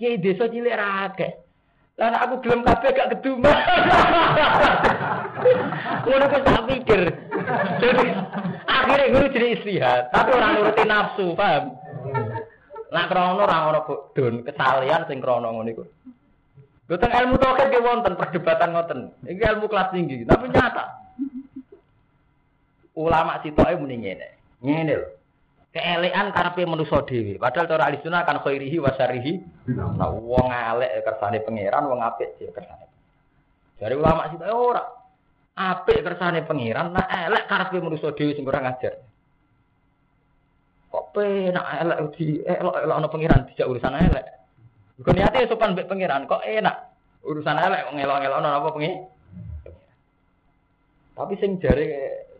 Kiai 0.00 0.18
desa 0.18 0.50
cilik 0.50 0.74
ra 0.74 1.12
akeh. 1.12 1.32
Lah 1.94 2.26
aku 2.26 2.42
gelem 2.42 2.66
kabeh 2.66 2.90
gak 2.90 3.10
keduma. 3.14 3.54
Ngono 6.10 6.24
ku 6.26 6.38
tak 6.42 6.62
pikir. 6.66 7.02
Jadi 7.78 8.06
akhirnya 8.66 9.12
guru 9.14 9.26
jadi 9.30 9.46
istihad, 9.54 10.02
tapi 10.10 10.34
orang 10.34 10.52
nuruti 10.58 10.82
nafsu, 10.82 11.26
paham? 11.38 11.78
Nak 12.90 13.06
krono 13.10 13.42
ora 13.46 13.58
ono 13.70 13.80
don 14.14 14.42
kesalian 14.42 15.06
sing 15.06 15.22
krono 15.22 15.54
ngono 15.54 15.70
iku. 15.70 15.84
Lho 16.94 17.02
ilmu 17.02 17.34
tauhid 17.42 17.74
ge 17.74 17.80
wonten 17.82 18.14
perdebatan 18.14 18.70
ngoten. 18.70 19.00
Iki 19.26 19.42
ilmu 19.42 19.66
kelas 19.66 19.90
tinggi, 19.90 20.22
tapi 20.22 20.46
nyata. 20.46 20.84
Ulama 22.94 23.42
sitoke 23.42 23.74
muni 23.74 23.98
ngene. 23.98 24.28
Ngene 24.62 24.94
lho 24.94 25.08
keelekan 25.74 26.30
karepe 26.30 26.62
manusa 26.62 27.02
dhewe. 27.02 27.34
Padahal 27.34 27.66
cara 27.66 27.90
ahli 27.90 27.98
sunnah 27.98 28.22
kan 28.22 28.38
khairihi 28.38 28.78
wa 28.78 28.94
syarrihi. 28.94 29.42
Nah, 29.74 30.06
wong 30.14 30.46
elek 30.54 31.02
kersane 31.02 31.42
pangeran, 31.42 31.90
wong 31.90 31.98
apik 31.98 32.38
ya 32.38 32.54
kersane. 32.54 32.86
Dari 33.82 33.98
ulama 33.98 34.30
sih 34.30 34.38
ora. 34.46 34.86
Apik 35.58 36.06
kersane 36.06 36.46
pangeran, 36.46 36.94
nah 36.94 37.06
elek 37.10 37.50
karepe 37.50 37.82
manusa 37.82 38.14
dhewe 38.14 38.38
sing 38.38 38.46
ora 38.46 38.62
ngajar. 38.62 39.02
Kok 40.94 41.10
penak 41.10 41.66
elek 41.82 41.98
di 42.14 42.38
elok-elok 42.46 42.94
ana 42.94 43.08
pangeran 43.10 43.46
dijak 43.50 43.66
urusan 43.66 43.98
elek. 43.98 44.26
Bukan 44.94 45.18
niate 45.18 45.50
sopan 45.50 45.74
mbek 45.74 45.90
pangeran, 45.90 46.30
kok 46.30 46.46
enak 46.46 46.94
urusan 47.24 47.56
elek 47.56 47.88
ngelok-ngelok 47.90 48.38
ana 48.38 48.60
apa 48.60 48.68
pengi. 48.70 48.92
Tapi 51.14 51.34
sing 51.40 51.58
jare 51.58 51.86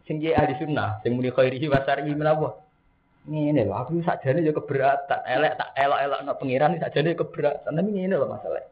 sing 0.05 0.21
ahli 0.21 0.55
sunnah, 0.61 1.01
sing 1.01 1.17
muni 1.17 1.33
khairihi 1.33 1.71
wa 1.71 1.81
syarrihi 1.83 2.15
menapa? 2.15 2.61
Ngene 3.25 3.65
lho, 3.65 3.73
aku 3.73 4.05
sakjane 4.05 4.45
ya 4.45 4.53
keberatan. 4.53 5.21
Elek 5.25 5.57
tak 5.57 5.73
elok-elok 5.81 6.21
no 6.29 6.37
pengiran 6.37 6.77
sakjane 6.77 7.17
keberatan. 7.17 7.73
Tapi 7.73 7.91
ngene 7.91 8.21
lho 8.21 8.29
masalah. 8.29 8.69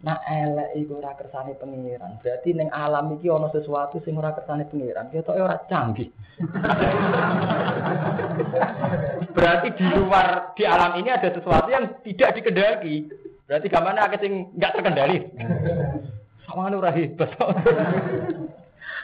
Nah 0.00 0.16
elek 0.24 0.72
iku 0.80 1.04
ora 1.04 1.12
kersane 1.12 1.52
pengiran. 1.60 2.16
Berarti 2.24 2.56
ning 2.56 2.72
alam 2.72 3.12
iki 3.20 3.28
ana 3.28 3.52
sesuatu 3.52 4.00
sing 4.00 4.16
ora 4.16 4.32
kersane 4.32 4.64
pengiran. 4.64 5.12
Ketoke 5.12 5.44
ora 5.44 5.60
canggih. 5.68 6.08
Berarti 9.46 9.78
di 9.78 9.86
luar 9.94 10.58
di 10.58 10.66
alam 10.66 10.98
ini 10.98 11.06
ada 11.06 11.30
sesuatu 11.30 11.70
yang 11.70 11.86
tidak 12.02 12.34
dikendaki. 12.34 13.06
Berarti 13.46 13.70
gimana 13.70 14.10
akeh 14.10 14.18
sing 14.18 14.50
enggak 14.58 14.74
terkendali. 14.74 15.22
Sama 16.50 16.74
ora 16.74 16.90
hebat. 16.90 17.30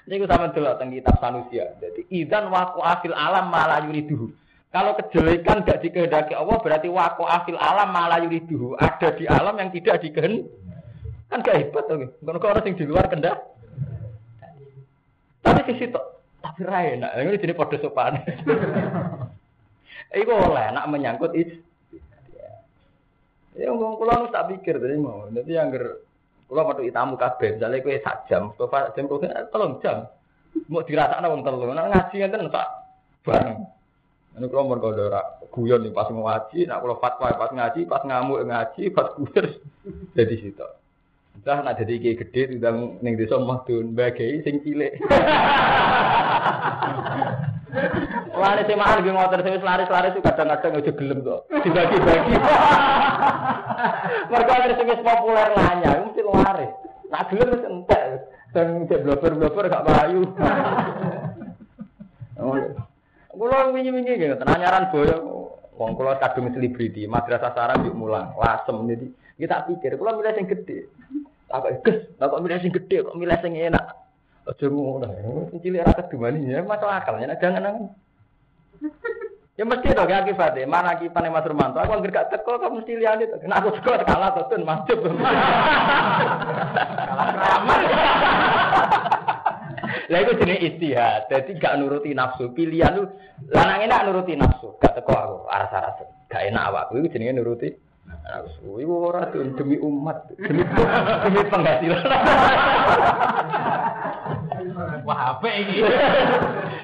Ini 0.02 0.26
sama 0.26 0.50
dulu 0.50 0.66
tentang 0.66 0.90
kitab 0.98 1.14
Sanusia. 1.22 1.78
Jadi 1.78 2.10
idan 2.10 2.50
waku 2.50 2.82
afil 2.82 3.14
alam 3.14 3.54
malah 3.54 3.86
yuriduhu. 3.86 4.34
Kalau 4.74 4.98
kejelekan 4.98 5.62
tidak 5.62 5.78
dikehendaki 5.86 6.34
Allah 6.34 6.58
berarti 6.58 6.90
wako 6.90 7.22
afil 7.22 7.54
alam 7.54 7.94
malah 7.94 8.18
yuriduhu. 8.26 8.74
Ada 8.82 9.14
di 9.14 9.30
alam 9.30 9.54
yang 9.62 9.70
tidak 9.70 10.02
dikehendaki. 10.02 10.50
Kan 11.30 11.46
gak 11.46 11.54
hebat 11.54 11.86
tuh. 11.86 12.10
Kalau 12.18 12.42
orang 12.42 12.66
yang 12.66 12.74
di 12.74 12.84
luar 12.90 13.06
kendak. 13.06 13.38
Tapi 15.46 15.60
di 15.70 15.74
situ 15.86 16.02
tapi 16.42 16.66
rai 16.66 16.98
nak 16.98 17.14
ini 17.14 17.38
jadi 17.38 17.54
pada 17.54 17.78
sopan. 17.78 18.18
Iku 20.12 20.32
oleh 20.32 20.66
nak 20.76 20.88
menyangkut 20.92 21.32
is. 21.32 21.48
Ya 23.56 23.68
ngomong 23.68 24.00
pulau 24.00 24.24
nu 24.24 24.32
tak 24.32 24.48
pikir 24.52 24.80
tadi 24.80 24.96
mau. 24.96 25.28
Nanti 25.28 25.52
yang 25.52 25.72
ger 25.72 26.04
pulau 26.48 26.68
metu 26.68 26.84
itamu 26.84 27.16
kabeh. 27.16 27.56
Misalnya 27.56 27.84
kue 27.84 28.00
sak 28.00 28.28
jam, 28.28 28.52
Mustafa 28.52 28.92
jam 28.96 29.08
kau 29.08 29.20
tolong 29.52 29.80
jam. 29.80 30.08
Mau 30.68 30.84
dirasa 30.84 31.20
wong 31.20 31.44
telu. 31.44 31.72
Nak 31.72 31.88
ngaji 31.88 32.14
ngeten 32.20 32.52
tak 32.52 32.68
bareng. 33.24 33.60
Ini 34.32 34.48
kalau 34.48 34.64
mau 34.64 34.80
ora 34.80 35.20
guyon 35.52 35.84
nih 35.84 35.92
pas 35.92 36.08
ngaji, 36.08 36.64
nak 36.64 36.80
kalau 36.80 36.96
fatwa 36.96 37.28
pas 37.36 37.52
ngaji, 37.52 37.84
pas 37.84 38.00
ngamuk 38.00 38.48
ngaji, 38.48 38.88
pas 38.88 39.12
guyon 39.12 39.60
jadi 40.16 40.34
situ. 40.40 40.68
Entah 41.36 41.60
nak 41.60 41.76
jadi 41.80 42.00
kayak 42.00 42.18
gede 42.28 42.56
tidak 42.56 42.72
neng 43.04 43.14
desa 43.20 43.36
mahdun 43.36 43.92
bagai 43.92 44.40
sing 44.40 44.64
cilik. 44.64 44.96
Wah, 48.42 48.58
ini 48.58 48.66
semaan 48.66 49.06
gue 49.06 49.14
ngotor 49.14 49.38
saya 49.38 49.54
laris-laris 49.54 50.18
itu 50.18 50.26
kadang-kadang 50.26 50.82
aja 50.82 50.90
gelem 50.98 51.22
tuh, 51.22 51.46
dibagi-bagi. 51.62 52.34
Mereka 54.34 54.50
ada 54.50 54.74
sing 54.74 54.98
populer 54.98 55.48
nanya, 55.54 56.02
mesti 56.02 56.26
laris. 56.26 56.74
Nak 57.06 57.30
gelem 57.30 57.54
mesti 57.54 57.70
entek, 57.70 58.02
dan 58.50 58.90
cek 58.90 59.06
blober-blober 59.06 59.70
gak 59.70 59.86
bayu. 59.86 60.26
Kulo 63.30 63.58
wingi-wingi 63.78 64.18
gitu, 64.18 64.34
tenanyaran 64.34 64.90
boyo. 64.90 65.16
Wong 65.78 65.94
kulo 65.94 66.18
kadung 66.18 66.50
selebriti, 66.50 67.06
madrasah 67.06 67.54
sarang 67.54 67.86
yuk 67.86 67.94
mulang, 67.94 68.34
lasem 68.36 68.74
jadi 68.90 69.06
kita 69.38 69.70
pikir, 69.70 69.94
kulo 69.94 70.18
milih 70.18 70.34
sing 70.34 70.50
gede. 70.50 70.90
Apa 71.46 71.78
kes, 71.86 72.10
kok 72.18 72.42
milih 72.42 72.58
sing 72.58 72.74
gede, 72.74 73.06
kok 73.06 73.14
milih 73.14 73.38
sing 73.38 73.54
enak. 73.54 73.86
Aja 74.50 74.66
ngono, 74.66 75.06
cilik 75.62 75.86
ra 75.86 75.94
kedumani 75.94 76.50
ya 76.50 76.66
masuk 76.66 76.90
akal, 76.90 77.14
ya 77.22 77.30
jangan 77.38 77.94
Ya 79.60 79.68
mesti 79.68 79.92
dong 79.92 80.08
ya 80.08 80.24
akibatnya. 80.24 80.64
Mana 80.64 80.96
akibatnya 80.96 81.28
Mas 81.28 81.44
Romanto? 81.44 81.76
Aku 81.76 81.92
anggere 81.92 82.16
gak 82.16 82.32
teko 82.32 82.56
kok 82.56 82.72
mesti 82.72 82.96
liyane 82.96 83.28
to. 83.28 83.36
Nek 83.44 83.60
aku 83.60 83.76
teko 83.76 84.00
kalah 84.08 84.32
to 84.32 84.48
tun 84.48 84.64
masjid. 84.64 84.96
Kalah 84.96 87.28
ramah. 87.36 87.80
Lah 90.08 90.18
itu 90.24 90.32
jenis 90.40 90.72
istihad. 90.72 91.28
Jadi 91.28 91.60
gak 91.60 91.76
nuruti 91.78 92.16
nafsu. 92.16 92.48
Pilihan 92.56 92.96
lu 92.96 93.04
lanang 93.52 93.84
enak 93.84 94.08
nuruti 94.08 94.40
nafsu. 94.40 94.72
Gak 94.80 94.96
teko 94.96 95.12
aku 95.12 95.36
aras-aras. 95.52 96.00
Gak 96.32 96.48
enak 96.48 96.72
awakku 96.72 97.04
itu 97.04 97.12
jenenge 97.12 97.36
nuruti. 97.36 97.68
Iku 98.62 98.94
ora 99.08 99.30
demi 99.30 99.76
umat, 99.78 100.30
demi 100.38 100.62
demi 100.62 101.40
penghasilan. 101.50 102.04
Wah, 105.02 105.36
apa 105.36 105.48
ini? 105.50 105.82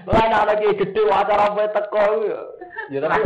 Lah 0.09 0.25
anak 0.25 0.43
lagi 0.51 0.69
gede 0.79 1.03
acara 1.09 1.53
apa 1.53 1.63
teko 1.71 2.05
ya 2.89 2.99
tapi 3.05 3.21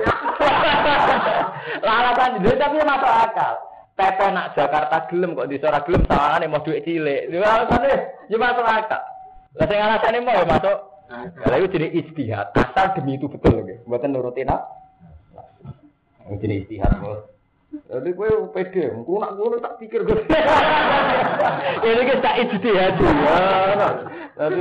lah 1.82 1.94
alasan 2.02 2.42
itu 2.42 2.50
tapi 2.58 2.76
masuk 2.82 3.12
akal. 3.12 3.54
Pepe 3.92 4.26
nak 4.32 4.56
Jakarta 4.56 5.06
gelem 5.06 5.36
kok 5.36 5.46
di 5.52 5.60
Sora 5.60 5.84
gelem 5.86 6.02
sawangane 6.08 6.50
mau 6.50 6.64
duit 6.64 6.82
cilik. 6.82 7.30
Ya 7.30 7.46
alasane 7.46 7.92
ya 8.26 8.36
masuk 8.40 8.66
akal. 8.66 9.02
Lah 9.54 9.66
sing 9.70 9.78
alasane 9.78 10.18
mau 10.24 10.34
ya 10.34 10.46
masuk. 10.48 10.78
Lah 11.46 11.56
itu 11.60 11.68
jadi 11.76 11.88
istihad. 11.92 12.46
Asal 12.56 12.98
demi 12.98 13.20
itu 13.20 13.30
betul 13.30 13.62
nggih. 13.62 13.84
Mboten 13.86 14.10
nuruti 14.10 14.42
nak. 14.42 14.66
Jadi 16.40 16.66
istihad 16.66 16.98
bos. 16.98 17.31
Jadi 17.72 18.10
gue 18.12 18.28
pede, 18.52 18.84
gue 18.92 19.16
nak 19.16 19.32
gue 19.32 19.60
tak 19.64 19.76
pikir 19.80 20.04
gue. 20.04 20.20
Ini 21.88 22.02
kita 22.04 22.30
istihad 22.44 22.96
ya. 23.00 23.38
Jadi, 24.36 24.60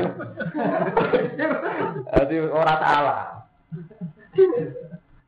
jadi 2.08 2.36
orang 2.48 2.80
salah. 2.80 3.20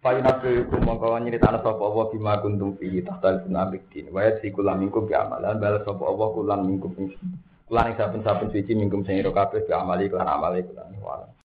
Pak 0.03 0.19
Nabi 0.19 0.68
itu 0.68 0.76
mongko 0.84 1.15
nyeritakno 1.15 1.64
sapa 1.64 1.80
Allah 1.80 2.05
bima 2.11 2.35
kuntum 2.43 2.76
fi 2.76 2.99
tahtal 3.03 3.39
sunabik 3.47 3.88
din. 3.91 4.11
Wa 4.11 4.27
yasikulam 4.27 4.84
minkum 4.84 5.07
bi 5.07 5.15
amalan 5.15 5.64
bal 5.64 5.80
sapa 5.88 6.03
Allah 6.03 6.27
kulam 6.35 6.60
minkum 6.68 6.91
Kulan 7.64 7.95
saben-saben 7.95 8.51
suci 8.51 8.76
mingkum 8.76 9.07
sing 9.07 9.23
ira 9.23 9.31
kabeh 9.31 9.64
bi 9.64 9.72
amali 9.72 10.11
kelan 10.11 10.27
amali 10.27 10.61
kulan 10.68 10.91